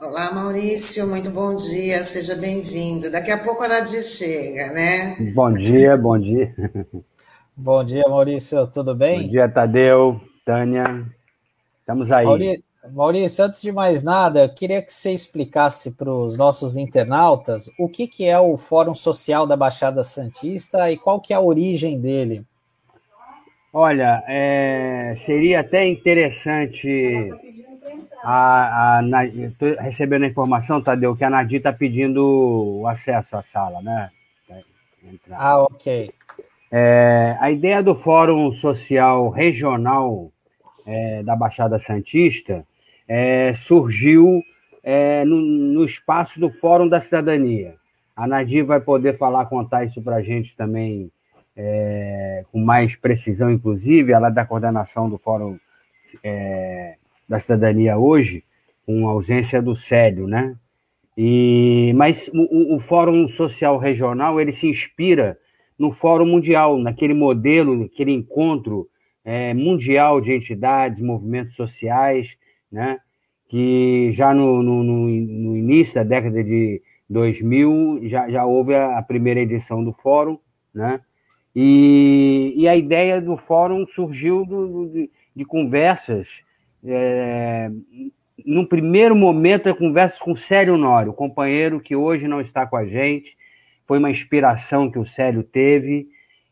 Olá, 0.00 0.32
Maurício, 0.32 1.06
muito 1.06 1.30
bom 1.30 1.54
dia, 1.56 2.02
seja 2.02 2.34
bem-vindo. 2.34 3.10
Daqui 3.12 3.30
a 3.30 3.38
pouco 3.38 3.62
a 3.62 3.68
Nadir 3.68 4.02
chega, 4.02 4.72
né? 4.72 5.16
Bom 5.34 5.52
dia, 5.52 5.96
bom 5.96 6.18
dia. 6.18 6.52
Bom 7.56 7.84
dia, 7.84 8.02
Maurício, 8.08 8.66
tudo 8.66 8.92
bem? 8.92 9.22
Bom 9.22 9.28
dia, 9.28 9.48
Tadeu, 9.48 10.20
Tânia. 10.44 11.06
Estamos 11.80 12.10
aí. 12.10 12.24
Maurício, 12.24 12.65
Maurício, 12.92 13.44
antes 13.44 13.62
de 13.62 13.72
mais 13.72 14.02
nada, 14.02 14.44
eu 14.44 14.48
queria 14.48 14.82
que 14.82 14.92
você 14.92 15.12
explicasse 15.12 15.90
para 15.90 16.10
os 16.10 16.36
nossos 16.36 16.76
internautas 16.76 17.70
o 17.78 17.88
que, 17.88 18.06
que 18.06 18.24
é 18.24 18.38
o 18.38 18.56
Fórum 18.56 18.94
Social 18.94 19.46
da 19.46 19.56
Baixada 19.56 20.02
Santista 20.04 20.90
e 20.90 20.96
qual 20.96 21.20
que 21.20 21.32
é 21.32 21.36
a 21.36 21.40
origem 21.40 22.00
dele. 22.00 22.44
Olha, 23.72 24.22
é, 24.26 25.12
seria 25.16 25.60
até 25.60 25.86
interessante. 25.86 27.30
A, 28.24 28.98
a, 28.98 29.26
estou 29.26 29.76
recebendo 29.78 30.24
a 30.24 30.28
informação, 30.28 30.82
Tadeu, 30.82 31.14
que 31.14 31.24
a 31.24 31.30
Nadir 31.30 31.58
está 31.58 31.72
pedindo 31.72 32.80
o 32.80 32.88
acesso 32.88 33.36
à 33.36 33.42
sala, 33.42 33.82
né? 33.82 34.10
Ah, 35.30 35.62
ok. 35.62 36.10
É, 36.72 37.36
a 37.38 37.50
ideia 37.50 37.82
do 37.82 37.94
Fórum 37.94 38.50
Social 38.50 39.28
Regional 39.28 40.30
é, 40.86 41.22
da 41.22 41.36
Baixada 41.36 41.78
Santista 41.78 42.66
é, 43.08 43.52
surgiu 43.52 44.42
é, 44.82 45.24
no, 45.24 45.40
no, 45.40 45.84
espaço 45.84 46.38
do 46.40 46.50
Fórum 46.50 46.88
da 46.88 47.00
Cidadania. 47.00 47.74
A 48.14 48.26
Nadir 48.26 48.64
vai 48.64 48.80
poder 48.80 49.16
falar, 49.16 49.46
contar 49.46 49.84
isso 49.84 50.00
para 50.02 50.16
a 50.16 50.22
gente 50.22 50.56
também 50.56 51.10
é, 51.56 52.44
com 52.52 52.58
mais 52.60 52.94
precisão, 52.94 53.50
inclusive, 53.50 54.12
ela 54.12 54.28
é 54.28 54.30
da 54.30 54.44
coordenação 54.44 55.08
do 55.08 55.18
Fórum 55.18 55.58
é, 56.22 56.96
da 57.28 57.40
Cidadania 57.40 57.96
hoje, 57.96 58.44
com 58.84 59.08
ausência 59.08 59.60
do 59.60 59.74
Célio, 59.74 60.26
né? 60.26 60.54
E, 61.16 61.92
mas 61.96 62.30
o, 62.32 62.76
o 62.76 62.80
Fórum 62.80 63.26
Social 63.28 63.78
Regional 63.78 64.38
ele 64.40 64.52
se 64.52 64.68
inspira 64.68 65.38
no 65.78 65.90
Fórum 65.90 66.26
Mundial, 66.26 66.78
naquele 66.78 67.14
modelo, 67.14 67.76
naquele 67.76 68.12
encontro 68.12 68.88
é, 69.24 69.52
mundial 69.54 70.20
de 70.20 70.32
entidades, 70.32 71.00
movimentos 71.00 71.54
sociais, 71.54 72.38
né? 72.70 72.98
que 73.48 74.10
já 74.12 74.34
no, 74.34 74.62
no, 74.62 74.82
no, 74.82 75.56
início 75.56 75.94
da 75.94 76.02
década 76.02 76.42
de 76.42 76.82
2000 77.08 78.00
já, 78.04 78.28
já 78.28 78.44
houve 78.44 78.74
a, 78.74 79.00
primeira 79.02 79.40
edição 79.40 79.84
do 79.84 79.92
Fórum, 79.92 80.38
né? 80.74 81.00
E, 81.54 82.52
e 82.56 82.68
a 82.68 82.76
ideia 82.76 83.20
do 83.20 83.36
Fórum 83.36 83.86
surgiu 83.86 84.44
do, 84.44 84.88
de, 84.88 85.10
de 85.34 85.44
conversas, 85.44 86.42
é, 86.84 87.70
no 88.44 88.68
primeiro 88.68 89.16
momento, 89.16 89.74
conversas 89.74 90.18
com 90.18 90.34
Célio 90.34 90.76
Nório, 90.76 91.14
companheiro 91.14 91.80
que 91.80 91.96
hoje 91.96 92.28
não 92.28 92.40
está 92.40 92.66
com 92.66 92.76
a 92.76 92.84
gente, 92.84 93.38
foi 93.86 93.98
uma 93.98 94.10
inspiração 94.10 94.90
que 94.90 94.98
o 94.98 95.06
Célio 95.06 95.42
teve 95.42 96.08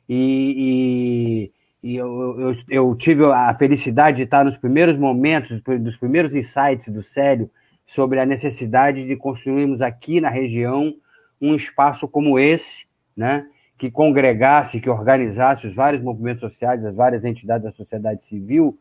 e, 0.09 1.53
e, 1.85 1.97
eu, 1.97 2.41
eu, 2.41 2.55
eu, 2.71 2.97
tive 2.97 3.27
a 3.27 3.55
felicidade 3.55 4.17
de 4.17 4.23
estar 4.23 4.43
nos 4.43 4.57
primeiros 4.57 4.97
momentos, 4.97 5.61
dos 5.61 5.97
primeiros 5.99 6.35
insights 6.35 6.89
do 6.89 7.03
Célio 7.03 7.51
sobre 7.87 8.19
a 8.19 8.25
necessidade 8.25 9.07
de 9.07 9.15
construirmos 9.15 9.83
aqui 9.83 10.19
na 10.19 10.31
região 10.31 10.95
um 11.39 11.55
espaço 11.55 12.09
como 12.09 12.39
esse, 12.39 12.87
né, 13.15 13.47
que 13.77 13.91
congregasse, 13.91 14.81
que 14.81 14.89
organizasse 14.89 15.67
os 15.67 15.75
vários 15.75 16.03
movimentos 16.03 16.41
sociais, 16.41 16.83
as 16.83 16.95
várias 16.95 17.23
entidades 17.23 17.65
da 17.65 17.71
sociedade 17.71 18.25
civil, 18.25 18.79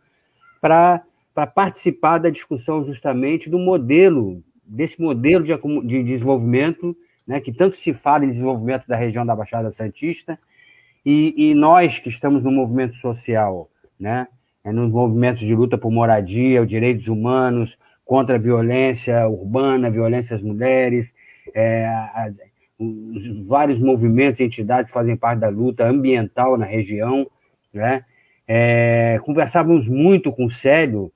para 0.61 1.03
participar 1.53 2.19
da 2.19 2.29
discussão 2.29 2.85
justamente 2.85 3.49
do 3.49 3.59
modelo, 3.59 4.41
desse 4.63 5.01
modelo 5.01 5.43
de, 5.43 5.53
de 5.85 6.03
desenvolvimento 6.03 6.95
né, 7.27 7.41
que 7.41 7.51
tanto 7.51 7.75
se 7.75 7.93
fala 7.93 8.23
em 8.23 8.31
desenvolvimento 8.31 8.87
da 8.87 8.95
região 8.95 9.25
da 9.25 9.35
Baixada 9.35 9.71
Santista, 9.71 10.39
e, 11.05 11.33
e 11.49 11.55
nós 11.55 11.99
que 11.99 12.09
estamos 12.09 12.43
no 12.43 12.51
movimento 12.51 12.95
social, 12.95 13.69
né, 13.99 14.27
é, 14.63 14.71
nos 14.71 14.91
movimentos 14.91 15.41
de 15.41 15.55
luta 15.55 15.77
por 15.77 15.91
moradia, 15.91 16.61
os 16.61 16.67
direitos 16.67 17.07
humanos, 17.07 17.77
contra 18.05 18.35
a 18.35 18.39
violência 18.39 19.27
urbana, 19.27 19.89
violência 19.89 20.35
às 20.35 20.41
mulheres, 20.41 21.13
é, 21.53 21.85
as, 22.13 22.35
os 22.79 23.45
vários 23.45 23.79
movimentos 23.79 24.39
e 24.39 24.43
entidades 24.43 24.91
fazem 24.91 25.15
parte 25.15 25.39
da 25.39 25.49
luta 25.49 25.87
ambiental 25.87 26.57
na 26.57 26.65
região, 26.65 27.29
né? 27.73 28.03
É, 28.45 29.19
conversávamos 29.23 29.87
muito 29.87 30.31
com 30.31 30.45
o 30.45 30.51
Célio 30.51 31.11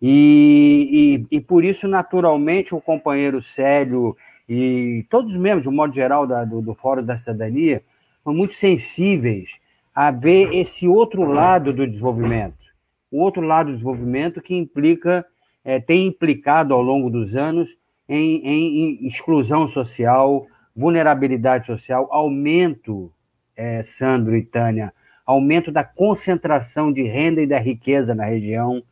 e, 0.00 1.24
e, 1.30 1.36
e, 1.36 1.40
por 1.40 1.64
isso, 1.64 1.86
naturalmente, 1.86 2.74
o 2.74 2.80
companheiro 2.80 3.40
Célio 3.40 4.16
e 4.48 5.06
todos 5.08 5.30
os 5.30 5.38
membros, 5.38 5.62
de 5.62 5.68
um 5.68 5.72
modo 5.72 5.94
geral, 5.94 6.26
da, 6.26 6.44
do, 6.44 6.60
do 6.60 6.74
Fórum 6.74 7.04
da 7.04 7.16
Cidadania, 7.16 7.82
muito 8.30 8.54
sensíveis 8.54 9.58
a 9.94 10.10
ver 10.10 10.54
esse 10.54 10.86
outro 10.86 11.24
lado 11.24 11.72
do 11.72 11.86
desenvolvimento. 11.86 12.62
O 13.10 13.20
outro 13.20 13.42
lado 13.42 13.66
do 13.66 13.72
desenvolvimento 13.72 14.40
que 14.40 14.54
implica, 14.54 15.24
é, 15.64 15.80
tem 15.80 16.06
implicado 16.06 16.72
ao 16.72 16.82
longo 16.82 17.10
dos 17.10 17.34
anos 17.34 17.76
em, 18.08 18.46
em, 18.46 19.06
exclusão 19.06 19.68
social, 19.68 20.46
vulnerabilidade 20.74 21.66
social, 21.66 22.08
aumento, 22.10 23.12
é, 23.54 23.82
Sandro 23.82 24.36
e 24.36 24.42
Tânia, 24.42 24.92
aumento 25.26 25.70
da 25.70 25.84
concentração 25.84 26.92
de 26.92 27.02
renda 27.02 27.42
e 27.42 27.46
da 27.46 27.58
riqueza 27.58 28.14
na 28.14 28.24
região. 28.24 28.82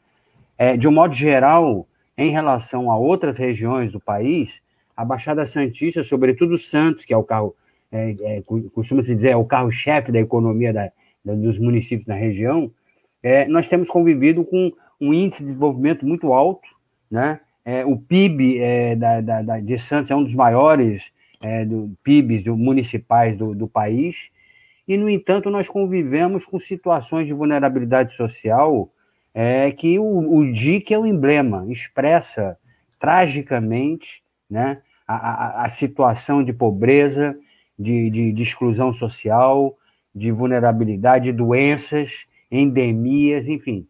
É, 0.59 0.77
de 0.77 0.87
um 0.87 0.93
modo 0.93 1.15
geral, 1.15 1.87
em 2.17 2.31
relação 2.31 2.91
a 2.91 2.99
outras 2.99 3.39
regiões 3.39 3.93
do 3.93 4.01
país, 4.01 4.61
a 4.95 5.05
Baixada 5.05 5.47
Santista, 5.47 6.05
sobretudo 6.05 6.59
Santos, 6.59 7.07
que 7.07 7.15
é 7.15 7.17
o 7.17 7.25
carro, 7.25 7.57
é, 7.93 8.17
é, 8.21 8.43
costuma-se 8.73 9.15
dizer, 9.15 9.31
é 9.31 9.37
o 9.37 9.45
carro-chefe 9.45 10.13
da 10.13 10.19
economia 10.19 10.73
da, 10.73 10.93
da, 11.25 11.35
dos 11.35 11.59
municípios 11.59 12.07
na 12.07 12.15
região, 12.15 12.71
é, 13.23 13.47
nós 13.47 13.69
temos 13.69 13.89
convivido 13.89 14.45
com 14.45 14.73
um 15.01 15.13
índice 15.13 15.41
de 15.41 15.47
desenvolvimento 15.47 16.07
muito 16.07 16.33
alto, 16.33 16.69
né? 17.11 17.41
É, 17.65 17.85
o 17.85 17.97
PIB 17.97 18.59
é, 18.59 18.97
da, 18.97 19.21
da, 19.21 19.61
de 19.61 19.79
Santos 19.79 20.11
é 20.11 20.17
um 20.17 20.25
dos 20.25 20.35
maiores 20.35 21.13
é, 21.43 21.65
do, 21.65 21.95
PIBs 22.03 22.45
do, 22.45 22.57
municipais 22.57 23.37
do, 23.37 23.55
do 23.55 23.69
país, 23.69 24.31
e, 24.89 24.97
no 24.97 25.09
entanto, 25.09 25.51
nós 25.51 25.69
convivemos 25.69 26.45
com 26.45 26.59
situações 26.59 27.27
de 27.27 27.33
vulnerabilidade 27.33 28.15
social 28.15 28.91
é, 29.33 29.71
que 29.71 29.99
o, 29.99 30.39
o 30.39 30.53
DIC 30.53 30.93
é 30.93 30.99
o 30.99 31.07
emblema, 31.07 31.65
expressa 31.69 32.59
tragicamente 32.99 34.23
né, 34.49 34.83
a, 35.07 35.65
a, 35.65 35.69
situação 35.69 36.43
de 36.43 36.53
pobreza, 36.53 37.39
de, 37.81 38.11
de, 38.11 38.33
de, 38.33 38.43
exclusão 38.43 38.93
social, 38.93 39.77
de 40.15 40.31
vulnerabilidade, 40.31 41.25
de 41.25 41.33
doenças, 41.33 42.27
endemias, 42.51 43.49
enfim. 43.49 43.87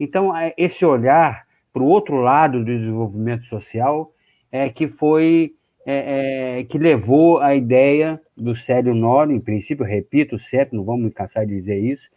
Então, 0.00 0.34
é, 0.36 0.54
esse 0.56 0.84
olhar 0.84 1.46
para 1.72 1.82
o 1.82 1.86
outro 1.86 2.16
lado 2.16 2.60
do 2.60 2.64
desenvolvimento 2.64 3.44
social 3.44 4.12
é 4.50 4.70
que 4.70 4.88
foi 4.88 5.52
é, 5.84 6.58
é, 6.60 6.64
que 6.64 6.78
levou 6.78 7.38
a 7.38 7.54
ideia 7.54 8.20
do 8.36 8.54
Célio 8.54 8.94
Nori, 8.94 9.34
em 9.34 9.40
princípio, 9.40 9.84
repito 9.84 10.38
sempre, 10.38 10.76
não 10.76 10.84
vamos 10.84 11.04
me 11.04 11.10
cansar 11.10 11.46
de 11.46 11.54
dizer 11.54 11.78
isso, 11.78 12.08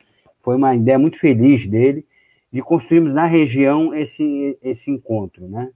foi 0.42 0.56
uma 0.56 0.76
ideia 0.76 1.00
muito 1.00 1.18
feliz 1.18 1.66
dele, 1.68 2.06
de 2.52 2.62
construirmos 2.62 3.14
na 3.14 3.26
região 3.26 3.94
esse, 3.94 4.58
esse 4.62 4.92
encontro, 4.92 5.48
né? 5.48 5.70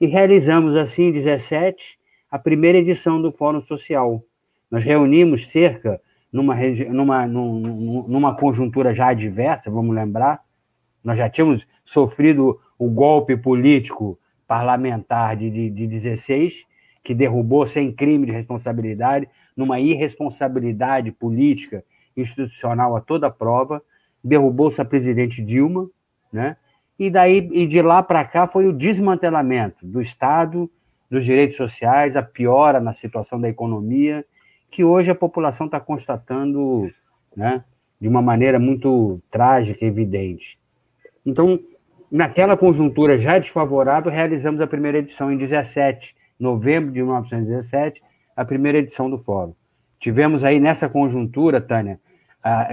E 0.00 0.06
realizamos, 0.06 0.76
assim, 0.76 1.04
em 1.04 1.12
17, 1.12 1.98
a 2.30 2.38
primeira 2.38 2.78
edição 2.78 3.20
do 3.20 3.32
Fórum 3.32 3.62
Social. 3.62 4.22
Nós 4.70 4.84
reunimos 4.84 5.48
cerca, 5.48 6.00
numa, 6.32 6.54
numa, 6.86 7.26
numa 7.26 8.34
conjuntura 8.36 8.92
já 8.92 9.08
adversa, 9.08 9.70
vamos 9.70 9.94
lembrar, 9.94 10.40
nós 11.02 11.18
já 11.18 11.28
tínhamos 11.28 11.66
sofrido 11.84 12.60
o 12.78 12.90
golpe 12.90 13.36
político 13.36 14.18
parlamentar 14.46 15.36
de, 15.36 15.50
de, 15.50 15.70
de 15.70 15.86
16, 15.86 16.66
que 17.02 17.14
derrubou 17.14 17.66
sem 17.66 17.92
crime 17.92 18.26
de 18.26 18.32
responsabilidade, 18.32 19.28
numa 19.56 19.80
irresponsabilidade 19.80 21.10
política 21.12 21.82
institucional 22.16 22.96
a 22.96 23.00
toda 23.00 23.30
prova, 23.30 23.82
derrubou-se 24.22 24.80
a 24.80 24.84
presidente 24.84 25.42
Dilma, 25.42 25.88
né? 26.32 26.56
E 26.98 27.08
daí 27.08 27.48
e 27.52 27.66
de 27.66 27.80
lá 27.80 28.02
para 28.02 28.24
cá 28.24 28.46
foi 28.46 28.66
o 28.66 28.72
desmantelamento 28.72 29.86
do 29.86 30.00
Estado, 30.00 30.68
dos 31.08 31.24
direitos 31.24 31.56
sociais, 31.56 32.16
a 32.16 32.22
piora 32.22 32.80
na 32.80 32.92
situação 32.92 33.40
da 33.40 33.48
economia, 33.48 34.24
que 34.70 34.84
hoje 34.84 35.10
a 35.10 35.14
população 35.14 35.66
está 35.66 35.80
constatando 35.80 36.90
né, 37.36 37.64
de 38.00 38.08
uma 38.08 38.22
maneira 38.22 38.58
muito 38.58 39.20
trágica 39.30 39.84
e 39.84 39.88
evidente. 39.88 40.58
Então, 41.24 41.58
naquela 42.10 42.56
conjuntura 42.56 43.18
já 43.18 43.38
desfavorável, 43.38 44.10
realizamos 44.10 44.60
a 44.60 44.66
primeira 44.66 44.98
edição 44.98 45.32
em 45.32 45.36
17, 45.36 46.14
novembro 46.38 46.92
de 46.92 47.02
1917, 47.02 48.02
a 48.36 48.44
primeira 48.44 48.78
edição 48.78 49.10
do 49.10 49.18
fórum. 49.18 49.54
Tivemos 49.98 50.44
aí 50.44 50.60
nessa 50.60 50.88
conjuntura, 50.88 51.60
Tânia, 51.60 52.00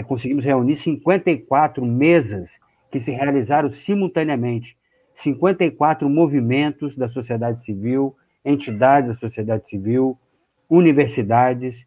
conseguimos 0.07 0.45
reunir 0.45 0.75
54 0.75 1.83
mesas 1.83 2.59
que 2.91 2.99
se 2.99 3.11
realizaram 3.11 3.69
simultaneamente, 3.69 4.77
54 5.15 6.09
movimentos 6.09 6.95
da 6.95 7.07
sociedade 7.07 7.63
civil, 7.63 8.15
entidades 8.43 9.09
da 9.09 9.15
sociedade 9.15 9.67
civil, 9.67 10.17
universidades, 10.69 11.85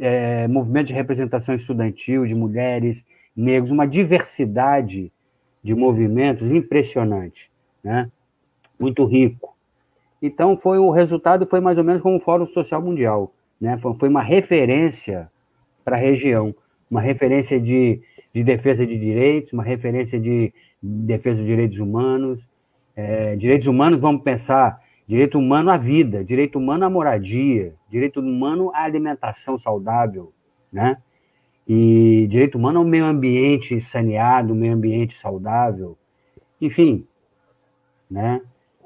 é, 0.00 0.46
movimento 0.48 0.88
de 0.88 0.92
representação 0.92 1.54
estudantil 1.54 2.26
de 2.26 2.34
mulheres, 2.34 3.04
negros, 3.36 3.70
uma 3.70 3.86
diversidade 3.86 5.12
de 5.62 5.74
movimentos 5.74 6.50
impressionante, 6.50 7.50
né? 7.82 8.10
muito 8.78 9.04
rico. 9.04 9.56
Então, 10.20 10.56
foi 10.56 10.78
o 10.78 10.90
resultado 10.90 11.46
foi 11.46 11.60
mais 11.60 11.78
ou 11.78 11.84
menos 11.84 12.02
como 12.02 12.16
o 12.16 12.20
Fórum 12.20 12.46
Social 12.46 12.80
Mundial. 12.80 13.32
Né? 13.60 13.76
Foi, 13.78 13.94
foi 13.94 14.08
uma 14.08 14.22
referência 14.22 15.30
para 15.84 15.96
a 15.96 16.00
região, 16.00 16.54
uma 16.90 17.00
referência 17.00 17.60
de, 17.60 18.00
de 18.32 18.44
defesa 18.44 18.86
de 18.86 18.98
direitos, 18.98 19.52
uma 19.52 19.62
referência 19.62 20.18
de 20.18 20.52
defesa 20.82 21.38
dos 21.38 21.46
direitos 21.46 21.78
humanos. 21.78 22.40
É, 22.94 23.36
direitos 23.36 23.66
humanos, 23.66 24.00
vamos 24.00 24.22
pensar, 24.22 24.80
direito 25.06 25.38
humano 25.38 25.70
à 25.70 25.76
vida, 25.76 26.24
direito 26.24 26.58
humano 26.58 26.84
à 26.84 26.90
moradia, 26.90 27.74
direito 27.88 28.20
humano 28.20 28.70
à 28.74 28.82
alimentação 28.82 29.56
saudável, 29.56 30.32
né? 30.72 30.98
E 31.68 32.26
direito 32.28 32.58
humano 32.58 32.80
ao 32.80 32.84
meio 32.84 33.04
ambiente 33.04 33.80
saneado, 33.80 34.54
meio 34.54 34.74
ambiente 34.74 35.16
saudável, 35.16 35.96
enfim, 36.60 37.06
né? 38.10 38.40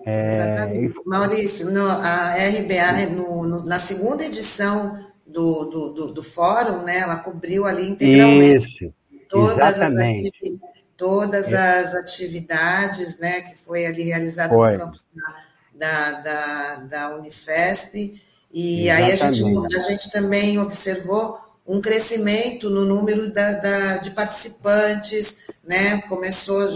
É... 0.04 0.34
Exatamente. 0.34 0.94
Maurício, 1.04 1.70
no, 1.70 1.86
a 1.86 2.34
RBA, 2.34 3.14
no, 3.14 3.46
no, 3.46 3.64
na 3.64 3.78
segunda 3.78 4.24
edição 4.24 4.98
do, 5.26 5.64
do, 5.64 5.92
do, 5.92 6.12
do, 6.12 6.22
fórum, 6.22 6.82
né, 6.82 7.00
ela 7.00 7.16
cobriu 7.16 7.66
ali 7.66 7.90
integralmente 7.90 8.84
Isso, 8.86 8.94
todas, 9.28 9.76
exatamente. 9.76 10.32
as, 10.42 10.70
todas 10.96 11.52
as 11.52 11.94
atividades 11.94 13.18
né, 13.18 13.42
que 13.42 13.56
foi 13.56 13.86
ali 13.86 14.04
realizada 14.04 14.54
no 14.54 14.78
campus 14.78 15.06
da, 15.14 15.49
da, 15.80 16.10
da, 16.20 16.76
da 16.76 17.16
Unifesp. 17.16 18.20
E 18.52 18.88
exatamente. 18.88 18.90
aí 18.90 19.12
a 19.12 19.32
gente, 19.32 19.76
a 19.76 19.80
gente 19.80 20.10
também 20.12 20.58
observou 20.58 21.38
um 21.66 21.80
crescimento 21.80 22.68
no 22.68 22.84
número 22.84 23.32
da, 23.32 23.52
da, 23.52 23.96
de 23.96 24.10
participantes, 24.10 25.44
né? 25.64 26.02
Começou 26.02 26.68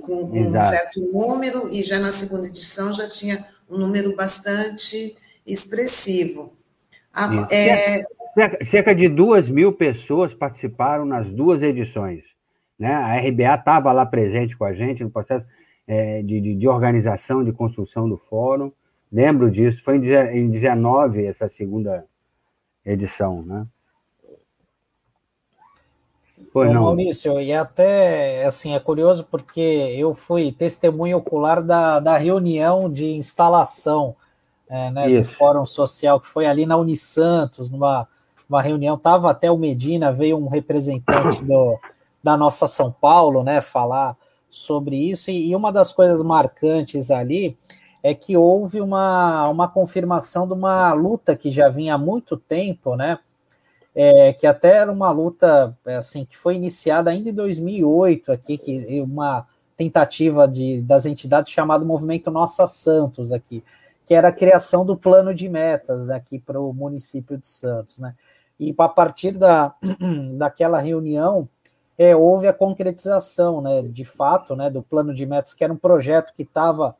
com, 0.00 0.28
com 0.28 0.40
um 0.40 0.62
certo 0.62 1.00
número 1.12 1.68
e 1.70 1.82
já 1.82 2.00
na 2.00 2.10
segunda 2.10 2.48
edição 2.48 2.92
já 2.92 3.08
tinha 3.08 3.46
um 3.70 3.78
número 3.78 4.16
bastante 4.16 5.16
expressivo. 5.46 6.52
A, 7.12 7.46
é... 7.50 8.02
cerca, 8.34 8.64
cerca 8.64 8.94
de 8.94 9.08
duas 9.08 9.48
mil 9.48 9.72
pessoas 9.72 10.34
participaram 10.34 11.04
nas 11.04 11.30
duas 11.30 11.62
edições. 11.62 12.24
Né? 12.78 12.92
A 12.92 13.18
RBA 13.18 13.54
estava 13.54 13.92
lá 13.92 14.04
presente 14.04 14.56
com 14.56 14.64
a 14.64 14.72
gente 14.72 15.04
no 15.04 15.10
processo 15.10 15.46
é, 15.86 16.22
de, 16.22 16.40
de, 16.40 16.54
de, 16.54 16.68
organização, 16.68 17.44
de 17.44 17.52
construção 17.52 18.08
do 18.08 18.16
fórum. 18.16 18.72
Lembro 19.10 19.50
disso, 19.50 19.82
foi 19.82 19.96
em 19.96 20.50
19 20.50 21.24
essa 21.24 21.48
segunda 21.48 22.04
edição. 22.84 23.42
Né? 23.42 23.66
Pois 26.52 26.72
não. 26.72 26.82
Maurício, 26.82 27.40
e 27.40 27.52
até 27.52 28.44
assim 28.44 28.74
é 28.74 28.80
curioso 28.80 29.26
porque 29.30 29.60
eu 29.60 30.14
fui 30.14 30.52
testemunho 30.52 31.18
ocular 31.18 31.62
da, 31.62 32.00
da 32.00 32.16
reunião 32.16 32.90
de 32.90 33.10
instalação 33.12 34.16
é, 34.68 34.90
né, 34.90 35.08
do 35.08 35.24
Fórum 35.24 35.64
Social, 35.64 36.20
que 36.20 36.26
foi 36.26 36.46
ali 36.46 36.66
na 36.66 36.76
Unisantos, 36.76 37.70
numa 37.70 38.08
uma 38.48 38.62
reunião, 38.62 38.94
estava 38.94 39.30
até 39.30 39.50
o 39.50 39.58
Medina, 39.58 40.12
veio 40.12 40.38
um 40.38 40.48
representante 40.48 41.44
do, 41.44 41.78
da 42.22 42.36
nossa 42.36 42.66
São 42.66 42.92
Paulo, 42.92 43.42
né, 43.42 43.60
falar 43.60 44.16
sobre 44.50 44.96
isso, 44.96 45.30
e, 45.30 45.54
uma 45.54 45.72
das 45.72 45.92
coisas 45.92 46.22
marcantes 46.22 47.10
ali 47.10 47.56
é 48.02 48.14
que 48.14 48.36
houve 48.36 48.80
uma, 48.80 49.48
uma 49.48 49.68
confirmação 49.68 50.46
de 50.46 50.54
uma 50.54 50.92
luta 50.92 51.36
que 51.36 51.50
já 51.50 51.68
vinha 51.68 51.94
há 51.94 51.98
muito 51.98 52.36
tempo, 52.36 52.96
né, 52.96 53.18
é, 53.94 54.32
que 54.32 54.46
até 54.46 54.76
era 54.76 54.92
uma 54.92 55.10
luta 55.10 55.76
assim 55.86 56.24
que 56.24 56.36
foi 56.36 56.54
iniciada 56.54 57.10
ainda 57.10 57.30
em 57.30 57.34
2008 57.34 58.30
aqui, 58.30 58.58
que 58.58 59.00
uma 59.00 59.46
tentativa 59.76 60.46
de, 60.46 60.82
das 60.82 61.06
entidades 61.06 61.52
chamado 61.52 61.84
Movimento 61.84 62.30
Nossa 62.30 62.66
Santos 62.66 63.32
aqui, 63.32 63.62
que 64.06 64.14
era 64.14 64.28
a 64.28 64.32
criação 64.32 64.84
do 64.84 64.96
plano 64.96 65.34
de 65.34 65.48
metas 65.48 66.08
aqui 66.08 66.38
para 66.38 66.60
o 66.60 66.72
município 66.72 67.36
de 67.36 67.48
Santos, 67.48 67.98
né? 67.98 68.14
E 68.58 68.74
a 68.78 68.88
partir 68.88 69.32
da, 69.32 69.74
daquela 70.38 70.78
reunião 70.78 71.48
é, 71.98 72.14
houve 72.14 72.46
a 72.46 72.52
concretização, 72.52 73.60
né, 73.60 73.82
de 73.82 74.04
fato, 74.04 74.54
né, 74.54 74.68
do 74.68 74.82
plano 74.82 75.14
de 75.14 75.24
metas, 75.24 75.54
que 75.54 75.64
era 75.64 75.72
um 75.72 75.78
projeto 75.78 76.32
que 76.34 76.42
estava 76.42 76.96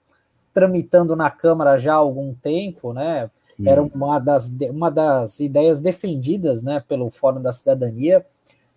tramitando 0.54 1.14
na 1.14 1.30
Câmara 1.30 1.76
já 1.76 1.92
há 1.92 1.96
algum 1.96 2.32
tempo, 2.32 2.94
né? 2.94 3.30
Era 3.62 3.82
hum. 3.82 3.90
uma 3.94 4.18
das, 4.18 4.50
uma 4.70 4.90
das 4.90 5.40
ideias 5.40 5.80
defendidas 5.80 6.62
né, 6.62 6.82
pelo 6.86 7.10
Fórum 7.10 7.40
da 7.40 7.52
Cidadania 7.52 8.24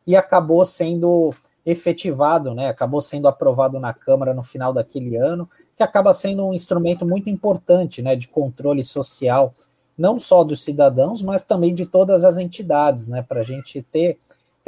e 0.07 0.16
acabou 0.16 0.63
sendo 0.66 1.33
efetivado, 1.66 2.54
né, 2.54 2.68
acabou 2.68 3.01
sendo 3.01 3.27
aprovado 3.27 3.80
na 3.80 3.94
Câmara 3.94 4.33
no 4.33 4.42
final 4.42 4.74
daquele 4.74 5.16
ano, 5.16 5.50
que 5.75 5.83
acaba 5.83 6.13
sendo 6.13 6.45
um 6.45 6.54
instrumento 6.54 7.06
muito 7.06 7.30
importante 7.30 8.01
né, 8.01 8.16
de 8.16 8.27
controle 8.27 8.83
social, 8.83 9.54
não 9.98 10.18
só 10.18 10.44
dos 10.44 10.63
cidadãos, 10.63 11.21
mas 11.21 11.44
também 11.44 11.74
de 11.74 11.86
todas 11.86 12.24
as 12.24 12.38
entidades, 12.38 13.07
né, 13.07 13.21
para 13.21 13.42
a 13.42 13.44
gente 13.44 13.81
ter 13.81 14.18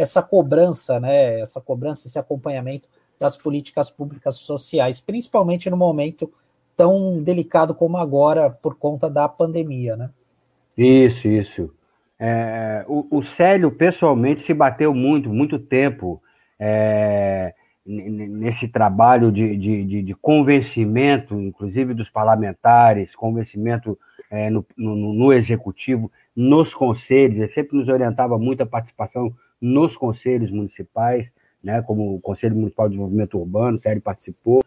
essa 0.02 0.22
cobrança, 0.22 1.00
né, 1.00 1.40
essa 1.40 1.62
cobrança, 1.62 2.08
esse 2.08 2.20
acompanhamento 2.20 2.88
das 3.20 3.38
políticas 3.38 3.92
públicas 3.92 4.36
sociais, 4.38 5.00
principalmente 5.00 5.70
no 5.70 5.78
momento 5.78 6.32
tão 6.76 7.22
delicado 7.22 7.76
como 7.76 7.98
agora 7.98 8.50
por 8.50 8.76
conta 8.76 9.10
da 9.10 9.30
pandemia, 9.30 9.96
né? 9.96 10.10
Isso, 10.76 11.28
isso. 11.28 11.74
É, 12.20 12.86
o, 12.88 13.18
o 13.18 13.24
Célio, 13.24 13.72
pessoalmente, 13.72 14.42
se 14.42 14.54
bateu 14.54 14.94
muito, 14.94 15.30
muito 15.30 15.60
tempo 15.60 16.22
é, 16.60 17.54
nesse 17.86 18.68
trabalho 18.68 19.32
de, 19.32 19.58
de, 19.58 19.84
de, 19.84 20.02
de, 20.04 20.16
convencimento, 20.16 21.40
inclusive 21.40 21.94
dos 21.94 22.10
parlamentares, 22.10 23.16
convencimento 23.16 23.98
é, 24.30 24.50
no, 24.50 24.66
no, 24.78 25.14
no, 25.14 25.34
executivo, 25.34 26.12
nos 26.36 26.74
conselhos, 26.74 27.38
ele 27.38 27.48
sempre 27.48 27.76
nos 27.76 27.90
orientava 27.90 28.38
muito 28.38 28.62
a 28.62 28.68
participação 28.68 29.34
nos 29.62 29.96
conselhos 29.96 30.50
municipais, 30.50 31.32
né, 31.64 31.82
como 31.82 32.16
o 32.16 32.20
Conselho 32.20 32.56
Municipal 32.56 32.88
de 32.88 32.94
Desenvolvimento 32.94 33.38
Urbano, 33.38 33.78
o 33.78 33.80
Célio 33.80 34.02
participou, 34.02 34.64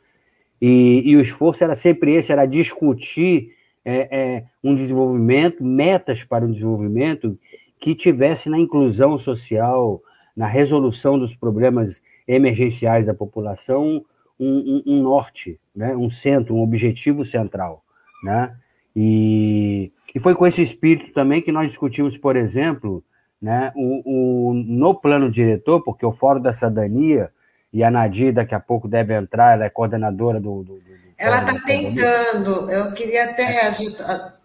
e, 0.60 1.02
e 1.04 1.16
o 1.16 1.20
esforço 1.20 1.64
era 1.64 1.74
sempre 1.74 2.14
esse, 2.14 2.32
era 2.32 2.46
discutir 2.46 3.52
é, 3.84 4.08
é, 4.10 4.44
um 4.62 4.74
desenvolvimento, 4.74 5.62
metas 5.62 6.24
para 6.24 6.44
o 6.44 6.52
desenvolvimento 6.52 7.38
que 7.78 7.94
tivesse 7.94 8.48
na 8.48 8.58
inclusão 8.58 9.18
social, 9.18 10.00
na 10.34 10.46
resolução 10.46 11.18
dos 11.18 11.34
problemas 11.34 12.00
emergenciais 12.26 13.06
da 13.06 13.12
população, 13.12 14.04
um, 14.40 14.56
um, 14.56 14.82
um 14.86 15.02
norte, 15.02 15.60
né? 15.74 15.94
um 15.94 16.08
centro, 16.08 16.54
um 16.54 16.62
objetivo 16.62 17.24
central. 17.24 17.84
Né? 18.22 18.56
E, 18.96 19.92
e 20.14 20.20
foi 20.20 20.34
com 20.34 20.46
esse 20.46 20.62
espírito 20.62 21.12
também 21.12 21.42
que 21.42 21.52
nós 21.52 21.68
discutimos, 21.68 22.16
por 22.16 22.36
exemplo, 22.36 23.04
né, 23.44 23.70
o, 23.76 24.48
o, 24.50 24.54
no 24.54 24.94
plano 24.94 25.30
diretor, 25.30 25.82
porque 25.82 26.06
o 26.06 26.12
Fórum 26.12 26.40
da 26.40 26.54
Cidadania 26.54 27.30
e 27.70 27.84
a 27.84 27.90
Nadir 27.90 28.32
daqui 28.32 28.54
a 28.54 28.58
pouco 28.58 28.88
deve 28.88 29.14
entrar, 29.14 29.52
ela 29.52 29.66
é 29.66 29.68
coordenadora 29.68 30.40
do. 30.40 30.62
do, 30.62 30.76
do 30.76 30.94
ela 31.18 31.40
está 31.40 31.60
tentando, 31.66 32.70
eu 32.70 32.92
queria 32.94 33.24
até 33.24 33.70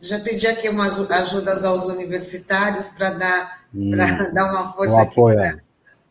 já 0.01 0.19
pedir 0.19 0.47
aqui 0.47 0.67
umas 0.67 0.99
ajudas 1.09 1.63
aos 1.63 1.85
universitários 1.85 2.89
para 2.89 3.11
dar, 3.11 3.59
hum, 3.73 3.91
dar 4.35 4.51
uma 4.51 4.73
força 4.73 5.01
aqui 5.01 5.21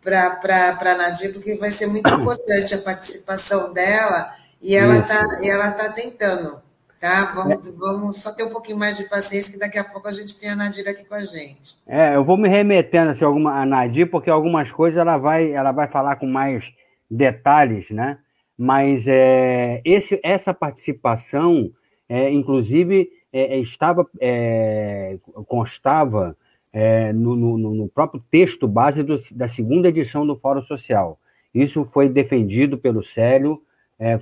para 0.01 0.79
a 0.81 0.95
Nadir, 0.97 1.35
porque 1.35 1.57
vai 1.57 1.71
ser 1.71 1.89
muito 1.89 2.09
importante 2.09 2.75
a 2.75 2.79
participação 2.79 3.71
dela 3.71 4.33
e 4.63 4.75
ela 4.75 5.01
está 5.01 5.73
tá 5.73 5.93
tentando. 5.93 6.59
Tá, 7.01 7.33
vamos, 7.33 7.69
é. 7.69 7.73
vamos 7.73 8.21
só 8.21 8.33
ter 8.33 8.43
um 8.43 8.51
pouquinho 8.51 8.77
mais 8.77 8.97
de 8.97 9.09
paciência, 9.09 9.53
que 9.53 9.59
daqui 9.59 9.79
a 9.79 9.85
pouco 9.85 10.09
a 10.09 10.13
gente 10.13 10.39
tem 10.39 10.51
a 10.51 10.57
Nadir 10.57 10.89
aqui 10.89 11.05
com 11.05 11.15
a 11.15 11.23
gente. 11.23 11.77
É, 11.87 12.17
eu 12.17 12.25
vou 12.25 12.37
me 12.37 12.49
remetendo 12.49 13.11
assim, 13.11 13.25
alguma, 13.25 13.61
a 13.61 13.65
Nadir, 13.65 14.11
porque 14.11 14.29
algumas 14.29 14.73
coisas 14.73 14.99
ela 14.99 15.17
vai, 15.17 15.53
ela 15.53 15.71
vai 15.71 15.87
falar 15.87 16.17
com 16.17 16.27
mais 16.27 16.73
detalhes, 17.09 17.91
né? 17.91 18.19
Mas 18.59 19.07
é, 19.07 19.81
esse, 19.85 20.21
essa 20.25 20.53
participação, 20.53 21.71
é, 22.09 22.33
inclusive, 22.33 23.09
é, 23.33 23.55
é 23.55 23.59
estava 23.61 24.05
é, 24.21 25.19
constava 25.47 26.37
é, 26.73 27.13
no, 27.13 27.37
no, 27.37 27.57
no, 27.57 27.89
próprio 27.89 28.21
texto 28.29 28.67
base 28.67 29.05
do, 29.05 29.17
da 29.37 29.47
segunda 29.47 29.89
edição 29.89 30.27
do 30.27 30.37
Fórum 30.37 30.63
Social. 30.63 31.21
Isso 31.55 31.89
foi 31.93 32.09
defendido 32.09 32.77
pelo 32.77 33.03
Célio 33.03 33.63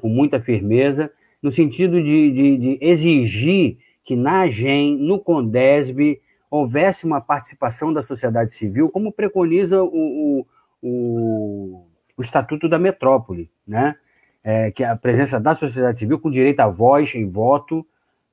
com 0.01 0.09
muita 0.09 0.41
firmeza, 0.41 1.13
no 1.47 1.53
sentido 1.53 2.03
de, 2.03 2.33
de, 2.33 2.59
de 2.59 2.79
exigir 2.81 3.79
que 4.05 4.17
na 4.17 4.41
AGEM, 4.41 4.97
no 4.97 5.21
CONDESB, 5.21 6.21
houvesse 6.51 7.07
uma 7.07 7.21
participação 7.21 7.93
da 7.93 8.03
sociedade 8.03 8.53
civil, 8.53 8.89
como 8.89 9.13
preconiza 9.13 9.81
o, 9.81 9.87
o, 10.41 10.47
o, 10.83 11.87
o 12.17 12.23
Estatuto 12.23 12.69
da 12.69 12.81
Metrópole, 12.81 13.49
né? 13.65 13.95
É, 14.43 14.73
que 14.73 14.83
é 14.83 14.89
a 14.89 14.97
presença 14.97 15.39
da 15.39 15.55
sociedade 15.55 16.01
civil 16.01 16.19
com 16.19 16.33
direito 16.33 16.59
à 16.59 16.67
voz 16.67 17.15
e 17.15 17.25
voto 17.25 17.87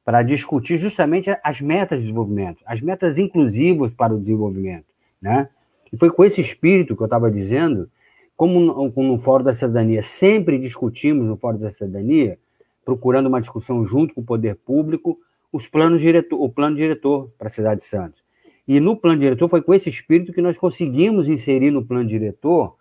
para 0.04 0.24
discutir 0.24 0.80
justamente 0.80 1.30
as 1.44 1.62
metas 1.62 2.00
de 2.00 2.06
desenvolvimento, 2.06 2.64
as 2.66 2.82
metas 2.82 3.20
inclusivas 3.20 3.92
para 3.92 4.12
o 4.12 4.20
desenvolvimento, 4.20 4.88
né? 5.22 5.50
E 5.92 5.98
foi 5.98 6.10
com 6.10 6.26
esse 6.26 6.42
espírito 6.42 6.96
que 6.96 7.04
eu 7.04 7.06
estava 7.06 7.30
dizendo, 7.30 7.88
como 8.36 8.60
no, 8.60 8.90
no 8.90 9.20
Fórum 9.20 9.44
da 9.44 9.54
Cidadania 9.54 10.02
sempre 10.02 10.58
discutimos 10.58 11.28
no 11.28 11.38
Fórum 11.38 11.60
da 11.60 11.70
Cidadania, 11.70 12.40
procurando 12.86 13.28
uma 13.28 13.42
discussão 13.42 13.84
junto 13.86 14.14
com 14.14 14.22
o 14.22 14.26
poder 14.26 14.56
público, 14.56 15.18
os 15.52 15.68
planos 15.68 16.02
diretor, 16.02 16.42
o 16.42 16.50
plano 16.50 16.76
diretor 16.76 17.30
para 17.38 17.48
a 17.48 17.52
cidade 17.52 17.82
de 17.82 17.88
Santos. 17.88 18.24
E 18.68 18.80
no 18.80 18.96
plano 18.96 19.20
diretor 19.20 19.48
foi 19.48 19.62
com 19.62 19.74
esse 19.74 19.90
espírito 19.90 20.34
que 20.34 20.42
nós 20.42 20.58
conseguimos 20.58 21.28
inserir 21.28 21.72
no 21.72 21.86
plano 21.86 22.08
diretor 22.08 22.76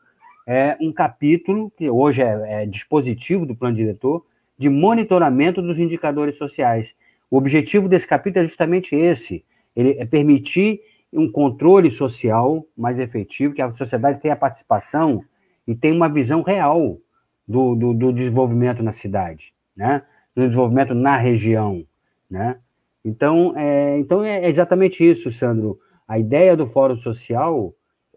é, 0.47 0.77
um 0.81 0.93
capítulo, 0.93 1.71
que 1.77 1.91
hoje 1.91 2.23
é, 2.23 2.63
é 2.63 2.67
dispositivo 2.67 3.47
do 3.47 3.55
plano 3.55 3.77
diretor, 3.77 4.25
de 4.59 4.69
monitoramento 4.69 5.61
dos 5.61 5.79
indicadores 5.79 6.37
sociais. 6.37 6.95
O 7.31 7.37
objetivo 7.37 7.89
desse 7.89 8.07
capítulo 8.07 8.45
é 8.45 8.49
justamente 8.49 8.95
esse: 8.95 9.45
ele 9.75 9.97
é 9.99 10.05
permitir 10.05 10.81
um 11.13 11.31
controle 11.31 11.91
social 11.91 12.67
mais 12.77 12.99
efetivo, 12.99 13.55
que 13.55 13.63
a 13.63 13.71
sociedade 13.73 14.21
tenha 14.21 14.37
participação 14.37 15.23
e 15.67 15.75
tenha 15.75 15.95
uma 15.95 16.09
visão 16.09 16.43
real 16.43 16.99
do, 17.47 17.75
do, 17.75 17.93
do 17.93 18.13
desenvolvimento 18.13 18.83
na 18.83 18.93
cidade, 18.93 19.53
né? 19.77 20.03
do 20.35 20.47
desenvolvimento 20.47 20.95
na 20.95 21.17
região. 21.17 21.85
Né? 22.31 22.57
Então, 23.05 23.53
é, 23.57 23.99
então 23.99 24.25
é 24.25 24.49
exatamente 24.49 25.09
isso, 25.09 25.31
Sandro. 25.31 25.79
A 26.07 26.19
ideia 26.19 26.57
do 26.57 26.67
Fórum 26.67 26.97
Social, 26.97 27.75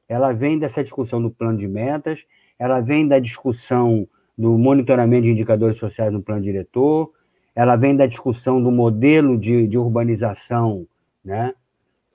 ela 0.07 0.31
vem 0.31 0.59
dessa 0.59 0.83
discussão 0.83 1.21
do 1.21 1.29
plano 1.29 1.57
de 1.57 1.67
metas, 1.67 2.25
ela 2.57 2.79
vem 2.79 3.07
da 3.07 3.19
discussão 3.19 4.07
do 4.37 4.57
monitoramento 4.57 5.23
de 5.23 5.31
indicadores 5.31 5.77
sociais 5.77 6.11
no 6.11 6.21
plano 6.21 6.41
diretor, 6.41 7.11
ela 7.55 7.75
vem 7.75 7.95
da 7.95 8.05
discussão 8.05 8.61
do 8.61 8.69
modelo 8.69 9.37
de, 9.37 9.67
de 9.67 9.77
urbanização, 9.77 10.85
né? 11.23 11.53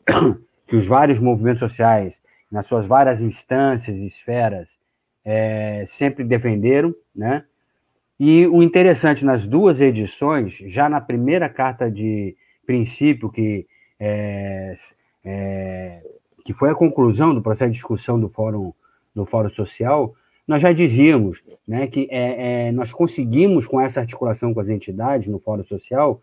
que 0.66 0.76
os 0.76 0.86
vários 0.86 1.18
movimentos 1.18 1.60
sociais, 1.60 2.20
nas 2.50 2.66
suas 2.66 2.86
várias 2.86 3.22
instâncias 3.22 3.96
e 3.96 4.06
esferas, 4.06 4.78
é, 5.24 5.84
sempre 5.86 6.24
defenderam, 6.24 6.94
né? 7.14 7.44
E 8.22 8.46
o 8.48 8.62
interessante 8.62 9.24
nas 9.24 9.46
duas 9.46 9.80
edições, 9.80 10.58
já 10.66 10.90
na 10.90 11.00
primeira 11.00 11.48
carta 11.48 11.90
de 11.90 12.36
princípio, 12.66 13.30
que, 13.30 13.66
é, 13.98 14.74
é, 15.24 16.02
que 16.44 16.52
foi 16.52 16.68
a 16.68 16.74
conclusão 16.74 17.34
do 17.34 17.40
processo 17.40 17.70
de 17.70 17.78
discussão 17.78 18.20
do 18.20 18.28
Fórum, 18.28 18.74
do 19.14 19.24
Fórum 19.24 19.48
Social, 19.48 20.14
nós 20.46 20.60
já 20.60 20.70
dizíamos 20.70 21.42
né, 21.66 21.86
que 21.86 22.08
é, 22.10 22.66
é 22.68 22.72
nós 22.72 22.92
conseguimos, 22.92 23.66
com 23.66 23.80
essa 23.80 24.00
articulação 24.00 24.52
com 24.52 24.60
as 24.60 24.68
entidades 24.68 25.26
no 25.28 25.38
Fórum 25.38 25.64
Social, 25.64 26.20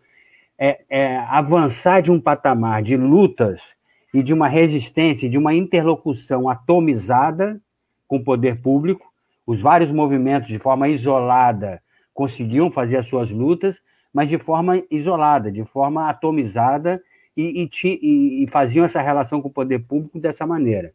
é, 0.56 0.82
é, 0.88 1.16
avançar 1.16 2.00
de 2.00 2.12
um 2.12 2.20
patamar 2.20 2.80
de 2.80 2.96
lutas 2.96 3.74
e 4.14 4.22
de 4.22 4.32
uma 4.32 4.46
resistência, 4.46 5.28
de 5.28 5.36
uma 5.36 5.52
interlocução 5.52 6.48
atomizada 6.48 7.60
com 8.06 8.18
o 8.18 8.24
poder 8.24 8.62
público, 8.62 9.12
os 9.44 9.60
vários 9.60 9.90
movimentos 9.90 10.48
de 10.48 10.60
forma 10.60 10.88
isolada 10.88 11.82
conseguiam 12.18 12.68
fazer 12.68 12.96
as 12.96 13.06
suas 13.06 13.30
lutas, 13.30 13.80
mas 14.12 14.28
de 14.28 14.40
forma 14.40 14.82
isolada, 14.90 15.52
de 15.52 15.64
forma 15.64 16.10
atomizada, 16.10 17.00
e, 17.36 17.70
e, 17.72 18.42
e 18.42 18.50
faziam 18.50 18.84
essa 18.84 19.00
relação 19.00 19.40
com 19.40 19.46
o 19.46 19.52
poder 19.52 19.78
público 19.78 20.18
dessa 20.18 20.44
maneira. 20.44 20.92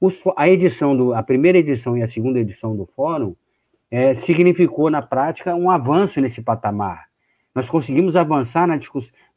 Os, 0.00 0.22
a 0.34 0.48
edição 0.48 0.96
do, 0.96 1.12
a 1.12 1.22
primeira 1.22 1.58
edição 1.58 1.94
e 1.98 2.02
a 2.02 2.08
segunda 2.08 2.40
edição 2.40 2.74
do 2.74 2.86
fórum 2.86 3.34
é, 3.90 4.14
significou 4.14 4.88
na 4.88 5.02
prática 5.02 5.54
um 5.54 5.70
avanço 5.70 6.22
nesse 6.22 6.40
patamar. 6.40 7.04
Nós 7.54 7.68
conseguimos 7.68 8.16
avançar 8.16 8.66
na 8.66 8.80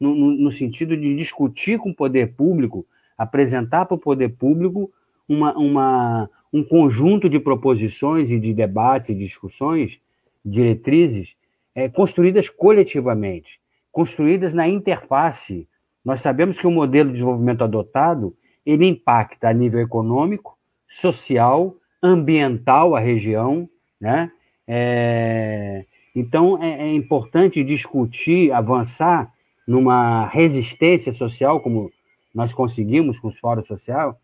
no, 0.00 0.14
no, 0.14 0.30
no 0.30 0.50
sentido 0.50 0.96
de 0.96 1.14
discutir 1.14 1.78
com 1.78 1.90
o 1.90 1.94
poder 1.94 2.32
público, 2.32 2.86
apresentar 3.18 3.84
para 3.84 3.94
o 3.94 3.98
poder 3.98 4.30
público 4.30 4.90
uma, 5.28 5.54
uma, 5.58 6.30
um 6.50 6.64
conjunto 6.64 7.28
de 7.28 7.38
proposições 7.38 8.30
e 8.30 8.40
de 8.40 8.54
debates 8.54 9.10
e 9.10 9.14
discussões 9.14 10.00
diretrizes 10.46 11.34
é, 11.74 11.88
construídas 11.88 12.48
coletivamente, 12.48 13.60
construídas 13.90 14.54
na 14.54 14.68
interface. 14.68 15.68
Nós 16.04 16.20
sabemos 16.20 16.58
que 16.58 16.66
o 16.66 16.70
modelo 16.70 17.08
de 17.08 17.14
desenvolvimento 17.14 17.64
adotado 17.64 18.36
ele 18.64 18.86
impacta 18.86 19.48
a 19.48 19.52
nível 19.52 19.80
econômico, 19.80 20.56
social, 20.88 21.74
ambiental 22.02 22.94
a 22.94 23.00
região, 23.00 23.68
né? 24.00 24.30
É, 24.66 25.84
então 26.14 26.62
é, 26.62 26.88
é, 26.88 26.92
importante 26.94 27.62
discutir, 27.62 28.52
avançar 28.52 29.32
numa 29.66 30.26
resistência 30.26 31.12
social, 31.12 31.60
como 31.60 31.90
nós 32.34 32.52
conseguimos 32.52 33.18
com 33.18 33.28
os 33.28 33.38
fóruns 33.38 33.66
social, 33.66 34.18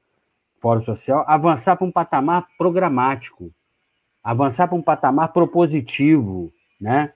fórum 0.61 0.81
social, 0.81 1.25
avançar 1.27 1.77
para 1.77 1.87
um 1.87 1.93
patamar 1.93 2.47
programático, 2.57 3.53
avançar 4.23 4.69
para 4.69 4.77
um 4.77 4.83
patamar 4.83 5.33
propositivo, 5.33 6.53
né? 6.81 7.13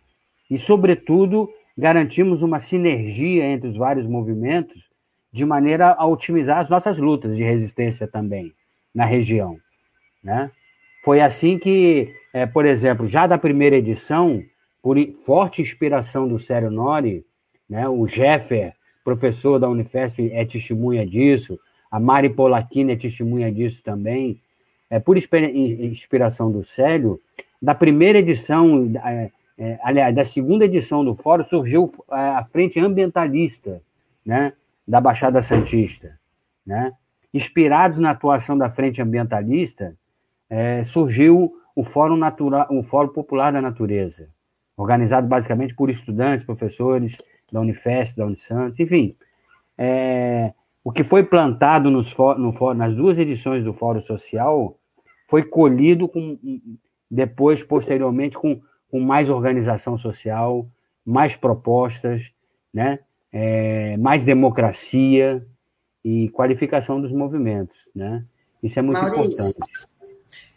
E, 0.51 0.59
sobretudo, 0.59 1.49
garantimos 1.77 2.43
uma 2.43 2.59
sinergia 2.59 3.45
entre 3.45 3.69
os 3.69 3.77
vários 3.77 4.07
movimentos 4.07 4.89
de 5.33 5.45
maneira 5.45 5.95
a 5.99 6.07
otimizar 6.07 6.59
as 6.59 6.69
nossas 6.69 6.99
lutas 6.99 7.37
de 7.37 7.43
resistência 7.43 8.09
também 8.09 8.53
na 8.95 9.05
região, 9.05 9.59
né? 10.23 10.51
Foi 11.05 11.21
assim 11.21 11.59
que, 11.59 12.13
é, 12.33 12.47
por 12.47 12.65
exemplo, 12.65 13.07
já 13.07 13.27
da 13.27 13.39
primeira 13.39 13.77
edição, 13.77 14.43
por 14.83 14.97
forte 15.25 15.63
inspiração 15.63 16.27
do 16.27 16.39
Sério 16.39 16.71
Nori, 16.71 17.25
né, 17.69 17.89
o 17.89 18.07
Jeffer, 18.07 18.73
professor 19.05 19.59
da 19.59 19.69
Unifesp, 19.69 20.31
é 20.33 20.45
testemunha 20.45 21.07
disso, 21.07 21.59
a 21.91 22.01
Mari 22.01 22.31
Polacchini 22.31 22.93
é 22.93 22.97
testemunha 22.97 23.53
disso 23.53 23.83
também, 23.83 24.41
é, 24.91 24.99
por 24.99 25.17
inspiração 25.17 26.51
do 26.51 26.65
Célio, 26.65 27.21
da 27.61 27.75
primeira 27.75 28.19
edição, 28.19 28.93
é, 29.05 29.31
é, 29.59 29.79
aliás, 29.83 30.15
da 30.15 30.25
segunda 30.25 30.65
edição 30.65 31.05
do 31.05 31.15
Fórum, 31.15 31.45
surgiu 31.45 31.91
a 32.09 32.45
frente 32.45 32.79
ambientalista 32.79 33.83
né, 34.25 34.53
da 34.87 35.01
Baixada 35.01 35.43
Santista. 35.43 36.19
Né? 36.65 36.93
Inspirados 37.33 37.99
na 37.99 38.11
atuação 38.11 38.57
da 38.57 38.71
frente 38.71 39.01
ambientalista, 39.01 39.97
é, 40.49 40.85
surgiu 40.85 41.55
o 41.75 41.85
Fórum, 41.85 42.17
Natura, 42.17 42.67
o 42.71 42.83
Fórum 42.83 43.09
Popular 43.09 43.53
da 43.53 43.61
Natureza, 43.61 44.29
organizado 44.77 45.27
basicamente 45.27 45.75
por 45.75 45.91
estudantes, 45.91 46.45
professores 46.45 47.17
da 47.53 47.61
Unifesp, 47.61 48.17
da 48.17 48.27
Unisantos, 48.27 48.81
enfim. 48.81 49.17
É, 49.77 50.53
o 50.87 50.93
que 50.93 51.03
foi 51.03 51.25
plantado 51.25 51.91
nos, 51.91 52.17
no, 52.17 52.73
nas 52.73 52.95
duas 52.95 53.19
edições 53.19 53.65
do 53.65 53.75
Fórum 53.75 54.01
Social 54.01 54.79
foi 55.29 55.43
colhido 55.43 56.07
com, 56.07 56.39
depois, 57.11 57.61
posteriormente, 57.65 58.39
com, 58.39 58.61
com 58.89 59.01
mais 59.01 59.29
organização 59.29 59.99
social, 59.99 60.65
mais 61.05 61.35
propostas, 61.35 62.31
né? 62.73 63.01
É, 63.33 63.97
mais 63.97 64.25
democracia 64.25 65.45
e 66.05 66.29
qualificação 66.29 67.01
dos 67.01 67.11
movimentos. 67.11 67.89
Né? 67.93 68.25
Isso 68.63 68.79
é 68.79 68.83
muito 68.83 69.03
Maurício, 69.03 69.25
importante. 69.25 69.89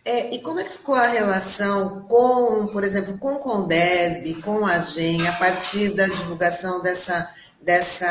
É, 0.06 0.36
e 0.36 0.44
como 0.44 0.60
é 0.60 0.64
que 0.64 0.70
ficou 0.70 0.94
a 0.94 1.08
relação 1.08 2.02
com, 2.02 2.68
por 2.68 2.84
exemplo, 2.84 3.18
com 3.18 3.34
o 3.34 3.40
Condesb, 3.40 4.36
com 4.44 4.64
a 4.64 4.78
GEM, 4.78 5.28
a 5.28 5.34
partir 5.34 5.96
da 5.96 6.06
divulgação 6.06 6.84
dessa 6.84 7.34
dessa 7.62 8.10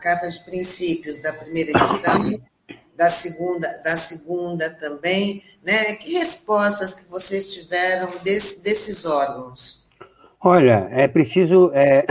carta 0.00 0.28
de 0.28 0.40
princípios 0.44 1.18
da 1.18 1.32
primeira 1.32 1.70
edição, 1.70 2.40
da 2.96 3.08
segunda, 3.08 3.68
da 3.82 3.96
segunda 3.96 4.70
também, 4.70 5.42
né? 5.62 5.94
Que 5.94 6.12
respostas 6.12 6.94
que 6.94 7.08
vocês 7.08 7.54
tiveram 7.54 8.18
desse, 8.22 8.62
desses 8.62 9.04
órgãos? 9.04 9.86
Olha, 10.40 10.88
é 10.90 11.06
preciso 11.06 11.70
é, 11.72 12.04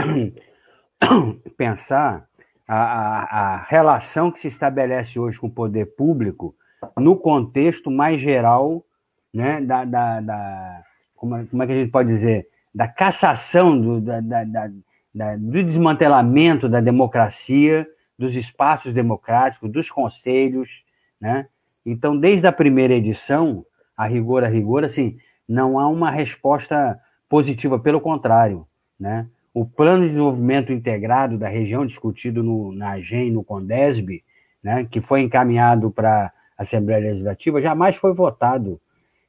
pensar 1.56 2.26
a, 2.66 2.76
a, 2.76 3.22
a, 3.22 3.62
relação 3.64 4.30
que 4.30 4.40
se 4.40 4.48
estabelece 4.48 5.18
hoje 5.18 5.38
com 5.38 5.46
o 5.46 5.52
poder 5.52 5.94
público 5.94 6.54
no 6.96 7.16
contexto 7.16 7.90
mais 7.90 8.20
geral, 8.20 8.84
né, 9.32 9.60
da, 9.60 9.84
da, 9.84 10.20
da 10.20 10.82
como, 11.14 11.36
é, 11.36 11.44
como, 11.44 11.62
é 11.62 11.66
que 11.66 11.72
a 11.72 11.76
gente 11.76 11.90
pode 11.90 12.08
dizer, 12.08 12.48
da 12.74 12.88
cassação 12.88 13.78
do, 13.78 14.00
da, 14.00 14.20
da 14.20 14.70
da, 15.14 15.36
do 15.36 15.62
desmantelamento 15.62 16.68
da 16.68 16.80
democracia, 16.80 17.86
dos 18.18 18.34
espaços 18.36 18.92
democráticos, 18.92 19.70
dos 19.70 19.90
conselhos, 19.90 20.84
né? 21.20 21.48
Então, 21.84 22.16
desde 22.16 22.46
a 22.46 22.52
primeira 22.52 22.94
edição, 22.94 23.66
a 23.96 24.06
rigor, 24.06 24.44
a 24.44 24.48
rigor, 24.48 24.84
assim, 24.84 25.18
não 25.48 25.78
há 25.78 25.88
uma 25.88 26.10
resposta 26.10 26.98
positiva, 27.28 27.78
pelo 27.78 28.00
contrário, 28.00 28.66
né? 28.98 29.26
O 29.52 29.66
plano 29.66 30.02
de 30.02 30.10
desenvolvimento 30.10 30.72
integrado 30.72 31.36
da 31.36 31.48
região 31.48 31.84
discutido 31.84 32.42
no, 32.42 32.72
na 32.72 32.92
AGEM, 32.92 33.30
no 33.32 33.44
CONDESB, 33.44 34.24
né, 34.62 34.86
que 34.90 35.00
foi 35.00 35.20
encaminhado 35.20 35.90
para 35.90 36.32
a 36.56 36.62
Assembleia 36.62 37.10
Legislativa, 37.10 37.60
jamais 37.60 37.96
foi 37.96 38.14
votado. 38.14 38.80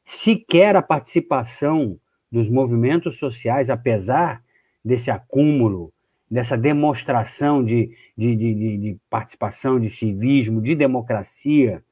Sequer 0.05 0.75
a 0.75 0.81
participação 0.81 1.97
dos 2.31 2.49
movimentos 2.49 3.17
sociais, 3.17 3.69
apesar 3.69 4.41
desse 4.83 5.09
acúmulo, 5.09 5.93
dessa 6.29 6.57
demonstração 6.57 7.63
de, 7.63 7.95
de, 8.17 8.35
de, 8.35 8.77
de 8.77 8.97
participação, 9.09 9.79
de 9.79 9.89
civismo, 9.89 10.61
de 10.61 10.75
democracia 10.75 11.83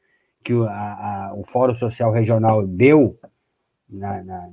que 0.43 0.53
o, 0.53 0.63
a, 0.63 0.71
a, 0.71 1.33
o 1.35 1.43
Fórum 1.45 1.75
Social 1.75 2.11
Regional 2.11 2.65
deu, 2.65 3.17
na, 3.89 4.23
na, 4.23 4.49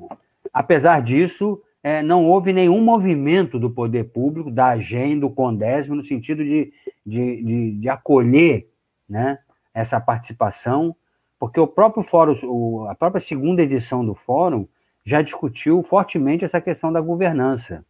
apesar 0.52 1.00
disso, 1.00 1.62
é, 1.82 2.02
não 2.02 2.26
houve 2.26 2.52
nenhum 2.52 2.82
movimento 2.82 3.58
do 3.58 3.70
poder 3.70 4.04
público, 4.12 4.50
da 4.50 4.68
AGEM, 4.68 5.18
do 5.18 5.30
CONDESM, 5.30 5.94
no 5.94 6.02
sentido 6.02 6.44
de, 6.44 6.72
de, 7.06 7.42
de, 7.42 7.72
de 7.72 7.88
acolher 7.88 8.68
né, 9.08 9.38
essa 9.72 10.00
participação, 10.00 10.94
porque 11.38 11.58
o 11.58 11.66
próprio 11.66 12.02
fórum, 12.02 12.34
o, 12.44 12.86
a 12.88 12.94
própria 12.94 13.20
segunda 13.20 13.62
edição 13.62 14.04
do 14.04 14.14
fórum 14.14 14.66
já 15.04 15.22
discutiu 15.22 15.82
fortemente 15.82 16.44
essa 16.44 16.60
questão 16.60 16.92
da 16.92 17.00
governança. 17.00 17.84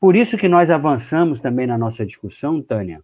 Por 0.00 0.14
isso 0.14 0.36
que 0.36 0.48
nós 0.48 0.70
avançamos 0.70 1.40
também 1.40 1.66
na 1.66 1.78
nossa 1.78 2.04
discussão, 2.04 2.60
Tânia, 2.60 3.02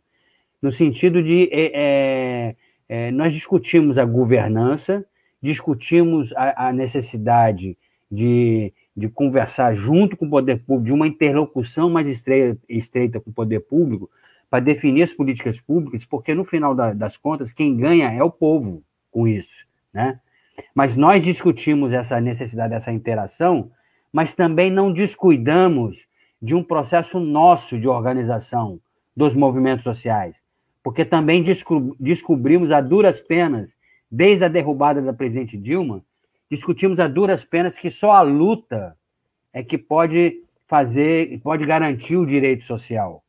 no 0.61 0.71
sentido 0.71 1.23
de 1.23 1.49
é, 1.51 1.73
é, 1.75 2.57
é 2.89 3.11
nós 3.11 3.33
discutimos 3.33 3.99
a 3.99 4.05
governança, 4.05 5.05
discutimos 5.41 6.33
a, 6.35 6.69
a 6.69 6.73
necessidade 6.73 7.77
de, 8.11 8.73
de 8.95 9.09
conversar 9.09 9.75
junto 9.75 10.17
com 10.17 10.27
o 10.27 10.31
poder 10.31 10.59
público, 10.59 10.85
de 10.85 10.93
uma 10.93 11.07
interlocução 11.07 11.89
mais 11.89 12.07
estreita, 12.07 12.61
estreita 12.69 13.19
com 13.19 13.31
o 13.31 13.35
poder 13.35 13.61
público, 13.61 14.11
para 14.51 14.61
definir 14.61 15.03
as 15.03 15.15
políticas 15.15 15.59
públicas, 15.59 16.05
porque 16.05 16.35
no 16.35 16.45
final 16.45 16.75
da, 16.75 16.93
das 16.93 17.17
contas, 17.17 17.55
quem 17.55 17.75
ganha 17.75 18.13
é 18.13 18.23
o 18.23 18.31
povo 18.31 18.85
com 19.11 19.27
isso, 19.27 19.67
né? 19.95 20.21
Mas 20.75 20.95
nós 20.95 21.25
discutimos 21.25 21.95
essa 21.95 22.21
necessidade 22.21 22.75
dessa 22.75 22.93
interação, 22.93 23.71
mas 24.13 24.35
também 24.35 24.71
não 24.71 24.93
descuidamos 24.93 26.07
de 26.43 26.55
um 26.55 26.65
processo 26.65 27.21
nosso 27.21 27.79
de 27.79 27.89
organização 27.89 28.81
dos 29.17 29.35
movimentos 29.35 29.85
sociais, 29.85 30.43
porque 30.83 31.05
também 31.05 31.43
desco 31.43 31.97
descobrimos 32.01 32.73
a 32.73 32.81
duras 32.81 33.21
penas, 33.21 33.77
desde 34.11 34.45
a 34.45 34.49
derrubada 34.49 35.01
da 35.01 35.13
presidente 35.13 35.57
Dilma, 35.57 36.05
discutimos 36.51 36.99
a 36.99 37.07
duras 37.07 37.45
penas 37.45 37.79
que 37.79 37.91
só 37.91 38.13
a 38.13 38.23
luta 38.23 38.97
é 39.53 39.63
que 39.63 39.79
pode 39.79 40.43
fazer, 40.67 41.41
pode 41.41 41.65
garantir 41.65 42.17
o 42.17 42.27
direito 42.27 42.65
social 42.65 43.23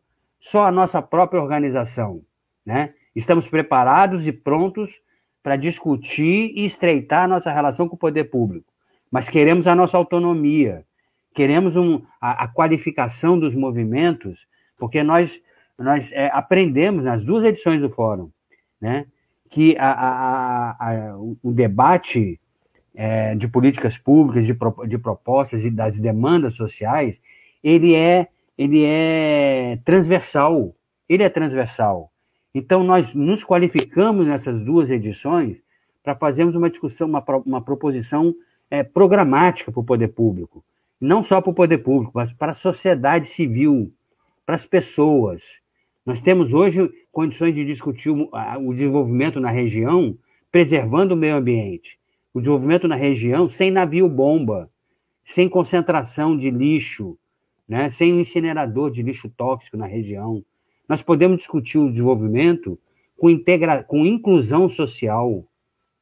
só 0.43 0.65
a 0.65 0.71
nossa 0.71 1.01
própria 1.01 1.41
organização. 1.41 2.21
Né? 2.65 2.93
Estamos 3.15 3.47
preparados 3.47 4.27
e 4.27 4.31
prontos 4.33 5.01
para 5.41 5.55
discutir 5.55 6.51
e 6.53 6.65
estreitar 6.65 7.23
a 7.23 7.27
nossa 7.27 7.51
relação 7.51 7.87
com 7.87 7.95
o 7.95 7.99
poder 7.99 8.25
público, 8.25 8.71
mas 9.09 9.29
queremos 9.29 9.67
a 9.67 9.75
nossa 9.75 9.97
autonomia, 9.97 10.85
queremos 11.33 11.75
um, 11.75 12.01
a, 12.21 12.43
a 12.43 12.47
qualificação 12.47 13.39
dos 13.39 13.55
movimentos, 13.55 14.47
porque 14.77 15.03
nós, 15.03 15.41
nós 15.77 16.11
é, 16.11 16.29
aprendemos 16.33 17.05
nas 17.05 17.23
duas 17.23 17.43
edições 17.43 17.81
do 17.81 17.89
Fórum 17.89 18.29
né, 18.79 19.05
que 19.49 19.77
a, 19.77 19.91
a, 19.91 20.71
a, 20.71 21.17
o 21.17 21.51
debate 21.51 22.39
é, 22.95 23.35
de 23.35 23.47
políticas 23.47 23.97
públicas, 23.97 24.45
de, 24.45 24.55
de 24.87 24.97
propostas 24.97 25.63
e 25.63 25.71
das 25.71 25.99
demandas 25.99 26.55
sociais, 26.55 27.19
ele 27.63 27.95
é 27.95 28.27
ele 28.57 28.83
é 28.85 29.79
transversal. 29.83 30.75
Ele 31.07 31.23
é 31.23 31.29
transversal. 31.29 32.11
Então, 32.53 32.83
nós 32.83 33.13
nos 33.13 33.43
qualificamos 33.43 34.27
nessas 34.27 34.61
duas 34.61 34.89
edições 34.89 35.61
para 36.03 36.15
fazermos 36.15 36.55
uma 36.55 36.69
discussão, 36.69 37.07
uma, 37.07 37.23
uma 37.45 37.61
proposição 37.61 38.33
é, 38.69 38.83
programática 38.83 39.71
para 39.71 39.79
o 39.79 39.83
poder 39.83 40.09
público. 40.09 40.63
Não 41.03 41.21
só 41.21 41.41
para 41.41 41.51
o 41.51 41.53
poder 41.53 41.79
público, 41.79 42.13
mas 42.15 42.31
para 42.31 42.53
a 42.53 42.55
sociedade 42.55 43.27
civil, 43.27 43.91
para 44.45 44.55
as 44.55 44.65
pessoas. 44.65 45.43
Nós 46.05 46.21
temos 46.21 46.53
hoje 46.53 46.89
condições 47.11 47.53
de 47.53 47.65
discutir 47.65 48.09
o, 48.09 48.73
desenvolvimento 48.73 49.37
na 49.37 49.51
região, 49.51 50.17
preservando 50.49 51.13
o 51.13 51.17
meio 51.17 51.35
ambiente. 51.35 51.99
O 52.33 52.39
desenvolvimento 52.39 52.87
na 52.87 52.95
região 52.95 53.49
sem 53.49 53.69
navio-bomba, 53.69 54.71
sem 55.25 55.49
concentração 55.49 56.37
de 56.37 56.49
lixo, 56.49 57.17
né? 57.67 57.89
sem 57.89 58.21
incinerador 58.21 58.89
de 58.89 59.03
lixo 59.03 59.27
tóxico 59.27 59.75
na 59.75 59.85
região. 59.85 60.41
Nós 60.87 61.03
podemos 61.03 61.37
discutir 61.37 61.79
o 61.79 61.89
desenvolvimento 61.89 62.79
com, 63.17 63.29
integra... 63.29 63.83
com 63.83 64.05
inclusão 64.05 64.69
social, 64.69 65.43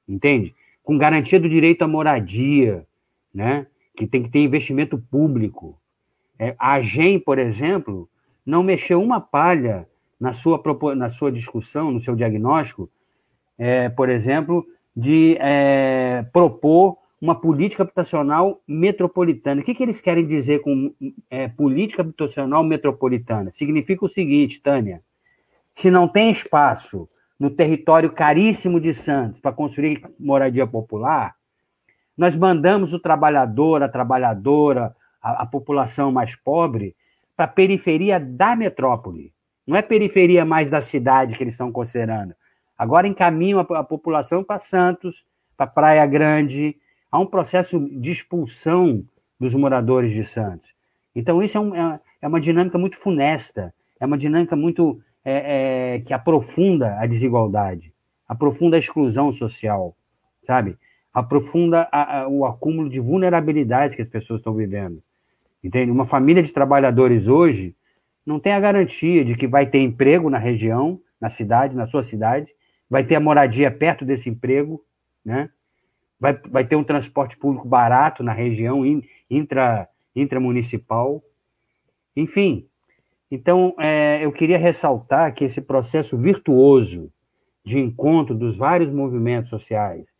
entende? 0.07 0.53
Com 0.83 0.95
garantia 0.95 1.39
do 1.39 1.49
direito 1.49 1.81
à 1.81 1.87
moradia, 1.87 2.85
né? 3.33 3.65
Que 3.95 4.07
tem 4.07 4.23
que 4.23 4.29
ter 4.29 4.39
investimento 4.39 4.97
público. 4.97 5.79
É, 6.39 6.55
a 6.57 6.73
AGEM, 6.73 7.19
por 7.19 7.37
exemplo, 7.37 8.09
não 8.45 8.63
mexeu 8.63 9.01
uma 9.01 9.21
palha 9.21 9.87
na 10.19 10.33
sua, 10.33 10.61
na 10.95 11.09
sua 11.09 11.31
discussão, 11.31 11.91
no 11.91 11.99
seu 11.99 12.15
diagnóstico, 12.15 12.89
é, 13.57 13.89
por 13.89 14.09
exemplo, 14.09 14.65
de 14.95 15.37
é, 15.39 16.25
propor 16.31 16.97
uma 17.21 17.39
política 17.39 17.83
habitacional 17.83 18.61
metropolitana. 18.67 19.61
O 19.61 19.63
que, 19.63 19.75
que 19.75 19.83
eles 19.83 20.01
querem 20.01 20.25
dizer 20.25 20.61
com 20.61 20.93
é, 21.29 21.47
política 21.47 22.01
habitacional 22.01 22.63
metropolitana? 22.63 23.51
Significa 23.51 24.05
o 24.05 24.09
seguinte, 24.09 24.59
Tânia: 24.59 25.03
se 25.73 25.91
não 25.91 26.07
tem 26.07 26.31
espaço 26.31 27.07
no 27.39 27.49
território 27.49 28.11
caríssimo 28.11 28.79
de 28.79 28.93
Santos 28.93 29.39
para 29.39 29.51
construir 29.51 30.01
moradia 30.19 30.65
popular, 30.65 31.35
nós 32.17 32.35
mandamos 32.35 32.93
o 32.93 32.99
trabalhador, 32.99 33.83
a 33.83 33.89
trabalhadora, 33.89 34.95
a, 35.21 35.43
a 35.43 35.45
população 35.45 36.11
mais 36.11 36.35
pobre 36.35 36.95
para 37.35 37.45
a 37.45 37.47
periferia 37.47 38.19
da 38.19 38.55
metrópole. 38.55 39.33
Não 39.65 39.75
é 39.75 39.81
periferia 39.81 40.43
mais 40.43 40.69
da 40.69 40.81
cidade 40.81 41.35
que 41.35 41.43
eles 41.43 41.53
estão 41.53 41.71
considerando. 41.71 42.35
Agora 42.77 43.07
encaminham 43.07 43.59
a, 43.59 43.79
a 43.79 43.83
população 43.83 44.43
para 44.43 44.59
Santos, 44.59 45.23
para 45.55 45.67
Praia 45.67 46.05
Grande, 46.05 46.75
há 47.11 47.19
um 47.19 47.25
processo 47.25 47.79
de 47.79 48.11
expulsão 48.11 49.03
dos 49.39 49.53
moradores 49.53 50.11
de 50.11 50.23
Santos. 50.23 50.69
Então, 51.15 51.41
isso 51.43 51.57
é, 51.57 51.61
um, 51.61 51.75
é, 51.75 51.99
é 52.21 52.27
uma 52.27 52.39
dinâmica 52.39 52.77
muito 52.77 52.97
funesta, 52.97 53.73
é 53.99 54.05
uma 54.05 54.17
dinâmica 54.17 54.55
muito 54.55 55.01
é, 55.23 55.95
é, 55.95 55.99
que 55.99 56.13
aprofunda 56.13 56.97
a 56.99 57.05
desigualdade, 57.05 57.93
aprofunda 58.27 58.75
a 58.75 58.79
exclusão 58.79 59.31
social, 59.31 59.95
sabe? 60.45 60.77
Aprofunda 61.13 61.87
a, 61.91 62.21
a, 62.21 62.27
o 62.27 62.45
acúmulo 62.45 62.89
de 62.89 62.99
vulnerabilidades 62.99 63.95
que 63.95 64.01
as 64.01 64.07
pessoas 64.07 64.39
estão 64.39 64.53
vivendo. 64.53 65.01
Entende? 65.63 65.91
Uma 65.91 66.05
família 66.05 66.41
de 66.41 66.53
trabalhadores 66.53 67.27
hoje 67.27 67.75
não 68.25 68.39
tem 68.39 68.53
a 68.53 68.59
garantia 68.59 69.25
de 69.25 69.35
que 69.35 69.47
vai 69.47 69.65
ter 69.65 69.79
emprego 69.79 70.29
na 70.29 70.37
região, 70.37 70.99
na 71.19 71.29
cidade, 71.29 71.75
na 71.75 71.85
sua 71.85 72.03
cidade, 72.03 72.51
vai 72.89 73.03
ter 73.03 73.15
a 73.15 73.19
moradia 73.19 73.69
perto 73.69 74.05
desse 74.05 74.29
emprego, 74.29 74.83
né? 75.23 75.49
vai, 76.21 76.39
vai 76.47 76.63
ter 76.63 76.75
um 76.75 76.83
transporte 76.83 77.35
público 77.35 77.67
barato 77.67 78.23
na 78.23 78.31
região 78.31 78.83
intra, 79.27 79.89
intramunicipal. 80.15 81.23
Enfim, 82.15 82.67
então 83.31 83.73
é, 83.79 84.23
eu 84.23 84.31
queria 84.31 84.59
ressaltar 84.59 85.33
que 85.33 85.43
esse 85.43 85.61
processo 85.61 86.15
virtuoso 86.15 87.11
de 87.65 87.79
encontro 87.79 88.35
dos 88.35 88.55
vários 88.55 88.91
movimentos 88.91 89.49
sociais, 89.49 90.13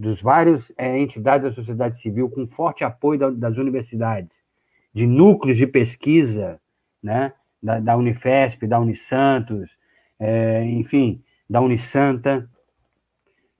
dos 0.00 0.22
vários 0.22 0.72
é, 0.78 0.98
entidades 0.98 1.44
da 1.44 1.52
sociedade 1.52 2.00
civil, 2.00 2.30
com 2.30 2.48
forte 2.48 2.82
apoio 2.82 3.18
da, 3.18 3.28
das 3.28 3.58
universidades, 3.58 4.34
de 4.94 5.06
núcleos 5.06 5.58
de 5.58 5.66
pesquisa, 5.66 6.58
né, 7.02 7.34
da, 7.62 7.78
da 7.78 7.96
Unifesp, 7.98 8.66
da 8.66 8.80
Unisantos, 8.80 9.76
é, 10.18 10.64
enfim, 10.64 11.22
da 11.48 11.60
Unisanta, 11.60 12.48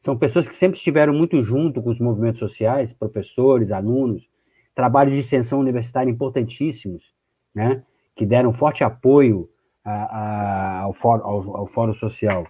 são 0.00 0.16
pessoas 0.16 0.48
que 0.48 0.54
sempre 0.54 0.78
estiveram 0.78 1.12
muito 1.12 1.42
junto 1.42 1.82
com 1.82 1.90
os 1.90 2.00
movimentos 2.00 2.38
sociais, 2.38 2.90
professores, 2.90 3.70
alunos, 3.70 4.26
trabalhos 4.74 5.12
de 5.12 5.20
extensão 5.20 5.60
universitária 5.60 6.10
importantíssimos, 6.10 7.12
né? 7.54 7.82
que 8.16 8.24
deram 8.24 8.50
forte 8.50 8.82
apoio 8.82 9.46
a, 9.84 9.90
a, 9.92 10.80
ao, 10.80 10.94
fórum, 10.94 11.22
ao, 11.22 11.56
ao, 11.58 11.66
Fórum 11.66 11.92
Social. 11.92 12.46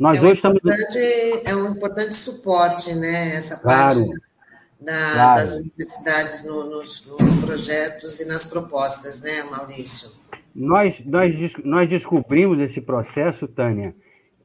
Nós 0.00 0.16
é 0.16 0.22
um 0.22 0.24
hoje 0.24 0.34
estamos. 0.36 0.60
É 1.44 1.54
um 1.54 1.72
importante 1.72 2.14
suporte, 2.14 2.94
né? 2.94 3.34
Essa 3.34 3.58
parte 3.58 3.96
claro, 3.96 4.12
da, 4.80 5.12
claro. 5.12 5.40
das 5.40 5.54
universidades 5.56 6.44
no, 6.46 6.70
nos, 6.70 7.04
nos, 7.04 7.34
projetos 7.44 8.18
e 8.18 8.24
nas 8.26 8.46
propostas, 8.46 9.20
né, 9.20 9.42
Maurício? 9.42 10.12
Nós, 10.54 11.04
nós, 11.04 11.34
nós 11.62 11.86
descobrimos 11.86 12.56
nesse 12.56 12.80
processo, 12.80 13.46
Tânia, 13.46 13.94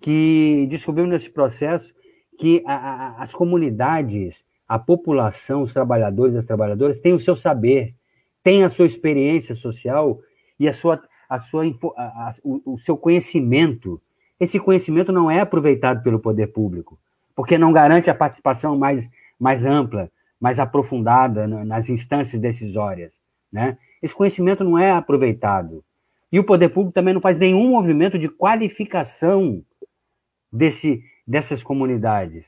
que 0.01 0.67
descobrimos 0.69 1.11
nesse 1.11 1.29
processo 1.29 1.93
que 2.37 2.61
a, 2.67 2.75
a, 2.75 3.23
as 3.23 3.31
comunidades, 3.31 4.43
a 4.67 4.77
população, 4.77 5.61
os 5.61 5.71
trabalhadores 5.71 6.35
e 6.35 6.37
as 6.37 6.45
trabalhadoras 6.45 6.99
têm 6.99 7.13
o 7.13 7.19
seu 7.19 7.37
saber, 7.37 7.95
tem 8.43 8.65
a 8.65 8.67
sua 8.67 8.87
experiência 8.87 9.55
social 9.55 10.19
e 10.59 10.67
a 10.67 10.73
sua, 10.73 11.01
a 11.29 11.39
sua, 11.39 11.63
a, 11.95 12.35
o, 12.43 12.73
o 12.73 12.77
seu 12.77 12.97
conhecimento. 12.97 14.01
Esse 14.39 14.59
conhecimento 14.59 15.11
não 15.11 15.29
é 15.31 15.39
aproveitado 15.39 16.03
pelo 16.03 16.19
poder 16.19 16.47
público, 16.47 16.99
porque 17.35 17.57
não 17.57 17.71
garante 17.71 18.09
a 18.09 18.15
participação 18.15 18.77
mais, 18.77 19.09
mais 19.39 19.65
ampla, 19.65 20.11
mais 20.39 20.59
aprofundada 20.59 21.47
nas 21.47 21.89
instâncias 21.89 22.39
decisórias. 22.41 23.19
Né? 23.51 23.77
Esse 24.01 24.13
conhecimento 24.13 24.63
não 24.63 24.77
é 24.77 24.91
aproveitado. 24.91 25.83
E 26.31 26.39
o 26.39 26.43
poder 26.43 26.69
público 26.69 26.93
também 26.93 27.13
não 27.13 27.21
faz 27.21 27.37
nenhum 27.37 27.69
movimento 27.69 28.19
de 28.19 28.27
qualificação 28.27 29.63
desse, 30.51 31.03
dessas 31.25 31.63
comunidades 31.63 32.45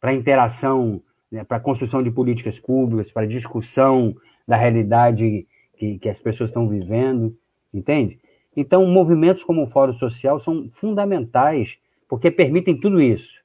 para 0.00 0.12
interação, 0.12 1.02
né, 1.30 1.44
para 1.44 1.60
construção 1.60 2.02
de 2.02 2.10
políticas 2.10 2.58
públicas, 2.58 3.10
para 3.10 3.26
discussão 3.26 4.14
da 4.46 4.56
realidade 4.56 5.46
que, 5.76 5.98
que 5.98 6.08
as 6.08 6.20
pessoas 6.20 6.50
estão 6.50 6.68
vivendo, 6.68 7.36
entende? 7.72 8.18
Então, 8.56 8.86
movimentos 8.86 9.42
como 9.42 9.64
o 9.64 9.68
Fórum 9.68 9.92
Social 9.92 10.38
são 10.38 10.68
fundamentais, 10.72 11.78
porque 12.08 12.30
permitem 12.30 12.78
tudo 12.78 13.00
isso. 13.00 13.42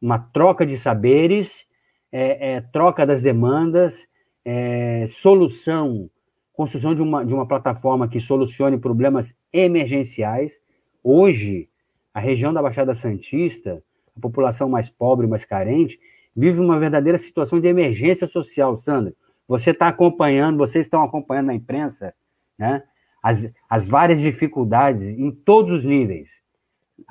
Uma 0.00 0.18
troca 0.18 0.64
de 0.64 0.78
saberes, 0.78 1.66
é, 2.12 2.54
é, 2.54 2.60
troca 2.60 3.04
das 3.04 3.22
demandas, 3.22 4.06
é, 4.44 5.04
solução, 5.08 6.08
construção 6.52 6.94
de 6.94 7.02
uma, 7.02 7.24
de 7.24 7.34
uma 7.34 7.46
plataforma 7.46 8.06
que 8.06 8.20
solucione 8.20 8.78
problemas 8.78 9.34
emergenciais. 9.52 10.60
Hoje, 11.02 11.68
a 12.12 12.20
região 12.20 12.52
da 12.52 12.62
Baixada 12.62 12.94
Santista, 12.94 13.82
a 14.16 14.20
população 14.20 14.68
mais 14.68 14.88
pobre, 14.88 15.26
mais 15.26 15.44
carente, 15.44 15.98
vive 16.36 16.60
uma 16.60 16.78
verdadeira 16.78 17.18
situação 17.18 17.60
de 17.60 17.66
emergência 17.66 18.28
social, 18.28 18.76
Sandra. 18.76 19.12
Você 19.48 19.70
está 19.70 19.88
acompanhando, 19.88 20.58
vocês 20.58 20.86
estão 20.86 21.02
acompanhando 21.02 21.46
na 21.46 21.54
imprensa, 21.54 22.14
né? 22.56 22.84
As, 23.24 23.50
as 23.70 23.88
várias 23.88 24.20
dificuldades 24.20 25.08
em 25.08 25.30
todos 25.30 25.78
os 25.78 25.82
níveis. 25.82 26.28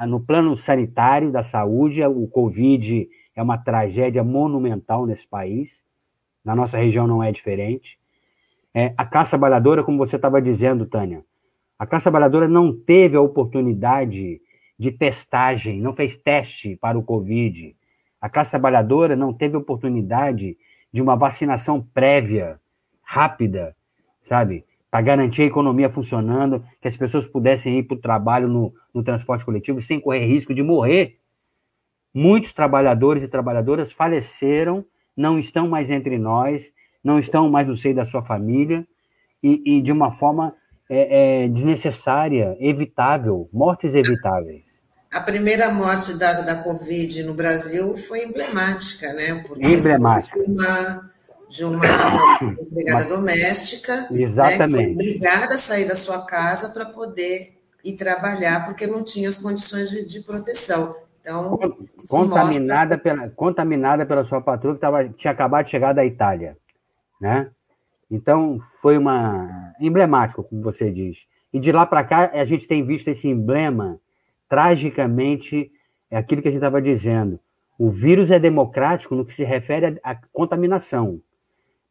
No 0.08 0.20
plano 0.20 0.56
sanitário 0.56 1.32
da 1.32 1.42
saúde, 1.42 2.06
o 2.06 2.28
Covid 2.28 3.10
é 3.36 3.42
uma 3.42 3.58
tragédia 3.58 4.24
monumental 4.24 5.08
nesse 5.08 5.28
país. 5.28 5.84
Na 6.46 6.56
nossa 6.56 6.78
região 6.78 7.08
não 7.08 7.24
é 7.24 7.32
diferente. 7.32 8.00
É, 8.72 8.94
a 8.96 9.04
classe 9.04 9.32
trabalhadora, 9.32 9.84
como 9.84 9.98
você 9.98 10.16
estava 10.16 10.40
dizendo, 10.40 10.86
Tânia, 10.86 11.26
a 11.80 11.88
classe 11.88 12.04
trabalhadora 12.04 12.48
não 12.48 12.72
teve 12.72 13.18
a 13.18 13.22
oportunidade 13.22 14.40
de 14.78 14.92
testagem, 14.92 15.82
não 15.82 15.96
fez 15.96 16.16
teste 16.16 16.76
para 16.76 16.96
o 16.98 17.04
Covid. 17.04 17.76
A 18.22 18.30
classe 18.30 18.52
trabalhadora 18.52 19.16
não 19.16 19.34
teve 19.34 19.58
oportunidade 19.58 20.56
de 20.92 21.02
uma 21.02 21.16
vacinação 21.16 21.82
prévia, 21.82 22.60
rápida, 23.02 23.76
sabe? 24.22 24.64
Para 24.94 25.02
garantir 25.02 25.42
a 25.42 25.46
economia 25.46 25.90
funcionando, 25.90 26.64
que 26.80 26.88
as 26.88 26.96
pessoas 26.96 27.26
pudessem 27.26 27.80
ir 27.80 27.82
para 27.82 27.98
o 27.98 28.00
trabalho 28.00 28.48
no, 28.48 28.72
no 28.94 29.04
transporte 29.04 29.44
coletivo 29.44 29.82
sem 29.82 30.00
correr 30.00 30.28
risco 30.28 30.54
de 30.54 30.62
morrer. 30.62 31.18
Muitos 32.14 32.54
trabalhadores 32.54 33.24
e 33.24 33.28
trabalhadoras 33.28 33.92
faleceram, 33.92 34.86
não 35.18 35.40
estão 35.40 35.68
mais 35.68 35.90
entre 35.90 36.20
nós, 36.20 36.72
não 37.04 37.18
estão 37.18 37.50
mais 37.50 37.68
no 37.68 37.76
seio 37.76 37.96
da 37.96 38.06
sua 38.06 38.22
família, 38.22 38.86
e, 39.42 39.78
e 39.78 39.82
de 39.82 39.92
uma 39.92 40.12
forma 40.12 40.54
é, 40.88 41.46
é, 41.46 41.48
desnecessária, 41.48 42.56
evitável, 42.60 43.50
mortes 43.52 43.96
evitáveis. 43.96 44.62
A 45.12 45.22
primeira 45.22 45.72
morte 45.72 46.14
da, 46.20 46.42
da 46.42 46.62
Covid 46.62 47.24
no 47.24 47.34
Brasil 47.34 47.98
foi 47.98 48.26
emblemática, 48.26 49.12
né? 49.14 49.44
Porque 49.48 49.66
emblemática. 49.66 50.40
de 50.40 50.52
uma, 50.52 51.13
de 51.54 51.64
uma 51.64 51.86
empregada 52.60 53.06
doméstica. 53.06 54.08
Exatamente. 54.12 54.88
Né, 54.88 54.94
obrigada 54.94 55.54
a 55.54 55.58
sair 55.58 55.88
da 55.88 55.96
sua 55.96 56.26
casa 56.26 56.70
para 56.70 56.86
poder 56.86 57.60
ir 57.86 57.94
trabalhar, 57.94 58.66
porque 58.66 58.88
não 58.88 59.04
tinha 59.04 59.30
as 59.30 59.38
condições 59.38 59.92
de, 59.92 60.04
de 60.04 60.22
proteção. 60.22 60.96
Então, 61.22 61.58
contaminada, 62.10 62.96
mostra... 62.96 62.98
pela, 62.98 63.30
contaminada 63.30 64.06
pela 64.06 64.24
sua 64.24 64.42
patroa 64.42 64.74
que 64.74 64.82
tava, 64.82 65.08
tinha 65.10 65.32
acabado 65.32 65.66
de 65.66 65.72
chegar 65.72 65.94
da 65.94 66.04
Itália, 66.04 66.58
né? 67.22 67.50
Então, 68.10 68.60
foi 68.82 68.98
uma 68.98 69.74
emblemático, 69.80 70.44
como 70.44 70.62
você 70.62 70.92
diz. 70.92 71.26
E 71.54 71.60
de 71.60 71.72
lá 71.72 71.86
para 71.86 72.04
cá, 72.04 72.32
a 72.34 72.44
gente 72.44 72.68
tem 72.68 72.84
visto 72.84 73.08
esse 73.08 73.28
emblema 73.28 74.00
tragicamente 74.50 75.72
é 76.10 76.18
aquilo 76.18 76.42
que 76.42 76.48
a 76.48 76.52
gente 76.52 76.60
estava 76.60 76.82
dizendo. 76.82 77.40
O 77.78 77.90
vírus 77.90 78.30
é 78.30 78.38
democrático 78.40 79.16
no 79.16 79.26
que 79.26 79.34
se 79.34 79.44
refere 79.44 80.00
à 80.04 80.16
contaminação, 80.32 81.22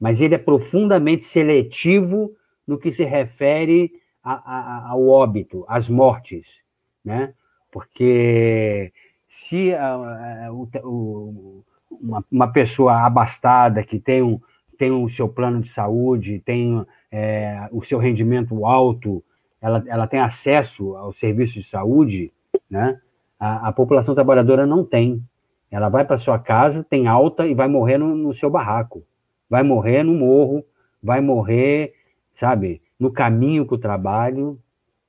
mas 0.03 0.21
ele 0.21 0.35
é 0.35 0.39
profundamente 0.39 1.23
seletivo 1.23 2.35
no 2.67 2.77
que 2.77 2.91
se 2.91 3.05
refere 3.05 3.93
a, 4.21 4.33
a, 4.33 4.91
ao 4.91 5.07
óbito, 5.07 5.65
às 5.69 5.89
mortes, 5.89 6.61
né? 7.05 7.35
Porque 7.71 8.93
se 9.29 9.73
a, 9.73 10.51
o, 10.53 11.63
uma, 11.89 12.25
uma, 12.29 12.53
pessoa 12.53 13.07
abastada 13.07 13.85
que 13.85 14.01
tem, 14.01 14.23
um, 14.23 14.41
tem 14.77 14.91
o 14.91 15.09
seu 15.09 15.29
plano 15.29 15.61
de 15.61 15.69
saúde, 15.69 16.43
tem 16.45 16.85
é, 17.09 17.69
o 17.71 17.81
seu 17.81 18.01
rendimento 18.01 18.67
alto, 18.67 19.23
ela, 19.61 19.85
ela 19.87 20.09
tem 20.09 20.19
acesso 20.19 20.97
ao 20.97 21.13
serviço 21.13 21.55
de 21.55 21.63
saúde, 21.63 22.33
né? 22.69 23.01
A, 23.39 23.69
a 23.69 23.73
população 23.73 24.17
trabalhadora 24.17 24.67
não 24.67 24.85
tem. 24.85 25.23
Ela 25.71 25.89
vai 25.89 26.05
para 26.05 26.17
sua 26.17 26.41
casa, 26.41 26.83
tem 26.83 27.07
alta 27.07 27.47
e 27.47 27.55
vai 27.55 27.69
morrer 27.69 27.99
no, 27.99 28.17
no, 28.17 28.35
seu 28.35 28.51
barraco. 28.51 29.05
Vai 29.53 29.63
morrer 29.63 30.03
no 30.03 30.15
morro, 30.15 30.65
vai 31.03 31.21
morrer, 31.21 31.93
sabe, 32.33 32.81
no 32.99 33.13
caminho 33.13 33.67
para 33.67 33.75
o 33.75 33.79
trabalho. 33.79 34.59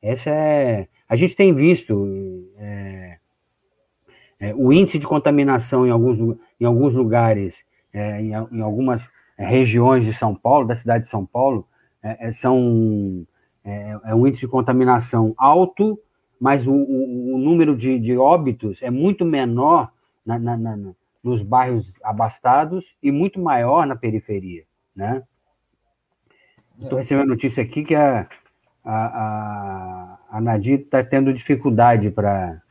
Essa 0.01 0.31
é. 0.31 0.89
A 1.07 1.15
gente 1.15 1.33
tem 1.33 1.53
visto 1.53 2.45
é, 2.57 3.19
é, 4.41 4.53
o 4.53 4.73
índice 4.73 4.99
de 4.99 5.07
contaminação 5.07 5.87
em 5.87 5.91
alguns, 5.91 6.19
em 6.59 6.65
alguns 6.65 6.93
lugares, 6.93 7.63
é, 7.93 8.19
em, 8.19 8.31
em, 8.31 8.59
algumas 8.59 9.09
regiões 9.37 10.03
de 10.03 10.13
São 10.13 10.35
Paulo, 10.35 10.67
da 10.67 10.75
cidade 10.75 11.05
de 11.05 11.09
São 11.09 11.25
Paulo, 11.25 11.65
é, 12.03 12.27
é, 12.27 12.31
são 12.33 13.25
é, 13.63 14.13
um 14.13 14.27
índice 14.27 14.41
de 14.41 14.49
contaminação 14.49 15.33
alto 15.37 15.97
mas 16.37 16.67
o, 16.67 16.73
o, 16.73 17.35
o 17.35 17.37
número 17.37 17.73
de, 17.73 17.97
de, 17.97 18.17
óbitos 18.17 18.81
é 18.81 18.91
muito 18.91 19.23
menor 19.23 19.93
na, 20.25 20.37
na, 20.37 20.57
na, 20.57 20.93
nos 21.23 21.41
bairros 21.41 21.93
abastados 22.03 22.95
e 23.01 23.11
muito 23.11 23.39
maior 23.39 23.87
na 23.87 23.95
periferia, 23.95 24.65
né? 24.95 25.23
Estou 26.79 26.97
recebendo 26.97 27.29
notícia 27.29 27.63
aqui 27.63 27.85
que 27.85 27.95
a, 27.95 28.27
a, 28.83 29.05
a, 29.05 30.17
a 30.31 30.41
Nadir 30.41 30.81
está 30.81 31.03
tendo 31.03 31.33
dificuldade 31.33 32.11
para 32.11 32.61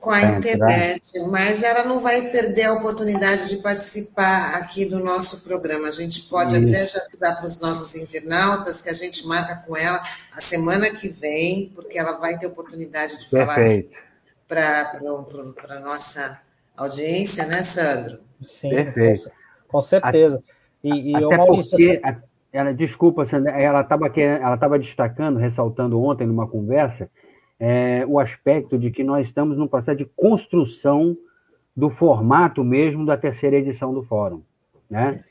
com 0.00 0.10
a 0.10 0.22
internet, 0.22 1.18
mas 1.30 1.62
ela 1.62 1.84
não 1.84 2.00
vai 2.00 2.28
perder 2.30 2.64
a 2.64 2.74
oportunidade 2.74 3.48
de 3.48 3.56
participar 3.56 4.54
aqui 4.56 4.84
do 4.84 5.00
nosso 5.00 5.40
programa. 5.40 5.88
A 5.88 5.92
gente 5.92 6.22
pode 6.22 6.54
Isso. 6.56 6.68
até 6.68 6.86
já 6.86 7.00
avisar 7.02 7.36
para 7.36 7.46
os 7.46 7.58
nossos 7.58 7.96
internautas 7.96 8.82
que 8.82 8.88
a 8.90 8.92
gente 8.92 9.26
marca 9.26 9.56
com 9.66 9.76
ela 9.76 10.00
a 10.32 10.40
semana 10.40 10.90
que 10.90 11.08
vem, 11.08 11.72
porque 11.74 11.98
ela 11.98 12.12
vai 12.12 12.38
ter 12.38 12.46
oportunidade 12.46 13.18
de 13.18 13.28
Perfeito. 13.28 13.96
falar 14.48 14.92
para 15.56 15.76
a 15.76 15.80
nossa 15.80 16.40
audiência, 16.76 17.46
né, 17.46 17.62
Sandro? 17.62 18.20
Sim, 18.42 18.70
Perfeito. 18.70 19.30
com 19.68 19.80
certeza. 19.80 20.42
E, 20.82 21.12
e 21.12 21.16
até 21.16 21.36
Maurício, 21.36 21.70
porque, 21.70 22.00
assim... 22.02 22.20
ela, 22.52 22.72
desculpa, 22.72 23.24
ela 23.32 23.80
estava 23.80 24.12
ela 24.16 24.78
destacando, 24.78 25.38
ressaltando 25.38 26.00
ontem 26.00 26.26
numa 26.26 26.46
conversa, 26.46 27.10
é, 27.58 28.04
o 28.06 28.20
aspecto 28.20 28.78
de 28.78 28.90
que 28.90 29.02
nós 29.02 29.26
estamos 29.26 29.56
num 29.56 29.66
processo 29.66 29.98
de 29.98 30.04
construção 30.04 31.16
do 31.74 31.90
formato 31.90 32.62
mesmo 32.62 33.04
da 33.04 33.16
terceira 33.16 33.56
edição 33.56 33.92
do 33.92 34.02
fórum, 34.02 34.42
né? 34.88 35.22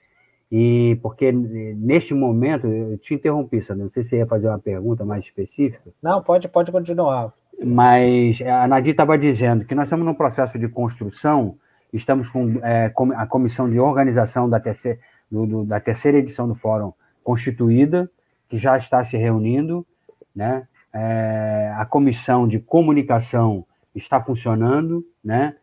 E 0.52 0.98
porque 1.02 1.32
neste 1.32 2.14
momento, 2.14 2.68
eu 2.68 2.98
te 2.98 3.16
interrompi, 3.16 3.62
Sandra, 3.62 3.84
não 3.84 3.90
sei 3.90 4.04
se 4.04 4.12
você 4.12 4.18
ia 4.18 4.28
fazer 4.28 4.48
uma 4.48 4.60
pergunta 4.60 5.04
mais 5.04 5.26
específica. 5.26 5.92
Não, 6.02 6.22
pode, 6.22 6.48
pode 6.48 6.72
continuar. 6.72 7.34
Mas 7.64 8.42
a 8.42 8.68
Nadir 8.68 8.92
estava 8.92 9.18
dizendo 9.18 9.66
que 9.66 9.76
nós 9.76 9.88
estamos 9.88 10.06
num 10.06 10.14
processo 10.14 10.60
de 10.60 10.68
construção, 10.68 11.58
estamos 11.94 12.30
com 12.30 12.60
é, 12.64 12.92
a 13.16 13.26
comissão 13.26 13.70
de 13.70 13.80
organização 13.80 14.50
da 14.50 14.60
terceira, 14.60 15.00
do, 15.32 15.46
do, 15.46 15.64
da 15.64 15.80
terceira 15.80 16.18
edição 16.18 16.48
do 16.48 16.56
fórum 16.56 16.94
constituída, 17.24 18.10
que 18.50 18.58
já 18.58 18.78
está 18.78 19.04
se 19.04 19.18
reunindo, 19.18 19.86
né? 20.36 20.68
é, 20.96 21.74
a 21.76 21.86
comissão 21.86 22.48
de 22.48 22.58
comunicação 22.58 23.66
está 23.94 24.24
funcionando, 24.24 25.06
né? 25.22 25.56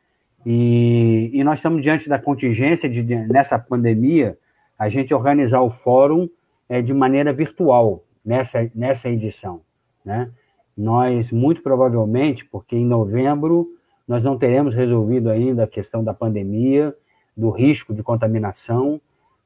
E, 0.45 1.31
e, 1.33 1.43
nós 1.43 1.61
estamos 1.61 1.83
diante 1.83 2.09
da 2.09 2.19
contingência 2.19 2.89
de, 2.89 3.03
nessa 3.03 3.59
pandemia, 3.59 4.37
a 4.79 4.89
gente 4.89 5.15
organizar 5.15 5.63
o 5.63 5.71
fórum 5.71 6.29
é, 6.69 6.83
de 6.83 6.93
maneira 6.93 7.33
virtual 7.33 8.05
nessa, 8.25 8.71
nessa 8.75 9.09
edição, 9.09 9.63
né? 10.05 10.31
Nós, 10.77 11.31
muito 11.31 11.63
provavelmente, 11.63 12.45
porque 12.45 12.77
em 12.77 12.87
novembro 12.87 13.69
nós 14.07 14.23
não 14.23 14.39
teremos 14.39 14.75
resolvido 14.75 15.31
ainda 15.31 15.65
a 15.65 15.69
questão 15.69 16.03
da 16.03 16.15
pandemia, 16.15 16.95
do 17.37 17.51
risco 17.51 17.95
de 17.95 18.03
contaminação, 18.03 19.01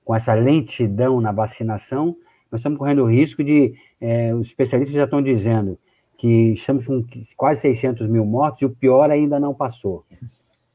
com 0.04 0.14
essa 0.14 0.34
lentidão 0.34 1.20
na 1.20 1.32
vacinação, 1.32 2.16
nós 2.50 2.60
estamos 2.60 2.78
correndo 2.78 3.02
o 3.02 3.10
risco 3.10 3.42
de, 3.42 3.74
é, 4.00 4.32
os 4.34 4.46
especialistas 4.46 4.94
já 4.94 5.04
estão 5.04 5.20
dizendo 5.20 5.78
que 6.16 6.52
estamos 6.52 6.86
com 6.86 7.04
quase 7.36 7.62
600 7.62 8.06
mil 8.06 8.24
mortos 8.24 8.62
e 8.62 8.64
o 8.64 8.70
pior 8.70 9.10
ainda 9.10 9.38
não 9.38 9.52
passou. 9.52 10.04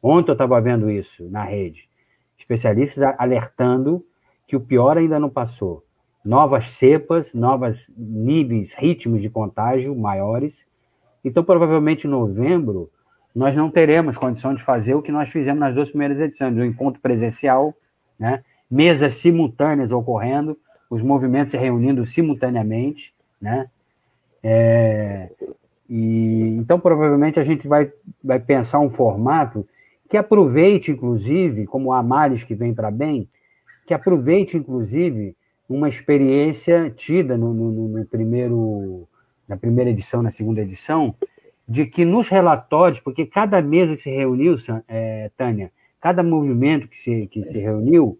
Ontem 0.03 0.31
eu 0.31 0.33
estava 0.33 0.59
vendo 0.59 0.89
isso 0.89 1.29
na 1.29 1.43
rede. 1.43 1.89
Especialistas 2.37 3.03
alertando 3.17 4.05
que 4.45 4.55
o 4.55 4.59
pior 4.59 4.97
ainda 4.97 5.19
não 5.19 5.29
passou. 5.29 5.83
Novas 6.23 6.71
cepas, 6.71 7.33
novos 7.33 7.89
níveis, 7.97 8.73
ritmos 8.73 9.21
de 9.21 9.29
contágio 9.29 9.95
maiores. 9.95 10.65
Então, 11.23 11.43
provavelmente 11.43 12.05
em 12.05 12.09
novembro, 12.09 12.89
nós 13.33 13.55
não 13.55 13.71
teremos 13.71 14.17
condição 14.17 14.53
de 14.53 14.63
fazer 14.63 14.93
o 14.93 15.01
que 15.01 15.11
nós 15.11 15.29
fizemos 15.29 15.59
nas 15.59 15.73
duas 15.73 15.89
primeiras 15.89 16.19
edições, 16.19 16.55
o 16.55 16.63
encontro 16.63 17.01
presencial, 17.01 17.73
né? 18.19 18.43
mesas 18.69 19.15
simultâneas 19.15 19.91
ocorrendo, 19.91 20.57
os 20.89 21.01
movimentos 21.01 21.51
se 21.51 21.57
reunindo 21.57 22.05
simultaneamente, 22.05 23.13
né? 23.41 23.69
É, 24.43 25.29
e, 25.89 26.57
então, 26.57 26.79
provavelmente, 26.79 27.39
a 27.39 27.43
gente 27.43 27.67
vai, 27.67 27.91
vai 28.23 28.39
pensar 28.39 28.79
um 28.79 28.89
formato 28.89 29.67
que 30.09 30.17
aproveite, 30.17 30.91
inclusive, 30.91 31.65
como 31.65 31.93
a 31.93 32.03
Maris 32.03 32.43
que 32.43 32.55
vem 32.55 32.73
para 32.73 32.91
bem, 32.91 33.29
que 33.85 33.93
aproveite, 33.93 34.57
inclusive, 34.57 35.35
uma 35.71 35.89
experiência 35.89 36.89
tida 36.89 37.37
no, 37.37 37.53
no, 37.53 37.87
no, 37.87 38.05
primeiro, 38.05 39.07
na 39.47 39.57
primeira 39.57 39.89
edição, 39.89 40.21
na 40.21 40.31
segunda 40.31 40.61
edição, 40.61 41.15
de 41.67 41.85
que 41.85 42.03
nos 42.03 42.27
relatórios, 42.27 42.99
porque 42.99 43.25
cada 43.25 43.61
mesa 43.61 43.95
que 43.95 44.01
se 44.01 44.09
reuniu, 44.09 44.55
é, 44.87 45.31
Tânia, 45.37 45.71
cada 45.99 46.21
movimento 46.21 46.87
que 46.87 46.97
se, 46.97 47.27
que 47.27 47.43
se 47.43 47.57
reuniu, 47.59 48.19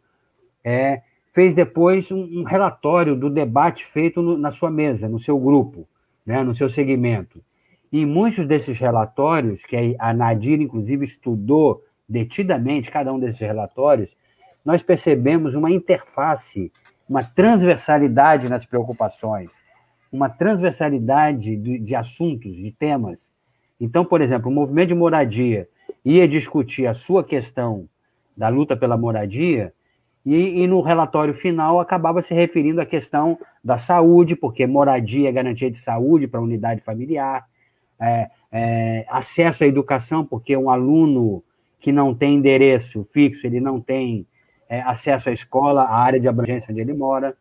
é, 0.64 1.02
fez 1.34 1.56
depois 1.56 2.12
um, 2.12 2.40
um, 2.40 2.44
relatório 2.44 3.16
do 3.16 3.30
debate 3.30 3.86
feito 3.86 4.22
no, 4.22 4.38
na 4.38 4.52
sua 4.52 4.70
mesa, 4.70 5.10
no 5.10 5.20
seu 5.20 5.38
grupo, 5.40 5.88
né, 6.26 6.44
no 6.44 6.54
seu 6.54 6.70
segmento. 6.70 7.44
E 7.92 8.06
muitos 8.06 8.48
desses 8.48 8.78
relatórios, 8.78 9.66
que 9.66 9.96
a 10.00 10.14
Nadir, 10.14 10.62
inclusive, 10.62 11.06
estudou 11.06 11.84
detidamente 12.08 12.92
cada 12.92 13.12
um 13.12 13.20
desses 13.20 13.40
relatórios, 13.40 14.16
nós 14.64 14.84
percebemos 14.84 15.56
uma 15.56 15.72
interface, 15.72 16.72
uma 17.12 17.22
transversalidade 17.22 18.48
nas 18.48 18.64
preocupações, 18.64 19.52
uma 20.10 20.30
transversalidade 20.30 21.58
de, 21.58 21.78
de 21.78 21.94
assuntos, 21.94 22.56
de 22.56 22.72
temas. 22.72 23.34
Então, 23.78 24.06
por 24.06 24.22
exemplo, 24.22 24.50
o 24.50 24.54
movimento 24.54 24.88
de 24.88 24.96
moradia 24.96 25.68
ia 26.06 26.26
discutir 26.26 26.88
a 26.88 26.94
sua 26.94 27.22
questão 27.22 27.86
da 28.38 28.48
luta 28.48 28.78
pela 28.78 28.96
moradia, 28.96 29.74
e, 30.26 30.62
e, 30.62 30.68
no 30.68 30.80
relatório 30.80 31.34
final 31.34 31.82
acabava 31.82 32.22
se 32.22 32.34
referindo 32.34 32.80
à 32.80 32.86
questão 32.86 33.38
da 33.62 33.78
saúde, 33.78 34.34
porque 34.34 34.66
moradia 34.66 35.28
é 35.28 35.32
garantia 35.34 35.70
de 35.70 35.80
saúde 35.80 36.28
para 36.28 36.40
a 36.40 36.44
unidade 36.44 36.80
familiar, 36.80 37.46
é, 38.00 38.30
é, 38.50 39.06
acesso 39.10 39.66
à 39.66 39.68
educação, 39.68 40.24
porque 40.26 40.56
um 40.56 40.70
aluno 40.70 41.44
que 41.78 41.92
não 41.92 42.16
tem 42.16 42.36
endereço 42.36 43.06
fixo, 43.12 43.46
ele 43.46 43.60
não 43.60 43.82
tem 43.82 44.26
é, 44.72 44.82
acesso 44.84 45.30
à 45.30 45.34
escola, 45.34 45.82
à 45.82 45.98
área 45.98 46.18
de 46.18 46.30
abrangência 46.30 46.72
onde 46.72 46.80
ele 46.80 46.94
mora, 46.94 47.36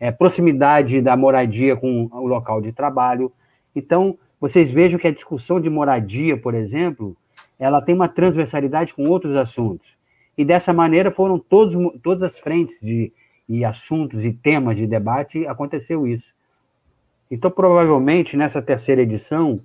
é, 0.00 0.10
proximidade 0.10 1.02
da 1.02 1.14
moradia 1.14 1.76
com 1.76 2.08
o 2.10 2.26
local 2.26 2.62
de 2.62 2.72
trabalho. 2.72 3.30
Então, 3.76 4.18
vocês 4.40 4.72
vejam 4.72 4.98
que 4.98 5.06
a 5.06 5.12
discussão 5.12 5.60
de 5.60 5.68
moradia, 5.68 6.38
por 6.38 6.54
exemplo, 6.54 7.14
ela 7.58 7.82
tem 7.82 7.94
uma 7.94 8.08
transversalidade 8.08 8.94
com 8.94 9.06
outros 9.06 9.36
assuntos. 9.36 9.94
E 10.38 10.44
dessa 10.44 10.72
maneira 10.72 11.10
foram 11.10 11.38
todos, 11.38 11.74
todas 12.02 12.22
as 12.22 12.38
frentes 12.38 12.80
de, 12.80 13.12
e 13.46 13.62
assuntos 13.62 14.24
e 14.24 14.32
temas 14.32 14.74
de 14.74 14.86
debate, 14.86 15.46
aconteceu 15.46 16.06
isso. 16.06 16.32
Então, 17.30 17.50
provavelmente, 17.50 18.38
nessa 18.38 18.62
terceira 18.62 19.02
edição, 19.02 19.60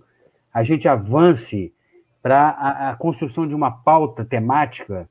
a 0.54 0.64
gente 0.64 0.86
avance 0.86 1.74
para 2.22 2.50
a, 2.50 2.90
a, 2.90 2.96
construção 2.98 3.48
de 3.48 3.56
uma 3.56 3.72
pauta 3.72 4.26
temática 4.26 5.10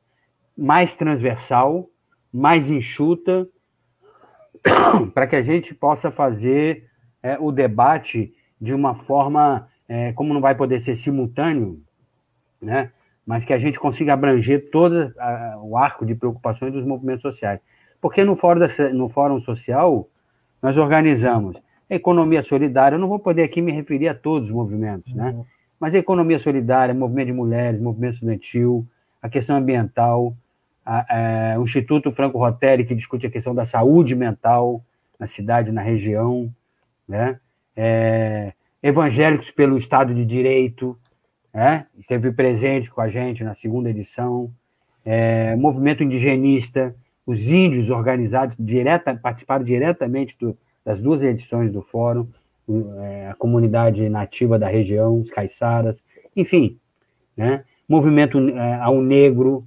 mais 0.59 0.97
transversal, 0.97 1.89
mais 2.33 2.69
enxuta, 2.69 3.49
para 5.15 5.29
que 5.29 5.37
a 5.37 5.43
gente 5.43 5.73
possa 5.73 6.11
fazer 6.11 6.91
é, 7.23 7.39
o 7.39 7.53
debate 7.53 8.35
de 8.61 8.75
uma 8.75 8.97
forma, 8.97 9.69
é, 9.89 10.13
como 10.15 10.35
não 10.35 10.41
vai 10.41 10.57
poder 10.57 10.81
ser 10.81 10.97
simultâneo, 10.97 11.81
né, 12.61 12.91
mas 13.25 13.45
que 13.45 13.53
a 13.53 13.59
gente 13.59 13.79
consiga 13.79 14.15
abranger 14.15 14.69
todo 14.73 15.15
a, 15.17 15.59
o 15.63 15.77
arco 15.77 16.05
de 16.05 16.17
preocupações 16.17 16.73
dos 16.73 16.85
movimentos 16.85 17.23
sociais. 17.23 17.61
Porque 18.01 18.25
no 18.25 18.35
fórum, 18.35 18.59
da, 18.59 18.69
no 18.93 19.09
fórum 19.09 19.39
social, 19.39 20.09
nós 20.61 20.77
organizamos 20.77 21.57
a 21.89 21.95
economia 21.95 22.43
solidária, 22.43 22.97
eu 22.97 23.01
não 23.01 23.09
vou 23.09 23.21
poder 23.21 23.45
aqui 23.45 23.63
me 23.63 23.71
referir 23.71 24.09
a 24.09 24.15
todos 24.15 24.49
os 24.49 24.55
movimentos, 24.55 25.15
né? 25.15 25.31
Uhum. 25.31 25.45
Mas 25.79 25.95
a 25.95 25.99
economia 25.99 26.39
solidária, 26.39 26.93
movimento 26.93 27.27
de 27.27 27.33
mulheres, 27.33 27.81
movimento 27.81 28.15
estudantil, 28.15 28.87
a 29.23 29.29
questão 29.29 29.57
ambiental, 29.57 30.37
a, 30.89 31.53
a, 31.53 31.61
o 31.61 31.65
Instituto 31.65 32.11
Franco 32.11 32.39
Roteri, 32.39 32.87
que 32.87 32.95
discute 32.95 33.27
a 33.27 33.31
questão 33.31 33.55
da 33.55 33.67
saúde 33.67 34.17
mental 34.17 34.83
na 35.21 35.27
cidade, 35.27 35.71
na 35.71 35.83
região, 35.83 36.51
né? 37.07 37.39
É, 37.77 38.55
evangélicos 38.83 39.51
pelo 39.51 39.77
Estado 39.77 40.15
de 40.15 40.25
Direito, 40.25 40.99
né? 41.53 41.87
esteve 41.99 42.33
presente 42.33 42.91
com 42.91 43.01
a 43.01 43.09
gente 43.09 43.45
na 43.45 43.55
segunda 43.55 43.91
edição, 43.91 44.51
é, 45.05 45.55
movimento 45.57 46.03
indigenista, 46.03 46.95
os 47.27 47.49
índios 47.49 47.91
organizados 47.91 48.57
direta, 48.59 49.15
participaram 49.15 49.65
diretamente 49.65 50.37
do, 50.39 50.57
das 50.85 51.01
duas 51.01 51.23
edições 51.23 51.71
do 51.71 51.83
fórum, 51.83 52.27
é, 53.03 53.29
a 53.29 53.35
comunidade 53.35 54.09
nativa 54.09 54.59
da 54.59 54.69
região, 54.69 55.21
os 55.21 55.31
caiçaras, 55.31 56.03
enfim, 56.35 56.79
né? 57.37 57.65
movimento 57.89 58.39
é, 58.39 58.75
ao 58.77 59.03
negro, 59.03 59.67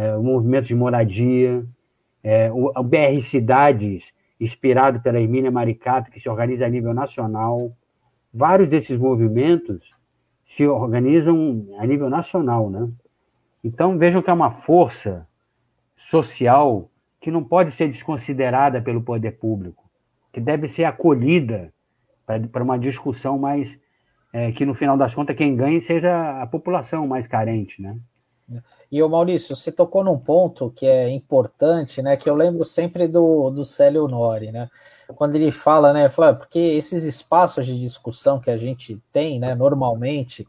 é, 0.00 0.16
o 0.16 0.22
movimento 0.22 0.66
de 0.66 0.74
moradia, 0.74 1.64
é, 2.22 2.50
o, 2.50 2.72
o, 2.74 2.82
BR 2.82 3.20
Cidades, 3.22 4.14
inspirado 4.40 5.00
pela 5.00 5.20
Emília 5.20 5.50
Maricato, 5.50 6.10
que 6.10 6.18
se 6.18 6.28
organiza 6.28 6.64
a 6.64 6.68
nível 6.68 6.94
nacional. 6.94 7.70
Vários 8.32 8.68
desses 8.68 8.96
movimentos 8.96 9.94
se 10.46 10.66
organizam 10.66 11.66
a 11.78 11.86
nível 11.86 12.08
nacional, 12.08 12.70
né? 12.70 12.88
Então 13.62 13.98
vejam 13.98 14.22
que 14.22 14.30
é 14.30 14.32
uma 14.32 14.50
força 14.50 15.26
social 15.94 16.90
que 17.20 17.30
não 17.30 17.44
pode 17.44 17.72
ser 17.72 17.88
desconsiderada 17.88 18.80
pelo 18.80 19.02
poder 19.02 19.32
público 19.32 19.90
que 20.32 20.40
deve 20.40 20.66
ser 20.68 20.84
acolhida 20.84 21.72
para 22.52 22.62
uma 22.62 22.78
discussão 22.78 23.38
mais 23.38 23.78
é, 24.32 24.52
que 24.52 24.64
no 24.64 24.74
final 24.74 24.96
das 24.96 25.14
contas 25.14 25.36
quem 25.36 25.56
ganhe 25.56 25.80
seja 25.80 26.40
a 26.40 26.46
população 26.46 27.06
mais 27.06 27.26
carente, 27.26 27.82
né? 27.82 27.98
E 28.90 29.02
o 29.02 29.08
Maurício, 29.08 29.54
você 29.54 29.70
tocou 29.70 30.02
num 30.02 30.18
ponto 30.18 30.70
que 30.70 30.86
é 30.86 31.08
importante, 31.08 32.02
né? 32.02 32.16
Que 32.16 32.28
eu 32.28 32.34
lembro 32.34 32.64
sempre 32.64 33.06
do, 33.06 33.50
do 33.50 33.64
Célio 33.64 34.08
Nori, 34.08 34.50
né? 34.50 34.68
Quando 35.16 35.36
ele 35.36 35.52
fala, 35.52 35.92
né? 35.92 36.08
Fala, 36.08 36.30
ah, 36.30 36.34
porque 36.34 36.58
esses 36.58 37.04
espaços 37.04 37.66
de 37.66 37.78
discussão 37.78 38.40
que 38.40 38.50
a 38.50 38.56
gente 38.56 39.00
tem, 39.12 39.38
né? 39.38 39.54
Normalmente 39.54 40.46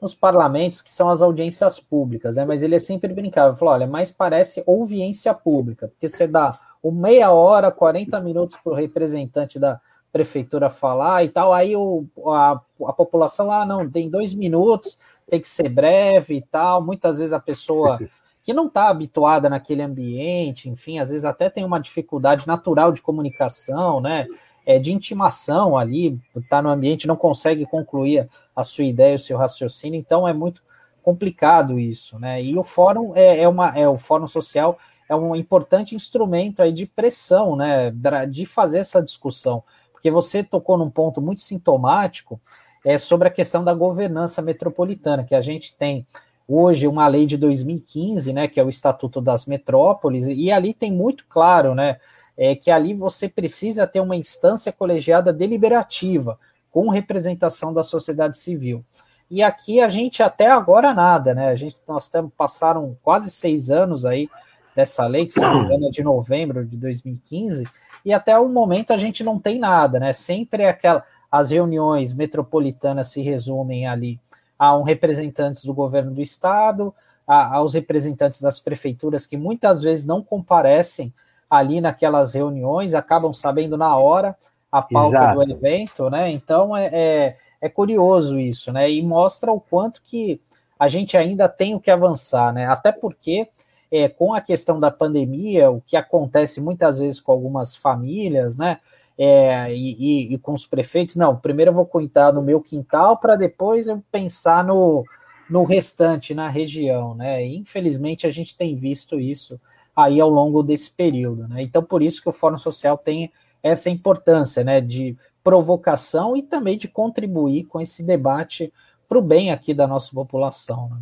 nos 0.00 0.14
parlamentos, 0.14 0.82
que 0.82 0.90
são 0.90 1.08
as 1.08 1.22
audiências 1.22 1.80
públicas, 1.80 2.36
né? 2.36 2.44
Mas 2.44 2.62
ele 2.62 2.74
é 2.74 2.78
sempre 2.78 3.12
brincava, 3.14 3.56
falou, 3.56 3.74
olha, 3.74 3.86
mas 3.86 4.12
parece 4.12 4.62
audiência 4.66 5.32
pública, 5.32 5.88
porque 5.88 6.08
você 6.08 6.26
dá 6.26 6.58
o 6.82 6.92
meia 6.92 7.32
hora, 7.32 7.70
40 7.70 8.20
minutos 8.20 8.58
para 8.62 8.72
o 8.72 8.76
representante 8.76 9.58
da 9.58 9.80
prefeitura 10.12 10.68
falar 10.68 11.24
e 11.24 11.28
tal. 11.28 11.52
Aí 11.52 11.74
o, 11.74 12.06
a, 12.26 12.60
a 12.86 12.92
população, 12.92 13.50
ah, 13.50 13.64
não, 13.64 13.88
tem 13.90 14.10
dois 14.10 14.34
minutos, 14.34 14.98
tem 15.28 15.40
que 15.40 15.48
ser 15.48 15.68
breve 15.68 16.36
e 16.36 16.42
tal. 16.42 16.82
Muitas 16.82 17.18
vezes 17.18 17.32
a 17.32 17.40
pessoa 17.40 17.98
que 18.42 18.52
não 18.52 18.66
está 18.66 18.88
habituada 18.88 19.48
naquele 19.48 19.82
ambiente, 19.82 20.68
enfim, 20.68 20.98
às 20.98 21.10
vezes 21.10 21.24
até 21.24 21.48
tem 21.48 21.64
uma 21.64 21.80
dificuldade 21.80 22.46
natural 22.46 22.92
de 22.92 23.00
comunicação, 23.00 24.00
né? 24.00 24.26
É, 24.66 24.78
de 24.78 24.92
intimação 24.92 25.76
ali, 25.76 26.18
está 26.34 26.62
no 26.62 26.70
ambiente, 26.70 27.06
não 27.06 27.16
consegue 27.16 27.66
concluir 27.66 28.26
a 28.56 28.62
sua 28.62 28.84
ideia, 28.84 29.16
o 29.16 29.18
seu 29.18 29.36
raciocínio, 29.36 30.00
então 30.00 30.26
é 30.26 30.32
muito 30.32 30.62
complicado 31.02 31.78
isso, 31.78 32.18
né? 32.18 32.42
E 32.42 32.56
o 32.56 32.64
fórum 32.64 33.12
é, 33.14 33.40
é 33.40 33.48
uma 33.48 33.78
é 33.78 33.86
o 33.86 33.98
fórum 33.98 34.26
social 34.26 34.78
é 35.08 35.14
um 35.14 35.34
importante 35.36 35.94
instrumento 35.94 36.62
aí 36.62 36.72
de 36.72 36.86
pressão, 36.86 37.56
né, 37.56 37.92
de 38.28 38.46
fazer 38.46 38.78
essa 38.78 39.02
discussão, 39.02 39.62
porque 39.92 40.10
você 40.10 40.42
tocou 40.42 40.78
num 40.78 40.90
ponto 40.90 41.20
muito 41.20 41.42
sintomático 41.42 42.40
é, 42.84 42.98
sobre 42.98 43.28
a 43.28 43.30
questão 43.30 43.64
da 43.64 43.72
governança 43.72 44.42
metropolitana, 44.42 45.24
que 45.24 45.34
a 45.34 45.40
gente 45.40 45.74
tem 45.74 46.06
hoje 46.46 46.86
uma 46.86 47.08
lei 47.08 47.24
de 47.24 47.36
2015, 47.36 48.32
né, 48.32 48.46
que 48.46 48.60
é 48.60 48.64
o 48.64 48.68
Estatuto 48.68 49.20
das 49.20 49.46
Metrópoles, 49.46 50.26
e 50.26 50.52
ali 50.52 50.74
tem 50.74 50.92
muito 50.92 51.24
claro, 51.26 51.74
né, 51.74 51.98
é, 52.36 52.54
que 52.54 52.70
ali 52.70 52.92
você 52.92 53.28
precisa 53.28 53.86
ter 53.86 54.00
uma 54.00 54.16
instância 54.16 54.70
colegiada 54.70 55.32
deliberativa, 55.32 56.38
com 56.70 56.88
representação 56.88 57.72
da 57.72 57.84
sociedade 57.84 58.36
civil. 58.36 58.84
E 59.30 59.42
aqui 59.42 59.80
a 59.80 59.88
gente 59.88 60.24
até 60.24 60.50
agora 60.50 60.92
nada, 60.92 61.32
né? 61.32 61.48
A 61.48 61.54
gente 61.54 61.80
nós 61.86 62.08
temos 62.08 62.32
passaram 62.36 62.96
quase 63.00 63.30
seis 63.30 63.70
anos 63.70 64.04
aí 64.04 64.28
dessa 64.74 65.06
lei, 65.06 65.26
que 65.26 65.34
se 65.34 65.40
engano 65.40 65.86
é 65.86 65.90
de 65.90 66.02
novembro 66.02 66.66
de 66.66 66.76
2015, 66.76 67.66
e 68.04 68.12
até 68.12 68.36
o 68.36 68.48
momento 68.48 68.92
a 68.92 68.98
gente 68.98 69.22
não 69.22 69.38
tem 69.38 69.58
nada, 69.58 70.00
né? 70.00 70.12
Sempre 70.12 70.64
é 70.64 70.68
aquela, 70.68 71.04
as 71.34 71.50
reuniões 71.50 72.12
metropolitanas 72.12 73.08
se 73.08 73.20
resumem 73.20 73.88
ali 73.88 74.20
a 74.56 74.76
um 74.76 74.84
representantes 74.84 75.64
do 75.64 75.74
governo 75.74 76.12
do 76.12 76.22
estado, 76.22 76.94
a, 77.26 77.56
aos 77.56 77.74
representantes 77.74 78.40
das 78.40 78.60
prefeituras 78.60 79.26
que 79.26 79.36
muitas 79.36 79.82
vezes 79.82 80.04
não 80.04 80.22
comparecem 80.22 81.12
ali 81.50 81.80
naquelas 81.80 82.34
reuniões, 82.34 82.94
acabam 82.94 83.34
sabendo 83.34 83.76
na 83.76 83.96
hora 83.96 84.36
a 84.70 84.80
pauta 84.80 85.16
Exato. 85.16 85.44
do 85.44 85.50
evento, 85.50 86.08
né? 86.08 86.30
Então 86.30 86.76
é, 86.76 86.88
é, 86.92 87.36
é, 87.60 87.68
curioso 87.68 88.38
isso, 88.38 88.70
né? 88.70 88.88
E 88.88 89.02
mostra 89.02 89.50
o 89.50 89.60
quanto 89.60 90.02
que 90.02 90.40
a 90.78 90.86
gente 90.86 91.16
ainda 91.16 91.48
tem 91.48 91.74
o 91.74 91.80
que 91.80 91.90
avançar, 91.90 92.52
né? 92.52 92.66
Até 92.68 92.92
porque 92.92 93.48
é, 93.90 94.08
com 94.08 94.32
a 94.32 94.40
questão 94.40 94.78
da 94.78 94.90
pandemia, 94.92 95.68
o 95.68 95.80
que 95.80 95.96
acontece 95.96 96.60
muitas 96.60 97.00
vezes 97.00 97.20
com 97.20 97.32
algumas 97.32 97.74
famílias, 97.74 98.56
né? 98.56 98.78
É, 99.16 99.72
e, 99.72 99.96
e, 99.98 100.34
e, 100.34 100.38
com 100.38 100.52
os 100.52 100.66
prefeitos, 100.66 101.14
não, 101.14 101.36
primeiro 101.36 101.70
eu 101.70 101.74
vou 101.74 101.86
cuidar 101.86 102.32
no 102.32 102.42
meu 102.42 102.60
quintal 102.60 103.16
para 103.16 103.36
depois 103.36 103.86
eu 103.86 104.02
pensar 104.10 104.64
no, 104.64 105.04
no 105.48 105.62
restante, 105.64 106.34
na 106.34 106.48
região, 106.48 107.14
né? 107.14 107.46
E, 107.46 107.56
infelizmente 107.56 108.26
a 108.26 108.30
gente 108.30 108.56
tem 108.56 108.74
visto 108.74 109.20
isso 109.20 109.60
aí 109.94 110.20
ao 110.20 110.28
longo 110.28 110.62
desse 110.62 110.90
período, 110.90 111.46
né? 111.46 111.62
Então, 111.62 111.82
por 111.82 112.02
isso 112.02 112.20
que 112.20 112.28
o 112.28 112.32
Fórum 112.32 112.58
Social 112.58 112.98
tem 112.98 113.30
essa 113.62 113.88
importância, 113.88 114.64
né? 114.64 114.80
De 114.80 115.16
provocação 115.44 116.36
e 116.36 116.42
também 116.42 116.78
de 116.78 116.88
contribuir 116.88 117.64
com 117.64 117.80
esse 117.80 118.04
debate 118.04 118.72
para 119.06 119.18
o 119.18 119.22
bem 119.22 119.52
aqui 119.52 119.74
da 119.74 119.86
nossa 119.86 120.12
população. 120.12 120.88
Né? 120.88 120.96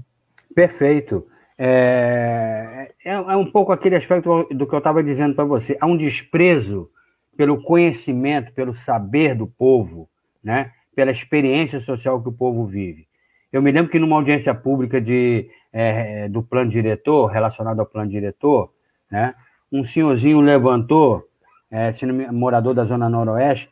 Perfeito. 0.54 1.26
É, 1.56 2.90
é, 3.04 3.12
é, 3.12 3.36
um 3.36 3.50
pouco 3.50 3.70
aquele 3.70 3.94
aspecto 3.94 4.48
do 4.50 4.66
que 4.66 4.74
eu 4.74 4.78
estava 4.78 5.02
dizendo 5.02 5.34
para 5.34 5.44
você. 5.44 5.78
Há 5.80 5.86
um 5.86 5.96
desprezo 5.96 6.90
pelo 7.36 7.62
conhecimento, 7.62 8.52
pelo 8.52 8.74
saber 8.74 9.34
do 9.34 9.46
povo, 9.46 10.08
né? 10.42 10.72
pela 10.94 11.10
experiência 11.10 11.80
social 11.80 12.22
que 12.22 12.28
o 12.28 12.32
povo 12.32 12.66
vive. 12.66 13.06
Eu 13.52 13.62
me 13.62 13.70
lembro 13.70 13.90
que 13.90 13.98
numa 13.98 14.16
audiência 14.16 14.54
pública 14.54 15.00
de, 15.00 15.48
é, 15.72 16.28
do 16.28 16.42
plano 16.42 16.70
diretor, 16.70 17.26
relacionado 17.26 17.80
ao 17.80 17.86
plano 17.86 18.10
diretor, 18.10 18.72
né? 19.10 19.34
um 19.70 19.84
senhorzinho 19.84 20.40
levantou, 20.40 21.26
é, 21.70 21.90
morador 22.30 22.74
da 22.74 22.84
Zona 22.84 23.08
Noroeste, 23.08 23.70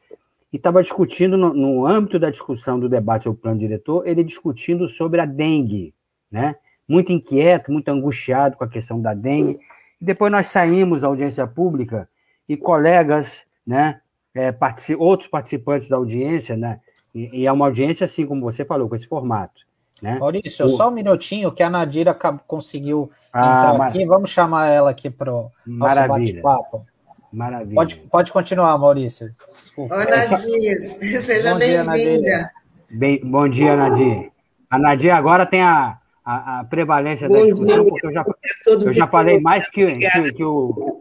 e 0.52 0.56
estava 0.56 0.82
discutindo, 0.82 1.36
no, 1.36 1.54
no 1.54 1.86
âmbito 1.86 2.18
da 2.18 2.30
discussão 2.30 2.80
do 2.80 2.88
debate 2.88 3.28
ao 3.28 3.34
plano 3.34 3.58
diretor, 3.58 4.06
ele 4.06 4.24
discutindo 4.24 4.88
sobre 4.88 5.20
a 5.20 5.26
dengue, 5.26 5.94
né? 6.30 6.56
muito 6.88 7.12
inquieto, 7.12 7.70
muito 7.70 7.88
angustiado 7.88 8.56
com 8.56 8.64
a 8.64 8.68
questão 8.68 9.00
da 9.00 9.14
dengue. 9.14 9.60
E 10.00 10.04
depois 10.04 10.32
nós 10.32 10.48
saímos 10.48 11.02
da 11.02 11.06
audiência 11.06 11.46
pública 11.46 12.08
e 12.48 12.56
colegas, 12.56 13.44
né, 13.66 14.00
é, 14.34 14.52
partici 14.52 14.94
outros 14.94 15.28
participantes 15.28 15.88
da 15.88 15.96
audiência, 15.96 16.56
né, 16.56 16.80
e, 17.14 17.40
e, 17.42 17.46
é 17.46 17.52
uma 17.52 17.66
audiência 17.66 18.04
assim 18.04 18.26
como 18.26 18.42
você 18.42 18.64
falou, 18.64 18.88
com 18.88 18.94
esse 18.94 19.06
formato. 19.06 19.68
Né? 20.00 20.18
Maurício, 20.18 20.64
o... 20.64 20.68
só 20.68 20.88
um 20.88 20.92
minutinho 20.92 21.52
que 21.52 21.62
a 21.62 21.68
Nadira 21.68 22.14
conseguiu 22.46 23.10
ah, 23.32 23.38
entrar 23.38 23.78
mar... 23.78 23.88
aqui. 23.88 24.06
Vamos 24.06 24.30
chamar 24.30 24.68
ela 24.68 24.90
aqui 24.90 25.10
para 25.10 25.32
o 25.32 25.50
nosso 25.66 26.08
bate-papo. 26.08 26.86
Maravilha. 27.32 27.74
Pode, 27.74 27.96
pode 28.10 28.32
continuar, 28.32 28.76
Maurício. 28.78 29.30
Desculpa. 29.62 29.94
Oi, 29.94 30.04
Nadir. 30.04 30.76
Seja 31.20 31.54
bem-vinda. 31.54 32.50
Bem, 32.92 33.20
bom 33.22 33.48
dia, 33.48 33.76
Nadir. 33.76 34.32
A 34.68 34.78
Nadir 34.78 35.12
agora 35.12 35.46
tem 35.46 35.62
a, 35.62 35.98
a, 36.24 36.60
a 36.60 36.64
prevalência 36.64 37.28
Bom 37.28 37.34
da 37.34 37.40
discussão, 37.44 37.88
porque 37.88 38.06
eu 38.06 38.12
já, 38.12 38.24
eu 38.66 38.92
já 38.92 39.06
falei 39.06 39.40
mais 39.40 39.70
que, 39.70 39.86
que, 39.86 40.32
que, 40.32 40.44
o 40.44 40.99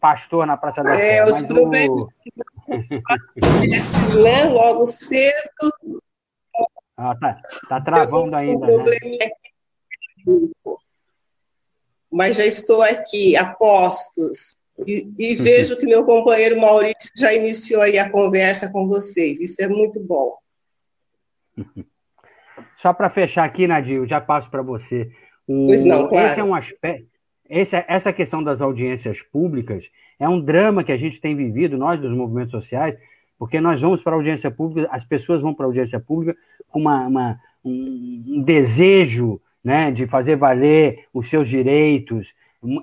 pastor 0.00 0.46
na 0.46 0.56
Praça 0.56 0.82
da 0.82 0.94
Sé. 0.94 1.18
É, 1.18 1.24
os 1.24 1.42
problemas 1.42 1.88
o... 1.88 2.08
logo 4.52 4.86
cedo. 4.86 6.02
Ah, 6.96 7.14
tá, 7.14 7.40
tá 7.68 7.80
travando 7.80 8.34
ainda. 8.34 8.66
Um 8.66 8.84
né? 8.84 8.96
Mas 12.10 12.36
já 12.36 12.46
estou 12.46 12.82
aqui, 12.82 13.36
a 13.36 13.54
postos, 13.54 14.56
e, 14.86 15.12
e 15.18 15.34
vejo 15.36 15.76
que 15.76 15.86
meu 15.86 16.04
companheiro 16.04 16.60
Maurício 16.60 17.10
já 17.16 17.32
iniciou 17.32 17.82
aí 17.82 17.98
a 17.98 18.10
conversa 18.10 18.70
com 18.70 18.88
vocês. 18.88 19.40
Isso 19.40 19.62
é 19.62 19.68
muito 19.68 20.00
bom. 20.00 20.36
Só 22.76 22.92
para 22.92 23.10
fechar 23.10 23.44
aqui, 23.44 23.66
Nadir, 23.66 23.96
eu 23.96 24.06
já 24.06 24.20
passo 24.20 24.50
para 24.50 24.62
você. 24.62 25.10
O, 25.46 25.66
pois 25.66 25.84
não, 25.84 26.08
claro. 26.08 26.26
Esse 26.26 26.40
é 26.40 26.44
um 26.44 26.54
aspecto. 26.54 27.15
Esse, 27.48 27.84
essa 27.88 28.12
questão 28.12 28.42
das 28.42 28.60
audiências 28.60 29.22
públicas 29.22 29.90
é 30.18 30.28
um 30.28 30.40
drama 30.40 30.82
que 30.82 30.92
a 30.92 30.96
gente 30.96 31.20
tem 31.20 31.36
vivido, 31.36 31.78
nós 31.78 32.00
dos 32.00 32.12
movimentos 32.12 32.50
sociais, 32.50 32.96
porque 33.38 33.60
nós 33.60 33.80
vamos 33.80 34.02
para 34.02 34.12
a 34.12 34.16
audiência 34.16 34.50
pública, 34.50 34.88
as 34.90 35.04
pessoas 35.04 35.40
vão 35.40 35.54
para 35.54 35.66
a 35.66 35.68
audiência 35.68 36.00
pública 36.00 36.36
com 36.68 36.80
uma, 36.80 37.06
uma 37.06 37.40
um, 37.64 38.24
um, 38.26 38.42
desejo 38.42 39.40
né, 39.62 39.90
de 39.90 40.06
fazer 40.06 40.36
valer 40.36 41.04
os 41.12 41.28
seus 41.28 41.48
direitos, 41.48 42.34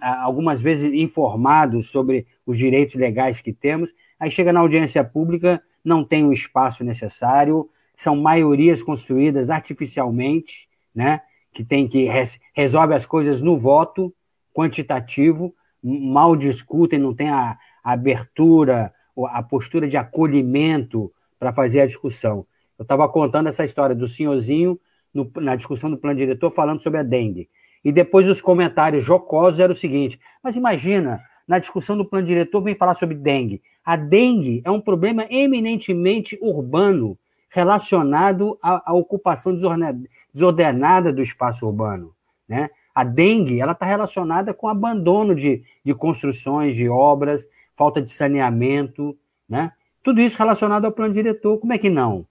algumas 0.02 0.62
vezes 0.62 0.94
informados 0.94 1.90
sobre 1.90 2.26
os 2.46 2.58
direitos 2.58 2.96
legais 2.96 3.42
que 3.42 3.52
temos, 3.52 3.94
aí 4.20 4.30
chega 4.30 4.54
na 4.54 4.60
audiência 4.60 5.04
pública, 5.04 5.62
não 5.84 6.04
tem 6.06 6.26
o 6.26 6.32
espaço 6.32 6.84
necessário, 6.84 7.70
são 7.98 8.16
maiorias 8.16 8.82
construídas 8.82 9.50
artificialmente, 9.50 10.70
né? 10.94 11.22
que 11.54 11.64
tem 11.64 11.88
que 11.88 12.06
res, 12.06 12.40
resolve 12.54 12.94
as 12.94 13.06
coisas 13.06 13.42
no 13.42 13.58
voto 13.58 14.14
quantitativo, 14.54 15.54
mal 15.84 16.36
discutem, 16.36 17.00
não 17.00 17.14
tem 17.14 17.30
a, 17.30 17.58
a 17.84 17.92
abertura, 17.92 18.94
a 19.30 19.44
postura 19.44 19.88
de 19.88 19.98
acolhimento 19.98 21.12
para 21.40 21.52
fazer 21.52 21.82
a 21.82 21.88
discussão. 21.88 22.46
Eu 22.78 22.84
estava 22.84 23.08
contando 23.10 23.50
essa 23.50 23.66
história 23.66 23.96
do 23.96 24.08
senhorzinho 24.08 24.80
no, 25.14 25.30
na 25.38 25.56
discussão 25.56 25.90
do 25.90 25.98
plano 25.98 26.18
diretor 26.18 26.50
falando 26.50 26.82
sobre 26.82 27.00
a 27.00 27.04
dengue. 27.04 27.50
E 27.84 27.92
depois 27.92 28.28
os 28.30 28.42
comentários 28.42 29.04
jocosos 29.04 29.60
eram 29.60 29.74
o 29.74 29.78
seguinte: 29.78 30.20
mas 30.42 30.56
imagina, 30.56 31.22
na 31.48 31.60
discussão 31.60 31.98
do 31.98 32.06
plano 32.06 32.26
diretor 32.26 32.62
vem 32.62 32.76
falar 32.76 32.96
sobre 32.96 33.16
dengue. 33.16 33.62
A 33.84 33.96
dengue 33.96 34.62
é 34.64 34.72
um 34.72 34.80
problema 34.80 35.26
eminentemente 35.30 36.38
urbano 36.42 37.18
relacionado 37.50 38.58
à, 38.62 38.92
à 38.92 38.94
ocupação 38.94 39.56
desordenada 40.34 41.12
do 41.12 41.22
espaço 41.22 41.66
urbano. 41.68 42.16
Né? 42.48 42.70
A 42.94 43.04
dengue 43.04 43.60
ela 43.60 43.72
está 43.72 43.86
relacionada 43.86 44.54
com 44.54 44.68
abandono 44.68 45.36
de, 45.36 45.64
de 45.84 45.94
construções, 45.94 46.76
de 46.76 46.88
obras, 46.88 47.48
falta 47.76 48.02
de 48.02 48.12
saneamento, 48.12 49.18
né? 49.48 49.72
Tudo 50.04 50.22
isso 50.22 50.38
relacionado 50.38 50.86
ao 50.86 50.92
plano 50.92 51.14
diretor, 51.14 51.58
como 51.58 51.74
é 51.74 51.78
que 51.78 51.90
não? 51.90 52.28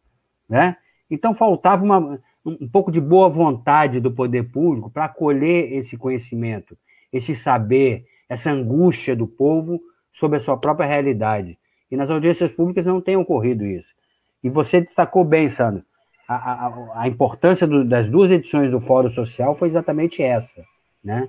Né? 0.48 0.76
Então 1.10 1.34
faltava 1.34 1.82
uma, 1.82 2.20
um 2.44 2.68
pouco 2.68 2.92
de 2.92 3.00
boa 3.00 3.28
vontade 3.28 4.00
do 4.00 4.10
poder 4.10 4.50
público 4.50 4.90
para 4.90 5.06
acolher 5.06 5.72
esse 5.72 5.96
conhecimento, 5.96 6.76
esse 7.12 7.34
saber, 7.34 8.04
essa 8.28 8.50
angústia 8.50 9.16
do 9.16 9.26
povo 9.26 9.80
sobre 10.12 10.36
a 10.36 10.40
sua 10.40 10.56
própria 10.56 10.86
realidade. 10.86 11.58
E 11.90 11.96
nas 11.96 12.10
audiências 12.10 12.52
públicas 12.52 12.86
não 12.86 13.00
tem 13.00 13.16
ocorrido 13.16 13.64
isso. 13.64 13.94
E 14.42 14.50
você 14.50 14.80
destacou 14.80 15.24
bem, 15.24 15.48
Sandro, 15.48 15.84
a, 16.34 17.02
a, 17.02 17.08
importância 17.08 17.66
do, 17.66 17.84
das 17.84 18.08
duas 18.08 18.30
edições 18.30 18.70
do 18.70 18.80
Fórum 18.80 19.10
Social 19.10 19.54
foi 19.54 19.68
exatamente 19.68 20.22
essa, 20.22 20.64
né? 21.02 21.28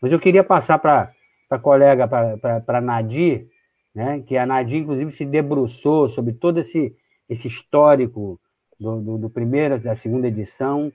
Mas 0.00 0.12
eu 0.12 0.20
queria 0.20 0.44
passar 0.44 0.78
para 0.78 1.12
a 1.50 1.58
colega, 1.58 2.06
para 2.06 2.78
a 2.78 2.80
Nadir, 2.80 3.48
né, 3.94 4.22
que 4.26 4.36
a 4.36 4.44
Nadir, 4.44 4.82
inclusive, 4.82 5.12
se 5.12 5.24
debruçou 5.24 6.08
sobre 6.08 6.34
todo 6.34 6.58
esse, 6.58 6.94
esse 7.28 7.48
histórico 7.48 8.38
do, 8.78 9.00
do, 9.00 9.18
do 9.18 9.30
primeiro, 9.30 9.78
da 9.78 9.94
segunda 9.94 10.28
edição, 10.28 10.92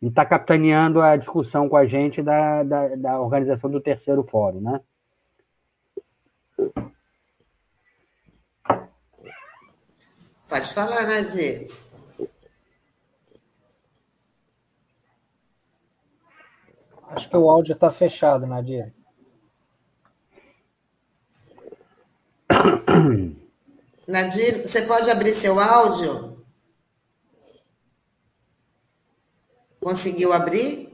e 0.00 0.08
está 0.08 0.24
capitaneando 0.24 1.00
a 1.00 1.16
discussão 1.16 1.68
com 1.68 1.76
a 1.76 1.84
gente 1.86 2.20
da, 2.20 2.62
da, 2.62 2.96
da 2.96 3.20
organização 3.20 3.70
do 3.70 3.80
terceiro 3.80 4.22
fórum, 4.24 4.60
né? 4.60 4.80
Pode 10.48 10.74
falar, 10.74 11.06
Nadir. 11.06 11.70
Acho 17.14 17.28
que 17.28 17.36
o 17.36 17.50
áudio 17.50 17.74
está 17.74 17.90
fechado, 17.90 18.46
Nadir. 18.46 18.92
Nadir, 24.08 24.66
você 24.66 24.82
pode 24.82 25.10
abrir 25.10 25.32
seu 25.32 25.60
áudio? 25.60 26.42
Conseguiu 29.80 30.32
abrir? 30.32 30.90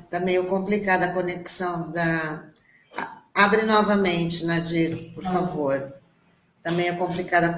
Está 0.00 0.18
meio 0.20 0.46
complicada 0.48 1.06
a 1.06 1.14
conexão 1.14 1.90
da, 1.90 2.52
Abre 3.34 3.62
novamente, 3.62 4.44
Nadir, 4.44 5.14
por 5.14 5.24
favor. 5.24 5.94
Também 6.62 6.88
é 6.88 6.92
complicada 6.92 7.48
a 7.48 7.54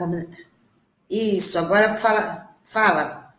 isso, 1.09 1.59
agora 1.59 1.97
fala, 1.97 2.57
fala. 2.63 3.35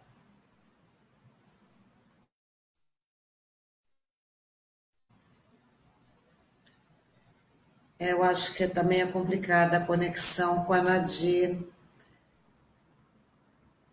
É, 7.98 8.12
eu 8.12 8.24
acho 8.24 8.54
que 8.54 8.68
também 8.68 9.02
é 9.02 9.08
complicada 9.08 9.78
a 9.78 9.86
conexão 9.86 10.64
com 10.66 10.74
a 10.74 10.82
Nadir. 10.82 11.58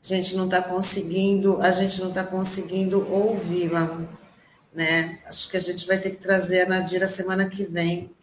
A 0.03 0.07
gente 0.07 0.37
não 0.37 0.47
está 0.47 0.61
conseguindo, 0.61 1.63
a 1.63 1.71
gente 1.71 2.01
não 2.01 2.09
está 2.09 2.25
conseguindo 2.25 3.09
ouvi-la, 3.11 4.01
né? 4.75 5.21
Acho 5.27 5.49
que 5.49 5.57
a 5.57 5.61
gente 5.61 5.87
vai 5.87 5.99
ter 5.99 6.11
que 6.11 6.17
trazer 6.17 6.63
a 6.63 6.69
Nadir 6.69 7.03
a 7.03 7.09
semana 7.09 7.49
que 7.49 7.65
vem. 7.65 8.15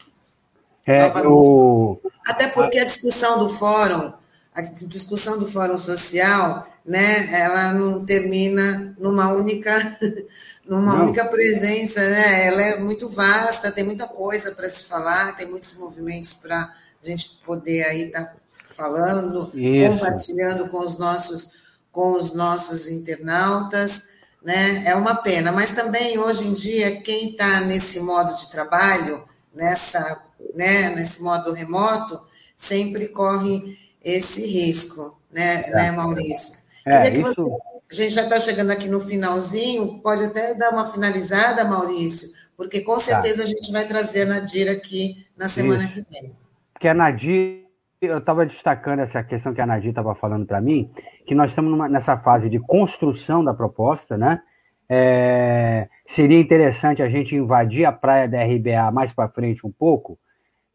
É, 0.86 1.06
o 1.06 2.00
Até 2.26 2.48
porque 2.48 2.80
a 2.80 2.86
discussão 2.86 3.40
do 3.40 3.50
fórum 3.50 4.19
a 4.60 4.86
discussão 4.86 5.40
do 5.40 5.48
fórum 5.48 5.78
social, 5.78 6.68
né? 6.86 7.30
Ela 7.32 7.74
não 7.74 8.06
termina 8.06 8.96
numa 8.98 9.32
única 9.32 9.98
numa 10.68 10.96
Não. 10.96 11.04
única 11.06 11.26
presença, 11.26 12.00
né? 12.00 12.48
Ela 12.48 12.62
é 12.62 12.80
muito 12.80 13.10
vasta, 13.10 13.72
tem 13.72 13.84
muita 13.84 14.08
coisa 14.08 14.52
para 14.52 14.70
se 14.70 14.84
falar, 14.84 15.36
tem 15.36 15.50
muitos 15.50 15.76
movimentos 15.76 16.34
para 16.34 16.72
a 17.04 17.08
gente 17.08 17.40
poder 17.44 17.84
aí 17.86 18.04
estar 18.04 18.26
tá 18.26 18.36
falando, 18.66 19.50
Isso. 19.56 19.94
compartilhando 19.94 20.70
com 20.70 20.80
os 20.80 20.98
nossos 20.98 21.58
com 21.92 22.12
os 22.12 22.34
nossos 22.34 22.88
internautas, 22.88 24.10
né? 24.44 24.84
É 24.86 24.96
uma 24.96 25.16
pena, 25.16 25.52
mas 25.52 25.72
também 25.72 26.20
hoje 26.20 26.48
em 26.48 26.54
dia 26.54 27.02
quem 27.02 27.32
está 27.32 27.62
nesse 27.62 28.00
modo 28.00 28.34
de 28.36 28.50
trabalho, 28.50 29.24
nessa, 29.54 30.22
né? 30.54 30.92
Nesse 30.96 31.22
modo 31.24 31.52
remoto, 31.52 32.22
sempre 32.56 33.08
corre 33.08 33.78
esse 34.04 34.46
risco, 34.46 35.20
né, 35.32 35.64
é. 35.68 35.72
né 35.72 35.92
Maurício? 35.92 36.58
É, 36.86 37.10
isso... 37.10 37.34
Você 37.36 37.70
a 37.92 37.96
gente 37.96 38.14
já 38.14 38.24
está 38.24 38.40
chegando 38.40 38.70
aqui 38.70 38.88
no 38.88 39.02
finalzinho, 39.02 40.00
pode 40.02 40.24
até 40.24 40.54
dar 40.54 40.72
uma 40.72 40.92
finalizada, 40.92 41.66
Maurício, 41.66 42.30
porque 42.56 42.82
com 42.82 42.94
tá. 42.94 43.00
certeza 43.00 43.38
tá. 43.38 43.44
a 43.44 43.48
gente 43.48 43.72
vai 43.72 43.88
trazer 43.88 44.24
a 44.24 44.26
Nadir 44.26 44.70
aqui 44.70 45.26
na 45.36 45.48
semana 45.48 45.86
Isso. 45.86 45.94
que 45.94 46.02
vem. 46.12 46.36
Porque 46.72 46.88
a 46.88 46.94
Nadir, 46.94 47.66
eu 48.00 48.20
estava 48.20 48.46
destacando 48.46 49.00
essa 49.00 49.24
questão 49.24 49.54
que 49.56 49.62
a 49.62 49.66
Nadir 49.66 49.90
estava 49.90 50.14
falando 50.14 50.46
para 50.46 50.62
mim, 50.62 50.92
que 51.26 51.34
nós 51.34 51.50
estamos 51.50 51.72
numa, 51.72 51.90
nessa 51.90 52.18
fase 52.18 52.48
de 52.48 52.60
construção 52.60 53.44
da 53.44 53.54
proposta, 53.54 54.18
né? 54.18 54.42
É, 54.88 55.88
seria 56.06 56.40
interessante 56.40 57.02
a 57.02 57.08
gente 57.08 57.36
invadir 57.36 57.86
a 57.86 57.92
praia 57.92 58.28
da 58.28 58.44
RBA 58.44 58.92
mais 58.92 59.12
para 59.14 59.30
frente 59.30 59.66
um 59.66 59.72
pouco, 59.72 60.20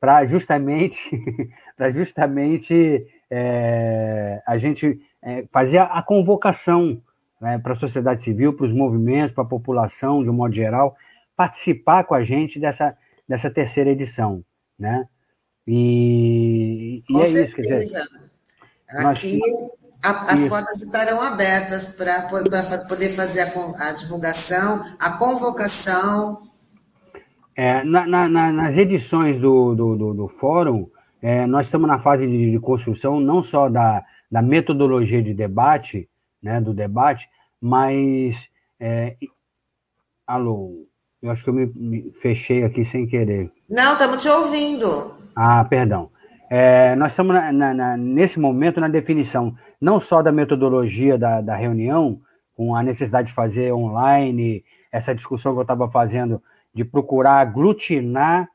para 0.00 0.24
justamente, 0.26 0.98
para 1.76 1.90
justamente 1.90 3.06
é, 3.30 4.42
a 4.46 4.56
gente 4.56 5.00
é, 5.22 5.44
fazer 5.52 5.78
a, 5.78 6.02
convocação 6.02 7.00
né, 7.40 7.58
para 7.58 7.72
a 7.72 7.76
sociedade 7.76 8.22
civil, 8.22 8.54
para 8.54 8.66
os 8.66 8.72
movimentos, 8.72 9.32
para 9.32 9.44
a 9.44 9.46
população, 9.46 10.22
de 10.22 10.30
um 10.30 10.34
modo 10.34 10.54
geral, 10.54 10.96
participar 11.36 12.04
com 12.04 12.14
a 12.14 12.22
gente 12.24 12.58
dessa, 12.58 12.96
dessa 13.28 13.50
terceira 13.50 13.90
edição. 13.90 14.44
Né? 14.78 15.08
E, 15.66 17.02
e 17.08 17.20
é 17.20 17.24
certeza. 17.24 17.44
isso, 17.44 17.56
quer 17.56 17.78
dizer. 17.78 18.02
Aqui 18.88 19.38
nós, 19.38 19.74
as 20.04 20.38
isso. 20.38 20.48
portas 20.50 20.82
estarão 20.82 21.22
abertas 21.22 21.88
para 21.88 22.28
poder 22.86 23.08
fazer 23.10 23.40
a, 23.40 23.88
a, 23.88 23.92
divulgação, 23.92 24.84
a 24.98 25.12
convocação. 25.12 26.42
É, 27.56 27.82
na, 27.84 28.06
na, 28.06 28.52
nas 28.52 28.76
edições 28.76 29.40
do, 29.40 29.74
do, 29.74 29.96
do, 29.96 30.14
do 30.14 30.28
fórum, 30.28 30.90
é, 31.24 31.46
nós 31.46 31.64
estamos 31.64 31.88
na 31.88 31.98
fase 31.98 32.26
de, 32.26 32.50
de, 32.50 32.60
construção 32.60 33.18
não 33.18 33.42
só 33.42 33.70
da, 33.70 34.04
da 34.30 34.42
metodologia 34.42 35.22
de 35.22 35.32
debate, 35.32 36.06
né, 36.42 36.60
do 36.60 36.74
debate, 36.74 37.26
mas. 37.58 38.46
É, 38.78 39.16
alô, 40.26 40.86
eu 41.22 41.30
acho 41.30 41.42
que 41.42 41.48
eu 41.48 41.54
me, 41.54 41.64
me, 41.74 42.12
fechei 42.20 42.62
aqui 42.62 42.84
sem 42.84 43.06
querer. 43.06 43.50
Não, 43.70 43.94
estamos 43.94 44.22
te 44.22 44.28
ouvindo. 44.28 45.16
Ah, 45.34 45.64
perdão. 45.64 46.10
É, 46.50 46.94
nós 46.96 47.12
estamos 47.12 47.34
na, 47.34 47.50
na, 47.50 47.72
na, 47.72 47.96
nesse 47.96 48.38
momento 48.38 48.78
na 48.78 48.88
definição 48.88 49.56
não 49.80 49.98
só 49.98 50.20
da 50.20 50.30
metodologia 50.30 51.16
da, 51.16 51.40
da 51.40 51.56
reunião, 51.56 52.20
com 52.54 52.76
a 52.76 52.82
necessidade 52.82 53.28
de 53.28 53.34
fazer 53.34 53.72
online, 53.72 54.62
essa 54.92 55.14
discussão 55.14 55.54
que 55.54 55.58
eu 55.58 55.62
estava 55.62 55.90
fazendo 55.90 56.42
de 56.74 56.84
procurar 56.84 57.38
aglutinar 57.38 58.46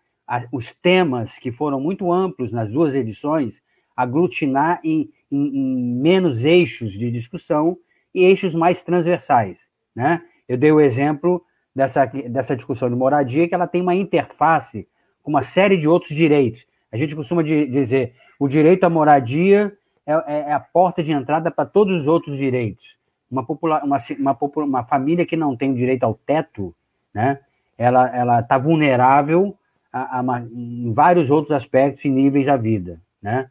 os 0.51 0.73
temas 0.73 1.39
que 1.39 1.51
foram 1.51 1.79
muito 1.79 2.11
amplos 2.11 2.51
nas 2.51 2.71
duas 2.71 2.95
edições, 2.95 3.61
aglutinar 3.95 4.79
em, 4.83 5.09
em, 5.31 5.47
em, 5.47 5.95
menos 5.95 6.45
eixos 6.45 6.91
de 6.91 7.09
discussão 7.11 7.77
e 8.13 8.23
eixos 8.23 8.53
mais 8.53 8.83
transversais. 8.83 9.69
Né? 9.95 10.21
Eu 10.47 10.57
dei 10.57 10.71
o 10.71 10.79
exemplo 10.79 11.43
dessa, 11.75 12.05
dessa 12.05 12.55
discussão 12.55 12.89
de 12.89 12.95
moradia, 12.95 13.47
que 13.47 13.55
ela 13.55 13.67
tem 13.67 13.81
uma 13.81 13.95
interface 13.95 14.87
com 15.23 15.31
uma 15.31 15.41
série 15.41 15.77
de 15.77 15.87
outros 15.87 16.15
direitos. 16.15 16.65
A 16.91 16.97
gente 16.97 17.15
costuma 17.15 17.43
de, 17.43 17.65
dizer 17.67 18.13
o 18.39 18.47
direito 18.47 18.83
à 18.83 18.89
moradia 18.89 19.75
é, 20.05 20.13
é, 20.13 20.39
é 20.49 20.53
a 20.53 20.59
porta 20.59 21.03
de 21.03 21.11
entrada 21.11 21.51
para 21.51 21.65
todos 21.65 21.95
os 21.95 22.07
outros 22.07 22.37
direitos. 22.37 22.97
Uma, 23.29 23.45
popula 23.45 23.83
uma, 23.83 23.97
uma, 24.17 24.37
uma 24.55 24.83
família 24.83 25.25
que 25.25 25.35
não 25.35 25.55
tem 25.55 25.73
direito 25.73 26.03
ao 26.03 26.13
teto, 26.13 26.73
né? 27.13 27.39
ela 27.77 28.39
está 28.39 28.57
vulnerável 28.57 29.55
a, 29.91 30.19
a, 30.19 30.41
em 30.51 30.91
vários 30.93 31.29
outros 31.29 31.51
aspectos 31.51 32.05
e 32.05 32.09
níveis 32.09 32.45
da 32.45 32.57
vida, 32.57 32.99
né? 33.21 33.49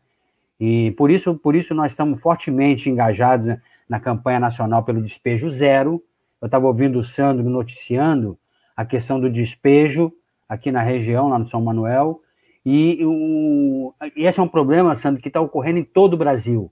E 0.61 0.91
por 0.93 1.11
isso, 1.11 1.35
por 1.37 1.55
isso 1.55 1.75
nós 1.75 1.93
estamos 1.93 2.21
fortemente 2.21 2.91
engajados 2.91 3.57
na, 3.89 4.01
campanha 4.01 4.41
nacional 4.41 4.83
pelo 4.83 5.01
despejo 5.01 5.49
zero. 5.49 6.03
Eu 6.41 6.47
estava 6.47 6.67
ouvindo 6.67 6.99
o 6.99 7.05
Sandro 7.05 7.49
noticiando 7.49 8.37
a 8.77 8.85
questão 8.85 9.21
do 9.21 9.31
despejo 9.31 10.13
aqui 10.49 10.73
na 10.73 10.83
região, 10.83 11.29
lá 11.29 11.39
no 11.39 11.47
São 11.47 11.61
Manuel, 11.61 12.23
e, 12.65 12.99
o, 13.05 13.95
e 14.17 14.27
esse 14.27 14.41
é 14.41 14.43
um 14.43 14.49
problema, 14.49 14.95
Sandro, 14.95 15.23
que 15.23 15.29
está 15.29 15.41
ocorrendo 15.41 15.79
em 15.79 15.85
todo 15.85 16.15
o 16.15 16.17
Brasil. 16.17 16.71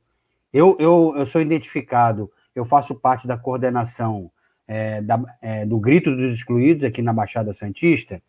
Eu, 0.53 0.77
eu, 0.79 1.15
eu 1.17 1.27
sou 1.27 1.41
identificado, 1.41 2.31
eu 2.55 2.65
faço 2.65 2.95
parte 2.95 3.27
da 3.27 3.37
coordenação 3.37 4.31
é, 4.67 5.01
da, 5.01 5.23
é, 5.41 5.65
do 5.65 5.79
Grito 5.79 6.15
dos 6.15 6.35
Excluídos 6.35 6.85
aqui 6.85 7.03
na 7.03 7.13
Baixada 7.13 7.53
Santista, 7.53 8.23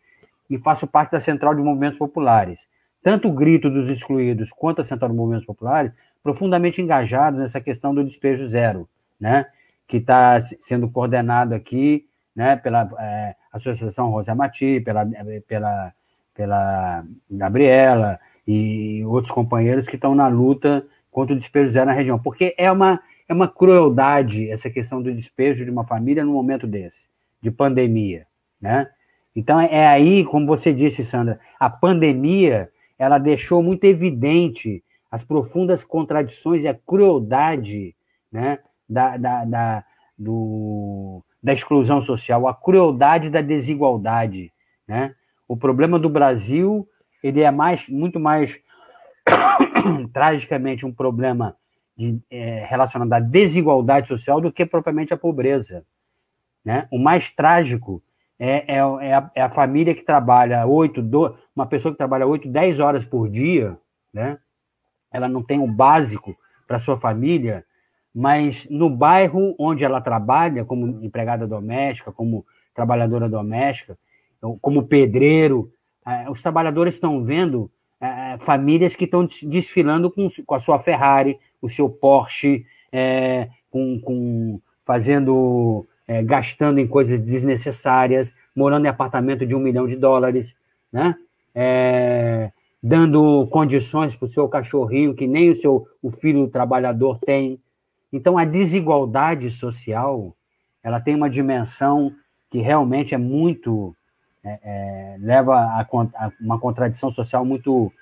e 0.48 0.58
faço 0.58 0.86
parte 0.86 1.12
da 1.12 1.20
Central 1.20 1.54
de 1.54 1.62
Movimentos 1.62 1.98
Populares. 1.98 2.66
Tanto 3.02 3.28
o 3.28 3.32
Grito 3.32 3.70
dos 3.70 3.90
Excluídos 3.90 4.50
quanto 4.50 4.80
a 4.80 4.84
Central 4.84 5.10
de 5.10 5.16
Movimentos 5.16 5.46
Populares 5.46 5.92
profundamente 6.22 6.82
engajados 6.82 7.38
nessa 7.38 7.60
questão 7.60 7.94
do 7.94 8.04
despejo 8.04 8.46
zero, 8.48 8.88
né? 9.20 9.46
que 9.86 9.96
está 9.96 10.38
sendo 10.40 10.88
coordenado 10.90 11.54
aqui 11.54 12.06
né, 12.36 12.56
pela 12.56 12.88
é, 13.00 13.34
Associação 13.50 14.10
Rosa 14.10 14.34
Mati, 14.34 14.80
pela, 14.80 15.04
pela, 15.48 15.92
pela 16.34 17.04
Gabriela 17.28 18.20
e 18.46 19.02
outros 19.06 19.32
companheiros 19.32 19.88
que 19.88 19.96
estão 19.96 20.14
na 20.14 20.28
luta 20.28 20.86
contra 21.10 21.34
o 21.34 21.38
despejo 21.38 21.72
zero 21.72 21.86
na 21.86 21.92
região, 21.92 22.18
porque 22.18 22.54
é 22.56 22.70
uma, 22.70 23.00
é 23.26 23.32
uma 23.32 23.48
crueldade 23.48 24.48
essa 24.50 24.70
questão 24.70 25.02
do 25.02 25.12
despejo 25.12 25.64
de 25.64 25.70
uma 25.70 25.84
família 25.84 26.24
num 26.24 26.34
momento 26.34 26.66
desse, 26.66 27.08
de 27.40 27.50
pandemia, 27.50 28.26
né? 28.60 28.88
Então 29.38 29.60
é 29.60 29.86
aí, 29.86 30.24
como 30.24 30.48
você 30.48 30.72
disse, 30.72 31.04
Sandra, 31.04 31.38
a 31.60 31.70
pandemia 31.70 32.72
ela 32.98 33.18
deixou 33.18 33.62
muito 33.62 33.84
evidente 33.84 34.82
as 35.08 35.22
profundas 35.22 35.84
contradições 35.84 36.64
e 36.64 36.68
a 36.68 36.74
crueldade 36.74 37.94
né, 38.32 38.58
da, 38.88 39.16
da, 39.16 39.44
da, 39.44 39.84
do, 40.18 41.22
da 41.40 41.52
exclusão 41.52 42.02
social, 42.02 42.48
a 42.48 42.54
crueldade 42.54 43.30
da 43.30 43.40
desigualdade. 43.40 44.52
Né? 44.88 45.14
O 45.46 45.56
problema 45.56 46.00
do 46.00 46.08
Brasil 46.08 46.88
ele 47.22 47.40
é 47.40 47.50
mais, 47.52 47.88
muito 47.88 48.18
mais 48.18 48.58
tragicamente 50.12 50.84
um 50.84 50.92
problema 50.92 51.56
de, 51.96 52.18
é, 52.28 52.66
relacionado 52.68 53.12
à 53.12 53.20
desigualdade 53.20 54.08
social 54.08 54.40
do 54.40 54.50
que 54.50 54.66
propriamente 54.66 55.14
à 55.14 55.16
pobreza. 55.16 55.86
Né? 56.64 56.88
O 56.90 56.98
mais 56.98 57.30
trágico 57.30 58.02
é, 58.38 58.76
é, 58.76 58.76
é, 58.76 59.14
a, 59.14 59.30
é 59.34 59.42
a 59.42 59.50
família 59.50 59.94
que 59.94 60.04
trabalha 60.04 60.64
oito, 60.66 61.00
uma 61.54 61.66
pessoa 61.66 61.92
que 61.92 61.98
trabalha 61.98 62.26
oito, 62.26 62.48
dez 62.48 62.78
horas 62.78 63.04
por 63.04 63.28
dia, 63.28 63.76
né? 64.12 64.38
Ela 65.12 65.28
não 65.28 65.42
tem 65.42 65.58
o 65.58 65.66
básico 65.66 66.36
para 66.66 66.78
sua 66.78 66.96
família, 66.96 67.64
mas 68.14 68.66
no 68.70 68.88
bairro 68.88 69.54
onde 69.58 69.84
ela 69.84 70.00
trabalha, 70.00 70.64
como 70.64 71.02
empregada 71.04 71.46
doméstica, 71.46 72.12
como 72.12 72.46
trabalhadora 72.74 73.28
doméstica, 73.28 73.98
como 74.60 74.86
pedreiro, 74.86 75.72
é, 76.06 76.30
os 76.30 76.40
trabalhadores 76.40 76.94
estão 76.94 77.24
vendo 77.24 77.70
é, 78.00 78.36
famílias 78.38 78.94
que 78.94 79.04
estão 79.04 79.26
desfilando 79.42 80.10
com, 80.10 80.28
com 80.46 80.54
a 80.54 80.60
sua 80.60 80.78
Ferrari, 80.78 81.38
o 81.60 81.68
seu 81.68 81.88
Porsche, 81.88 82.64
é, 82.92 83.48
com, 83.70 84.00
com, 84.00 84.60
fazendo 84.84 85.86
é, 86.08 86.22
gastando 86.22 86.80
em 86.80 86.86
coisas 86.86 87.20
desnecessárias, 87.20 88.34
morando 88.56 88.86
em 88.86 88.88
apartamento 88.88 89.46
de 89.46 89.54
um 89.54 89.60
milhão 89.60 89.86
de 89.86 89.94
dólares, 89.94 90.54
né? 90.90 91.14
É, 91.54 92.50
dando 92.82 93.46
condições 93.48 94.14
para 94.14 94.26
o 94.26 94.30
seu 94.30 94.48
cachorrinho 94.48 95.14
que 95.14 95.26
nem 95.26 95.50
o 95.50 95.56
seu 95.56 95.86
o 96.02 96.10
filho 96.10 96.48
trabalhador 96.48 97.18
tem. 97.18 97.60
Então 98.12 98.38
a 98.38 98.44
desigualdade 98.44 99.50
social 99.50 100.34
ela 100.82 101.00
tem 101.00 101.14
uma 101.14 101.28
dimensão 101.28 102.14
que 102.50 102.58
realmente 102.58 103.14
é 103.14 103.18
muito 103.18 103.94
é, 104.42 104.58
é, 104.62 105.16
leva 105.20 105.56
a, 105.56 105.80
a, 105.82 106.32
uma 106.40 106.58
contradição 106.58 107.10
social 107.10 107.44
muito, 107.44 107.92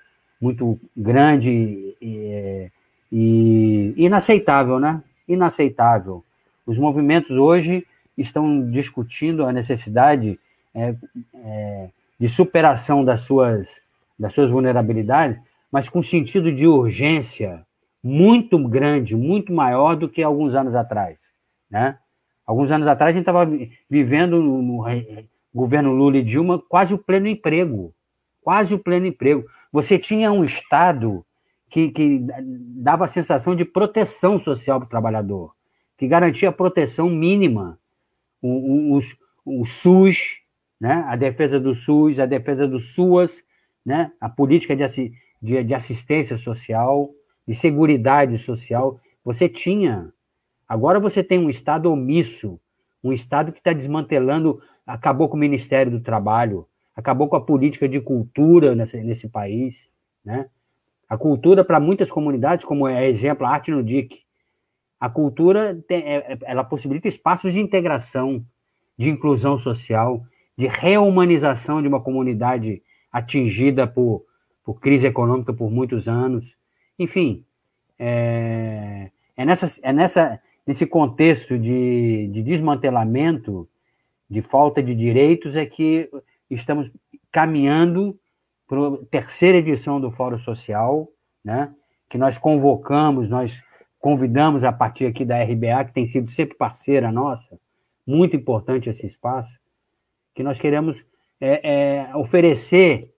muito 0.41 0.79
grande 0.97 1.97
e, 2.01 2.71
e 3.11 3.95
inaceitável, 3.97 4.79
né? 4.79 5.03
Inaceitável. 5.27 6.23
Os 6.65 6.79
movimentos 6.79 7.33
hoje 7.33 7.85
estão 8.17 8.71
discutindo 8.71 9.45
a 9.45 9.53
necessidade 9.53 10.39
é, 10.75 10.95
é, 11.35 11.91
de 12.19 12.29
superação 12.29 13.05
das 13.05 13.23
suas, 13.23 13.81
das 14.19 14.33
suas 14.33 14.51
vulnerabilidades, 14.51 15.39
mas 15.71 15.89
com 15.89 16.03
sentido 16.03 16.53
de 16.53 16.67
urgência 16.67 17.67
muito 18.03 18.59
grande, 18.69 19.17
muito 19.17 19.53
maior 19.53 19.97
do 19.97 20.09
que 20.09 20.23
alguns 20.23 20.55
anos 20.55 20.75
atrás, 20.75 21.19
né? 21.71 21.99
Alguns 22.47 22.71
anos 22.71 22.87
atrás 22.87 23.11
a 23.11 23.13
gente 23.19 23.29
estava 23.29 23.51
vivendo 23.91 24.41
no, 24.41 24.63
no 24.63 24.85
governo 25.53 25.93
Lula 25.93 26.19
e 26.19 26.23
Dilma 26.23 26.63
quase 26.69 26.95
o 26.95 26.99
pleno 26.99 27.27
emprego, 27.27 27.93
quase 28.41 28.73
o 28.73 28.79
pleno 28.79 29.07
emprego. 29.07 29.45
Você 29.73 29.99
tinha 29.99 30.31
um 30.31 30.45
Estado 30.45 31.27
que, 31.69 31.91
que 31.91 32.21
dava 32.21 33.05
a 33.05 33.09
sensação 33.09 33.57
de 33.57 33.65
proteção 33.65 34.39
social 34.39 34.79
para 34.79 34.87
o 34.87 34.91
trabalhador, 34.91 35.53
que 35.99 36.07
garantia 36.07 36.53
proteção 36.53 37.11
mínima. 37.11 37.79
O, 38.41 38.97
o, 38.97 38.99
o, 38.99 39.61
o 39.63 39.67
SUS, 39.67 40.41
né? 40.81 41.05
a 41.07 41.17
defesa 41.17 41.59
do 41.59 41.75
SUS, 41.75 42.19
a 42.19 42.27
defesa 42.27 42.67
do 42.67 42.79
SUAS, 42.79 43.43
né? 43.85 44.13
a 44.21 44.29
política 44.29 44.77
de, 44.77 45.13
de, 45.41 45.65
de 45.65 45.75
assistência 45.75 46.37
social, 46.37 47.11
de 47.47 47.55
seguridade 47.55 48.39
social. 48.39 49.01
Você 49.25 49.49
tinha. 49.49 50.13
Agora 50.69 50.99
você 50.99 51.23
tem 51.23 51.39
um 51.39 51.51
Estado 51.51 51.91
omisso, 51.91 52.61
um 53.03 53.13
Estado 53.13 53.53
que 53.53 53.59
está 53.59 53.73
desmantelando, 53.73 54.61
acabou 54.87 55.29
com 55.29 55.37
o 55.37 55.41
Ministério 55.41 55.93
do 55.93 56.01
Trabalho, 56.01 56.67
acabou 56.95 57.29
com 57.29 57.37
a 57.37 57.41
política 57.41 57.89
de 57.89 58.01
cultura 58.01 58.75
nesse, 58.75 59.01
nesse 59.03 59.29
país, 59.29 59.89
né? 60.25 60.49
A 61.09 61.17
cultura, 61.17 61.65
para 61.65 61.79
muitas 61.79 62.11
comunidades, 62.11 62.65
como 62.65 62.89
é 62.89 63.09
exemplo 63.09 63.47
a 63.47 63.51
Arte 63.51 63.71
no 63.71 63.83
DIC, 63.83 64.26
a 64.99 65.09
cultura 65.09 65.83
é, 65.89 65.95
é, 65.97 66.39
ela 66.45 66.65
possibilita 66.65 67.09
espaços 67.09 67.53
de 67.53 67.61
integração, 67.61 68.45
de 68.99 69.11
inclusão 69.11 69.59
social, 69.59 70.25
de 70.57 70.67
reumanização 70.67 71.83
de 71.83 71.89
uma 71.89 72.01
comunidade 72.01 72.83
atingida 73.13 73.87
por, 73.87 74.25
por 74.65 74.81
crise 74.81 75.07
econômica 75.07 75.53
por 75.53 75.71
muitos 75.71 76.09
anos. 76.09 76.57
Enfim, 76.99 77.45
é, 77.99 79.11
é, 79.37 79.45
nessa, 79.45 79.81
é 79.83 79.93
nessa, 79.93 80.41
nesse 80.67 80.87
contexto 80.87 81.59
de, 81.59 82.29
de 82.29 82.43
desmantelamento, 82.43 83.69
de 84.29 84.41
falta 84.41 84.83
de 84.83 84.95
direitos, 84.95 85.57
é 85.57 85.67
que 85.67 86.11
estamos 86.51 86.91
caminhando 87.31 88.19
para 88.67 88.89
a 88.89 88.97
terceira 89.11 89.59
edição 89.59 90.01
do 90.01 90.11
Fórum 90.11 90.39
Social, 90.39 91.09
né, 91.45 91.73
que 92.09 92.19
nós 92.19 92.39
convocamos, 92.39 93.29
nós 93.29 93.63
convidamos 94.07 94.63
a 94.63 94.73
partir 94.73 95.07
aqui 95.07 95.25
da 95.25 95.43
RBA, 95.43 95.87
que 95.87 95.93
tem 95.93 96.07
sido 96.07 96.31
sempre 96.31 96.57
parceira 96.57 97.11
nossa, 97.11 97.59
muito 98.07 98.37
importante 98.37 98.89
esse 98.89 99.05
espaço, 99.05 99.59
que 100.33 100.45
nós 100.45 100.61
queremos 100.61 101.05
é, 101.41 102.05
é, 102.05 102.17
oferecer 102.17 103.13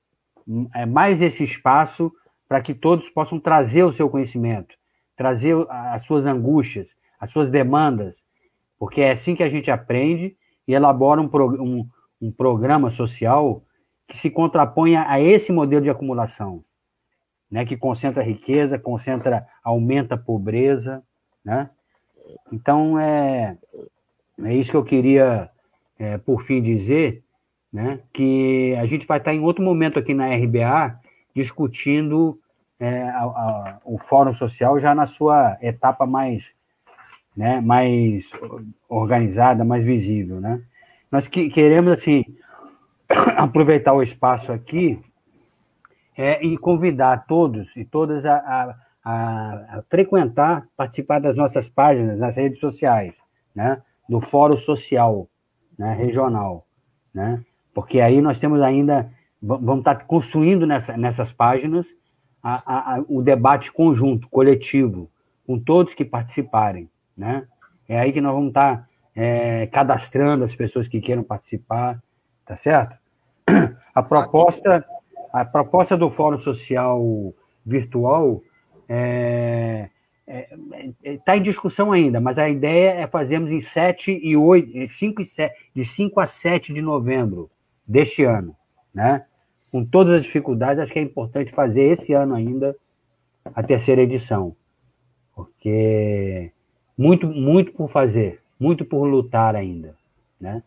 é, 0.75 0.87
mais 0.87 1.21
esse 1.21 1.45
espaço 1.45 2.11
para 2.49 2.63
que 2.63 2.73
todos 2.73 3.11
possam 3.11 3.39
trazer 3.39 3.83
o 3.83 3.93
seu 3.93 4.09
conhecimento, 4.09 4.75
trazer 5.15 5.55
as 5.69 6.07
suas 6.07 6.25
angústias, 6.25 6.97
as 7.21 7.31
suas 7.31 7.51
demandas, 7.51 8.25
porque 8.79 9.03
é 9.03 9.11
assim 9.11 9.37
que 9.37 9.43
a 9.43 9.49
gente 9.51 9.71
aprende 9.71 10.39
e 10.67 10.73
elabora 10.73 11.21
um, 11.21 11.29
um, 11.61 11.87
um 12.19 12.33
programa 12.33 12.89
social 12.89 13.63
que 14.07 14.17
se 14.17 14.31
contraponha 14.31 15.05
a 15.07 15.21
esse 15.21 15.53
modelo 15.53 15.83
de 15.83 15.91
acumulação, 15.91 16.65
né, 17.51 17.65
que 17.65 17.77
concentra 17.77 18.23
riqueza, 18.23 18.79
concentra, 18.79 19.47
aumenta 19.63 20.15
a 20.15 20.19
pobreza, 20.19 21.03
né? 21.45 21.71
Então 22.53 22.99
é, 22.99 23.57
é 24.45 24.55
isso 24.55 24.71
que 24.71 24.77
eu 24.77 24.85
queria, 24.85 25.51
é, 25.99 26.19
por 26.19 26.43
fim, 26.43 26.61
dizer, 26.61 27.23
né, 27.73 28.01
que 28.13 28.75
a 28.79 28.87
gente 28.87 29.07
vai 29.07 29.19
estar 29.19 29.33
em 29.33 29.41
outro 29.41 29.65
momento 29.65 29.99
aqui 29.99 30.13
na 30.13 30.35
RBA 30.35 31.01
discutindo 31.35 32.39
é, 32.79 33.03
a, 33.03 33.23
a, 33.23 33.81
o 33.85 33.99
Fórum 33.99 34.33
Social 34.33 34.79
já 34.79 34.95
na 34.95 35.07
sua 35.07 35.57
etapa 35.61 36.07
mais, 36.07 36.53
né, 37.37 37.61
mais 37.61 38.31
organizada, 38.89 39.65
mais 39.65 39.85
visível, 39.85 40.41
né? 40.41 40.63
Nós 41.11 41.27
que, 41.27 41.49
queremos, 41.49 41.93
assim, 41.93 42.25
aproveitar 43.37 43.95
o 43.95 44.03
espaço 44.03 44.53
aqui 44.53 44.99
é, 46.19 46.45
e 46.45 46.59
convidar 46.59 47.27
todos 47.29 47.77
e 47.77 47.85
todas 47.85 48.27
a, 48.27 48.35
a, 48.35 48.75
a, 49.05 49.83
frequentar, 49.89 50.67
participar 50.77 51.21
das 51.21 51.37
nossas 51.37 51.69
páginas 51.69 52.19
nas 52.19 52.37
redes 52.37 52.59
sociais, 52.59 53.23
né? 53.55 53.81
Do 54.09 54.21
Fórum 54.21 54.57
Social 54.57 55.29
né? 55.79 55.95
regional, 55.95 56.67
né? 57.15 57.41
Porque 57.73 58.01
aí 58.01 58.21
nós 58.21 58.41
temos 58.41 58.61
ainda, 58.61 59.13
vamos 59.41 59.79
estar 59.79 60.05
construindo 60.07 60.67
nessa, 60.67 60.97
nessas 60.97 61.33
páginas 61.33 61.87
a, 62.43 62.97
a, 62.97 63.05
o 63.09 63.23
debate 63.23 63.71
conjunto, 63.71 64.29
coletivo, 64.29 65.09
com 65.47 65.57
todos 65.57 65.95
que 65.95 66.05
participarem, 66.05 66.91
né? 67.17 67.47
É 67.89 68.01
aí 68.01 68.13
que 68.13 68.21
nós 68.21 68.35
vamos 68.35 68.49
estar 68.49 68.89
é, 69.15 69.69
cadastrando 69.69 70.43
as 70.43 70.55
pessoas 70.55 70.89
que 70.89 71.01
queiram 71.01 71.23
participar, 71.23 72.03
tá 72.45 72.57
certo? 72.57 72.97
A 73.95 74.03
proposta, 74.03 74.85
a 75.33 75.45
proposta 75.45 75.97
do 75.97 76.11
Fórum 76.11 76.39
Social 76.39 77.35
Virtual 77.65 78.43
é, 78.89 79.91
está 81.03 81.35
é, 81.35 81.37
é, 81.37 81.39
em 81.39 81.43
discussão 81.43 81.93
ainda, 81.93 82.21
mas 82.21 82.39
a 82.39 82.49
ideia 82.49 82.91
é 82.91 83.07
fazermos 83.07 83.51
em 83.51 83.61
7 83.61 84.21
e 84.23 84.37
8, 84.37 84.89
5 84.89 85.23
e 85.23 85.25
7, 85.25 85.55
de 85.75 85.85
5 85.85 86.21
a 86.21 86.27
7 86.27 86.73
de 86.73 86.83
novembro 86.83 87.51
deste 87.87 88.25
ano, 88.25 88.55
né? 88.93 89.25
Com 89.71 89.85
todas 89.85 90.15
as 90.15 90.23
dificuldades, 90.23 90.79
acho 90.79 90.93
que 90.93 90.99
é 90.99 91.03
importante 91.03 91.53
fazer 91.53 91.85
esse 91.85 92.13
ano 92.13 92.35
ainda 92.35 92.77
a 93.55 93.63
terceira 93.63 94.03
edição, 94.03 94.55
porque 95.35 96.53
muito, 96.97 97.27
muito 97.27 97.73
por 97.73 97.91
fazer, 97.91 98.41
muito 98.59 98.85
por 98.85 99.05
lutar 99.05 99.55
ainda, 99.55 99.95
né? 100.41 100.63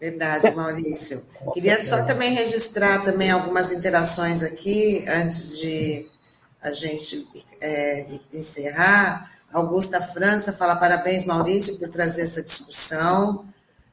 Verdade, 0.00 0.50
Maurício. 0.52 1.22
Queria 1.52 1.82
só 1.84 2.02
também 2.04 2.32
registrar 2.32 3.04
também 3.04 3.30
algumas 3.30 3.70
interações 3.70 4.42
aqui, 4.42 5.04
antes 5.06 5.58
de 5.58 6.08
a 6.62 6.72
gente 6.72 7.28
é, 7.60 8.06
encerrar. 8.32 9.30
Augusta 9.52 10.00
França 10.00 10.54
fala 10.54 10.76
parabéns, 10.76 11.26
Maurício, 11.26 11.76
por 11.76 11.90
trazer 11.90 12.22
essa 12.22 12.42
discussão. 12.42 13.44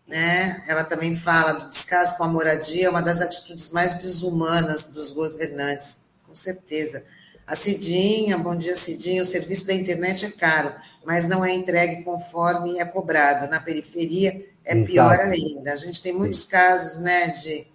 Né? 0.08 0.64
Ela 0.70 0.86
também 0.86 1.14
fala 1.14 1.52
do 1.54 1.68
descaso 1.68 2.16
com 2.16 2.24
a 2.24 2.28
moradia, 2.30 2.90
uma 2.90 3.02
das 3.02 3.20
atitudes 3.20 3.70
mais 3.72 3.96
desumanas 3.96 4.88
dos 4.88 5.12
governantes, 5.12 6.04
com 6.26 6.34
certeza. 6.34 7.04
A 7.46 7.56
Cidinha, 7.56 8.38
bom 8.38 8.56
dia, 8.56 8.76
Cidinha. 8.78 9.24
O 9.24 9.26
serviço 9.26 9.68
da 9.68 9.74
internet 9.74 10.26
é 10.26 10.32
caro, 10.32 10.74
mas 11.06 11.28
não 11.28 11.44
é 11.44 11.54
entregue 11.54 12.04
conforme 12.04 12.80
é 12.80 12.86
cobrado. 12.86 13.50
Na 13.50 13.60
periferia 13.60 14.46
é 14.68 14.74
Exato. 14.74 14.92
pior 14.92 15.20
ainda. 15.20 15.74
A 15.74 15.78
gente 15.78 16.02
tem 16.02 16.14
muitos 16.14 16.42
Sim. 16.42 16.50
casos, 16.50 16.98
né, 17.00 17.30
de. 17.30 17.68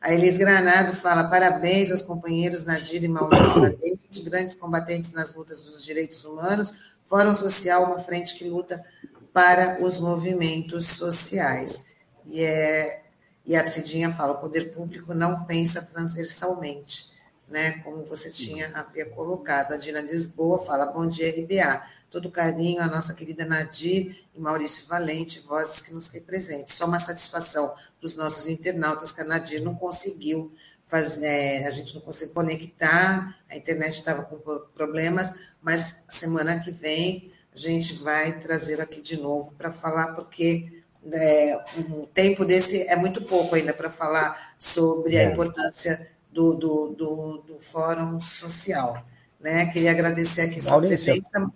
A 0.00 0.12
Elis 0.12 0.36
Granado 0.36 0.92
fala: 0.92 1.24
parabéns 1.24 1.90
aos 1.90 2.02
companheiros 2.02 2.64
Nadir 2.64 3.02
e 3.02 3.08
Maurício 3.08 3.54
Valente, 3.60 4.22
grandes 4.22 4.54
combatentes 4.54 5.12
nas 5.12 5.34
lutas 5.34 5.62
dos 5.62 5.82
direitos 5.82 6.24
humanos. 6.24 6.72
Fórum 7.06 7.34
Social, 7.34 7.84
uma 7.84 7.98
frente 7.98 8.34
que 8.34 8.44
luta 8.44 8.84
para 9.32 9.82
os 9.82 9.98
movimentos 9.98 10.86
sociais. 10.86 11.86
E, 12.26 12.42
é, 12.42 13.02
e 13.46 13.56
a 13.56 13.66
Cidinha 13.66 14.12
fala: 14.12 14.34
o 14.34 14.38
poder 14.38 14.74
público 14.74 15.14
não 15.14 15.44
pensa 15.44 15.80
transversalmente, 15.80 17.10
né, 17.48 17.78
como 17.82 18.04
você 18.04 18.30
tinha 18.30 18.70
havia 18.74 19.06
colocado. 19.06 19.72
A 19.72 19.78
Dina 19.78 20.02
Lisboa 20.02 20.58
fala: 20.58 20.84
bom 20.84 21.06
dia, 21.06 21.30
RBA 21.30 21.82
todo 22.14 22.30
carinho 22.30 22.80
à 22.80 22.86
nossa 22.86 23.12
querida 23.12 23.44
Nadir 23.44 24.24
e 24.32 24.38
Maurício 24.38 24.86
Valente, 24.86 25.40
vozes 25.40 25.80
que 25.80 25.92
nos 25.92 26.08
representam. 26.10 26.68
Só 26.68 26.86
uma 26.86 27.00
satisfação 27.00 27.74
para 27.98 28.06
os 28.06 28.14
nossos 28.14 28.46
internautas 28.46 29.10
que 29.10 29.20
a 29.20 29.24
Nadir 29.24 29.60
não 29.60 29.74
conseguiu 29.74 30.52
fazer, 30.84 31.26
é, 31.26 31.66
a 31.66 31.72
gente 31.72 31.92
não 31.92 32.00
conseguiu 32.00 32.32
conectar, 32.32 33.36
a 33.50 33.56
internet 33.56 33.94
estava 33.94 34.22
com 34.22 34.36
problemas, 34.76 35.34
mas 35.60 36.04
semana 36.08 36.60
que 36.60 36.70
vem 36.70 37.32
a 37.52 37.58
gente 37.58 37.94
vai 37.94 38.38
trazer 38.38 38.80
aqui 38.80 39.00
de 39.00 39.16
novo 39.16 39.52
para 39.58 39.72
falar, 39.72 40.14
porque 40.14 40.84
é, 41.12 41.64
um 41.90 42.04
tempo 42.06 42.44
desse 42.44 42.82
é 42.82 42.94
muito 42.94 43.22
pouco 43.22 43.56
ainda 43.56 43.72
para 43.72 43.90
falar 43.90 44.54
sobre 44.56 45.16
é. 45.16 45.26
a 45.26 45.32
importância 45.32 46.08
do, 46.32 46.54
do, 46.54 46.88
do, 46.90 47.38
do, 47.38 47.58
Fórum 47.58 48.20
Social. 48.20 49.04
Né? 49.40 49.66
Queria 49.66 49.90
agradecer 49.90 50.42
aqui 50.42 50.60
sua 50.60 50.80
presença. 50.80 51.50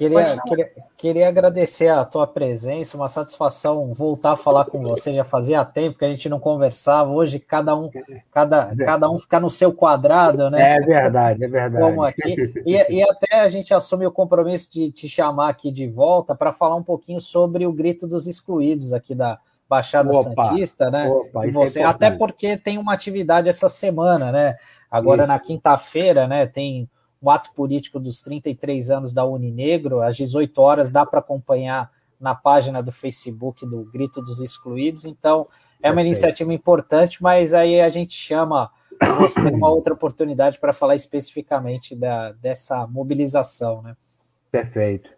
Queria, 0.00 0.24
queria, 0.46 0.70
queria, 0.96 1.28
agradecer 1.28 1.88
a 1.88 2.06
tua 2.06 2.26
presença, 2.26 2.96
uma 2.96 3.06
satisfação 3.06 3.92
voltar 3.92 4.32
a 4.32 4.36
falar 4.36 4.64
com 4.64 4.82
você. 4.82 5.12
Já 5.12 5.24
fazia 5.24 5.62
tempo 5.62 5.98
que 5.98 6.04
a 6.06 6.10
gente 6.10 6.26
não 6.26 6.40
conversava. 6.40 7.10
Hoje 7.10 7.38
cada 7.38 7.76
um, 7.76 7.90
cada, 8.32 8.74
cada 8.74 9.10
um 9.10 9.18
fica 9.18 9.38
no 9.38 9.50
seu 9.50 9.74
quadrado, 9.74 10.48
né? 10.48 10.78
É 10.78 10.80
verdade, 10.80 11.44
é 11.44 11.48
verdade. 11.48 11.84
Como 11.84 12.02
aqui. 12.02 12.50
E, 12.64 12.96
e 12.96 13.02
até 13.02 13.40
a 13.40 13.48
gente 13.50 13.74
assume 13.74 14.06
o 14.06 14.10
compromisso 14.10 14.72
de 14.72 14.90
te 14.90 15.06
chamar 15.06 15.50
aqui 15.50 15.70
de 15.70 15.86
volta 15.86 16.34
para 16.34 16.50
falar 16.50 16.76
um 16.76 16.82
pouquinho 16.82 17.20
sobre 17.20 17.66
o 17.66 17.72
grito 17.72 18.06
dos 18.06 18.26
excluídos 18.26 18.94
aqui 18.94 19.14
da 19.14 19.38
Baixada 19.68 20.10
opa, 20.10 20.44
Santista, 20.44 20.90
né? 20.90 21.10
Opa, 21.10 21.44
e 21.44 21.50
é 21.50 21.52
você, 21.52 21.80
é 21.80 21.84
até 21.84 22.10
porque 22.10 22.56
tem 22.56 22.78
uma 22.78 22.94
atividade 22.94 23.50
essa 23.50 23.68
semana, 23.68 24.32
né? 24.32 24.56
Agora 24.90 25.24
isso. 25.24 25.28
na 25.28 25.38
quinta-feira, 25.38 26.26
né? 26.26 26.46
Tem 26.46 26.88
um 27.22 27.28
ato 27.28 27.52
político 27.52 28.00
dos 28.00 28.22
33 28.22 28.90
anos 28.90 29.12
da 29.12 29.24
Uninegro, 29.24 30.00
às 30.00 30.16
18 30.16 30.58
horas, 30.60 30.90
dá 30.90 31.04
para 31.04 31.20
acompanhar 31.20 31.90
na 32.18 32.34
página 32.34 32.82
do 32.82 32.92
Facebook 32.92 33.66
do 33.66 33.84
Grito 33.84 34.20
dos 34.22 34.40
Excluídos. 34.40 35.04
Então, 35.04 35.46
é 35.82 35.90
uma 35.90 36.02
iniciativa 36.02 36.52
importante, 36.52 37.22
mas 37.22 37.54
aí 37.54 37.80
a 37.80 37.88
gente 37.88 38.14
chama 38.14 38.70
você 39.18 39.40
uma 39.40 39.70
outra 39.70 39.94
oportunidade 39.94 40.58
para 40.58 40.72
falar 40.72 40.94
especificamente 40.94 41.96
da, 41.96 42.32
dessa 42.32 42.86
mobilização, 42.86 43.82
né? 43.82 43.96
Perfeito. 44.50 45.10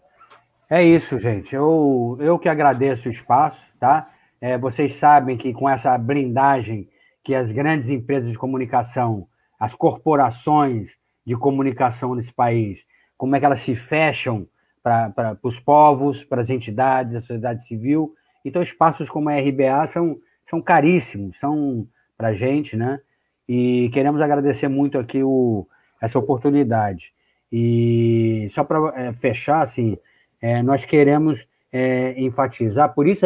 É 0.70 0.82
isso, 0.82 1.18
gente. 1.18 1.54
Eu, 1.54 2.16
eu 2.20 2.38
que 2.38 2.48
agradeço 2.48 3.08
o 3.08 3.12
espaço, 3.12 3.60
tá? 3.78 4.10
É, 4.40 4.56
vocês 4.56 4.96
sabem 4.96 5.36
que 5.36 5.52
com 5.52 5.68
essa 5.68 5.96
blindagem 5.98 6.88
que 7.22 7.34
as 7.34 7.52
grandes 7.52 7.88
empresas 7.88 8.30
de 8.30 8.38
comunicação, 8.38 9.26
as 9.58 9.74
corporações 9.74 10.96
de 11.24 11.36
comunicação 11.36 12.14
nesse 12.14 12.32
país, 12.32 12.86
como 13.16 13.36
é 13.36 13.40
que 13.40 13.46
elas 13.46 13.60
se 13.60 13.76
fecham 13.76 14.46
para 14.82 15.38
os 15.42 15.60
povos, 15.60 16.24
para 16.24 16.42
as 16.42 16.50
entidades, 16.50 17.14
a 17.14 17.20
sociedade 17.20 17.64
civil. 17.64 18.14
Então, 18.44 18.60
espaços 18.60 19.08
como 19.08 19.28
a 19.28 19.38
RBA 19.38 19.86
são, 19.86 20.18
são 20.44 20.60
caríssimos, 20.60 21.38
são 21.38 21.86
para 22.16 22.28
a 22.28 22.34
gente, 22.34 22.76
né? 22.76 23.00
E 23.48 23.90
queremos 23.92 24.20
agradecer 24.20 24.68
muito 24.68 24.98
aqui 24.98 25.22
o, 25.22 25.66
essa 26.00 26.18
oportunidade. 26.18 27.14
E 27.50 28.46
só 28.50 28.64
para 28.64 28.92
é, 28.96 29.12
fechar, 29.12 29.62
assim, 29.62 29.96
é, 30.40 30.62
nós 30.62 30.84
queremos 30.84 31.46
é, 31.72 32.20
enfatizar, 32.20 32.92
por 32.94 33.06
isso 33.06 33.24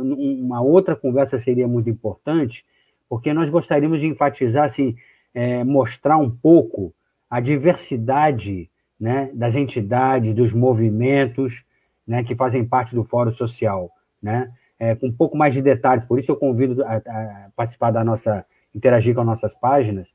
uma 0.00 0.60
outra 0.60 0.96
conversa 0.96 1.38
seria 1.38 1.68
muito 1.68 1.90
importante, 1.90 2.64
porque 3.08 3.32
nós 3.32 3.50
gostaríamos 3.50 4.00
de 4.00 4.06
enfatizar, 4.06 4.64
assim, 4.64 4.96
é, 5.34 5.62
mostrar 5.62 6.16
um 6.16 6.30
pouco 6.30 6.94
a 7.28 7.40
diversidade 7.40 8.70
né, 8.98 9.30
das 9.34 9.54
entidades, 9.56 10.34
dos 10.34 10.52
movimentos 10.52 11.64
né, 12.06 12.22
que 12.22 12.34
fazem 12.34 12.64
parte 12.64 12.94
do 12.94 13.04
Fórum 13.04 13.30
Social, 13.30 13.90
né, 14.22 14.50
é, 14.78 14.94
com 14.94 15.08
um 15.08 15.12
pouco 15.12 15.36
mais 15.36 15.52
de 15.52 15.60
detalhes. 15.60 16.04
Por 16.04 16.18
isso 16.18 16.30
eu 16.30 16.36
convido 16.36 16.84
a, 16.84 16.96
a, 16.96 17.48
participar 17.54 17.90
da 17.90 18.04
nossa, 18.04 18.44
interagir 18.74 19.14
com 19.14 19.20
as 19.20 19.26
nossas 19.26 19.54
páginas, 19.54 20.08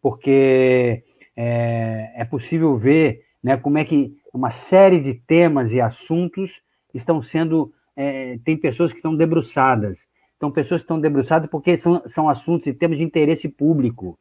porque 0.00 1.04
é, 1.36 2.12
é 2.16 2.24
possível 2.24 2.76
ver 2.76 3.24
né, 3.42 3.56
como 3.56 3.78
é 3.78 3.84
que 3.84 4.16
uma 4.32 4.50
série 4.50 5.00
de 5.00 5.14
temas 5.14 5.70
e 5.70 5.80
assuntos 5.80 6.62
estão 6.92 7.22
sendo. 7.22 7.72
É, 7.96 8.38
tem 8.44 8.56
pessoas 8.56 8.90
que 8.90 8.98
estão 8.98 9.14
debruçadas. 9.14 10.08
Então, 10.36 10.50
pessoas 10.50 10.80
que 10.80 10.84
estão 10.84 11.00
debruçadas 11.00 11.48
porque 11.48 11.78
são, 11.78 12.02
são 12.06 12.28
assuntos 12.28 12.66
e 12.66 12.74
temas 12.74 12.98
de 12.98 13.04
interesse 13.04 13.48
público 13.48 14.18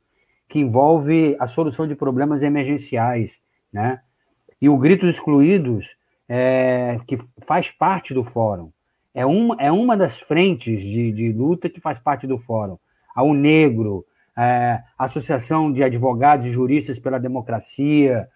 que 0.54 0.60
envolve 0.60 1.36
a 1.40 1.48
solução 1.48 1.88
de 1.88 1.96
problemas 1.96 2.44
emergenciais, 2.44 3.42
né? 3.74 4.02
E 4.62 4.70
o 4.70 4.78
Gritos 4.78 5.10
Excluídos, 5.10 5.98
é, 6.30 7.00
que 7.08 7.18
faz 7.44 7.72
parte 7.72 8.14
do 8.14 8.24
fórum, 8.24 8.70
é 9.16 9.26
uma, 9.26 9.56
é 9.60 9.72
uma 9.72 9.98
das 9.98 10.20
frentes 10.20 10.80
de, 10.80 11.12
de 11.12 11.32
luta 11.32 11.68
que 11.68 11.82
faz 11.82 11.98
parte 11.98 12.28
do 12.28 12.38
fórum. 12.38 12.78
A 13.16 13.24
Negro, 13.34 14.06
é, 14.38 14.80
a 14.96 15.06
Associação 15.06 15.74
de 15.74 15.84
Advogados 15.84 16.46
e 16.46 16.52
Juristas 16.52 17.00
pela 17.00 17.20
Democracia, 17.20 18.30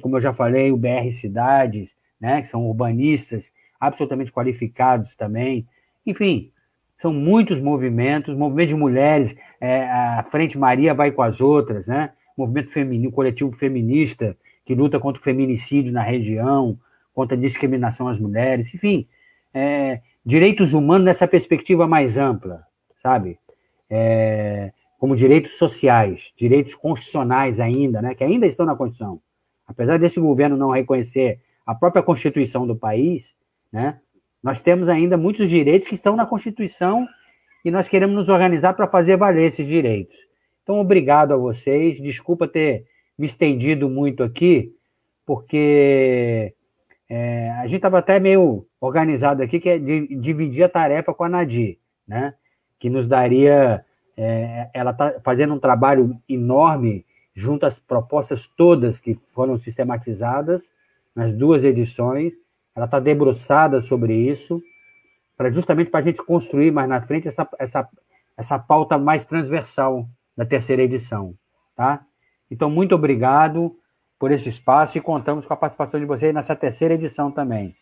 como 0.00 0.16
eu 0.16 0.20
já 0.20 0.32
falei, 0.32 0.70
o 0.70 0.76
BR 0.76 1.10
Cidades, 1.12 1.90
né, 2.20 2.40
que 2.40 2.46
são 2.46 2.68
urbanistas 2.68 3.50
absolutamente 3.80 4.30
qualificados 4.30 5.16
também. 5.16 5.66
Enfim, 6.06 6.52
são 6.98 7.12
muitos 7.12 7.60
movimentos, 7.60 8.36
movimento 8.36 8.70
de 8.70 8.74
mulheres, 8.74 9.34
é, 9.60 9.88
a 9.88 10.24
Frente 10.24 10.58
Maria 10.58 10.92
vai 10.92 11.12
com 11.12 11.22
as 11.22 11.40
outras, 11.40 11.86
né? 11.86 12.10
Movimento 12.36 12.70
feminino, 12.70 13.12
coletivo 13.12 13.52
feminista 13.52 14.36
que 14.64 14.74
luta 14.74 15.00
contra 15.00 15.18
o 15.18 15.24
feminicídio 15.24 15.92
na 15.94 16.02
região, 16.02 16.78
contra 17.14 17.34
a 17.34 17.40
discriminação 17.40 18.06
às 18.06 18.18
mulheres, 18.18 18.74
enfim, 18.74 19.08
é, 19.54 20.02
direitos 20.22 20.74
humanos 20.74 21.06
nessa 21.06 21.26
perspectiva 21.26 21.86
mais 21.86 22.18
ampla, 22.18 22.64
sabe? 23.02 23.38
É, 23.88 24.70
como 24.98 25.16
direitos 25.16 25.56
sociais, 25.56 26.34
direitos 26.36 26.74
constitucionais 26.74 27.60
ainda, 27.60 28.02
né? 28.02 28.14
Que 28.14 28.24
ainda 28.24 28.44
estão 28.44 28.66
na 28.66 28.76
Constituição. 28.76 29.22
Apesar 29.66 29.98
desse 29.98 30.20
governo 30.20 30.56
não 30.56 30.70
reconhecer 30.70 31.40
a 31.64 31.74
própria 31.74 32.02
Constituição 32.02 32.66
do 32.66 32.76
país, 32.76 33.34
né? 33.72 33.98
Nós 34.42 34.62
temos 34.62 34.88
ainda 34.88 35.16
muitos 35.16 35.48
direitos 35.48 35.88
que 35.88 35.94
estão 35.94 36.14
na 36.14 36.26
Constituição 36.26 37.06
e 37.64 37.70
nós 37.70 37.88
queremos 37.88 38.14
nos 38.14 38.28
organizar 38.28 38.74
para 38.74 38.86
fazer 38.86 39.16
valer 39.16 39.46
esses 39.46 39.66
direitos. 39.66 40.16
Então, 40.62 40.80
obrigado 40.80 41.32
a 41.32 41.36
vocês. 41.36 42.00
Desculpa 42.00 42.46
ter 42.46 42.86
me 43.18 43.26
estendido 43.26 43.88
muito 43.88 44.22
aqui, 44.22 44.72
porque 45.26 46.54
é, 47.08 47.50
a 47.52 47.66
gente 47.66 47.76
estava 47.76 47.98
até 47.98 48.20
meio 48.20 48.66
organizado 48.80 49.42
aqui, 49.42 49.58
que 49.58 49.68
é 49.68 49.78
dividir 49.78 50.62
a 50.62 50.68
tarefa 50.68 51.12
com 51.12 51.24
a 51.24 51.28
Nadir, 51.28 51.78
né? 52.06 52.34
que 52.78 52.88
nos 52.88 53.06
daria. 53.06 53.84
É, 54.16 54.68
ela 54.74 54.90
está 54.90 55.20
fazendo 55.22 55.54
um 55.54 55.60
trabalho 55.60 56.20
enorme 56.28 57.06
junto 57.34 57.64
às 57.64 57.78
propostas 57.78 58.48
todas 58.48 58.98
que 58.98 59.14
foram 59.14 59.56
sistematizadas 59.56 60.72
nas 61.14 61.32
duas 61.32 61.64
edições 61.64 62.34
ela 62.78 62.84
está 62.84 63.00
debruçada 63.00 63.82
sobre 63.82 64.14
isso, 64.14 64.62
para 65.36 65.50
justamente 65.50 65.90
para 65.90 65.98
a 65.98 66.02
gente 66.02 66.22
construir 66.24 66.70
mais 66.70 66.88
na 66.88 67.00
frente 67.00 67.26
essa, 67.26 67.46
essa, 67.58 67.88
essa 68.36 68.56
pauta 68.56 68.96
mais 68.96 69.24
transversal 69.24 70.08
da 70.36 70.46
terceira 70.46 70.84
edição, 70.84 71.34
tá? 71.76 72.04
Então, 72.48 72.70
muito 72.70 72.94
obrigado 72.94 73.76
por 74.16 74.30
esse 74.30 74.48
espaço 74.48 74.96
e 74.96 75.00
contamos 75.00 75.44
com 75.44 75.52
a 75.52 75.56
participação 75.56 75.98
de 75.98 76.06
vocês 76.06 76.32
nessa 76.32 76.54
terceira 76.54 76.94
edição 76.94 77.32
também. 77.32 77.74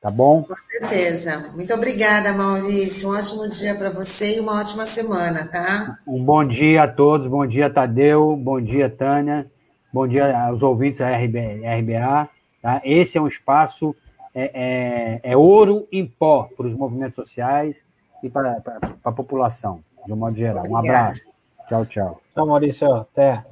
Tá 0.00 0.10
bom? 0.10 0.42
Com 0.42 0.56
certeza. 0.56 1.52
Muito 1.54 1.72
obrigada, 1.72 2.32
Maurício. 2.32 3.08
Um 3.08 3.16
ótimo 3.16 3.48
dia 3.48 3.76
para 3.76 3.90
você 3.90 4.38
e 4.38 4.40
uma 4.40 4.58
ótima 4.58 4.84
semana, 4.84 5.46
tá? 5.46 5.98
Um 6.04 6.24
bom 6.24 6.44
dia 6.44 6.82
a 6.82 6.88
todos. 6.88 7.28
Bom 7.28 7.46
dia, 7.46 7.70
Tadeu. 7.70 8.36
Bom 8.36 8.60
dia, 8.60 8.90
Tânia. 8.90 9.48
Bom 9.92 10.08
dia 10.08 10.36
aos 10.46 10.64
ouvintes 10.64 10.98
da 10.98 11.16
RBA. 11.16 12.28
Tá? 12.60 12.80
Esse 12.84 13.16
é 13.16 13.20
um 13.20 13.28
espaço 13.28 13.94
é, 14.34 15.20
é, 15.24 15.32
é 15.32 15.36
ouro 15.36 15.86
em 15.92 16.06
pó 16.06 16.48
para 16.56 16.66
os 16.66 16.74
movimentos 16.74 17.16
sociais 17.16 17.84
e 18.22 18.30
para, 18.30 18.60
para, 18.60 18.80
para 18.80 18.96
a 19.04 19.12
população, 19.12 19.82
de 20.06 20.12
um 20.12 20.16
modo 20.16 20.34
geral. 20.34 20.64
Um 20.68 20.76
abraço. 20.76 21.30
Tchau, 21.68 21.86
tchau. 21.86 22.20
Tchau, 22.34 22.46
Maurício. 22.46 22.92
Até. 22.94 23.44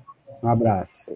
Um 0.43 0.49
abraço. 0.49 1.13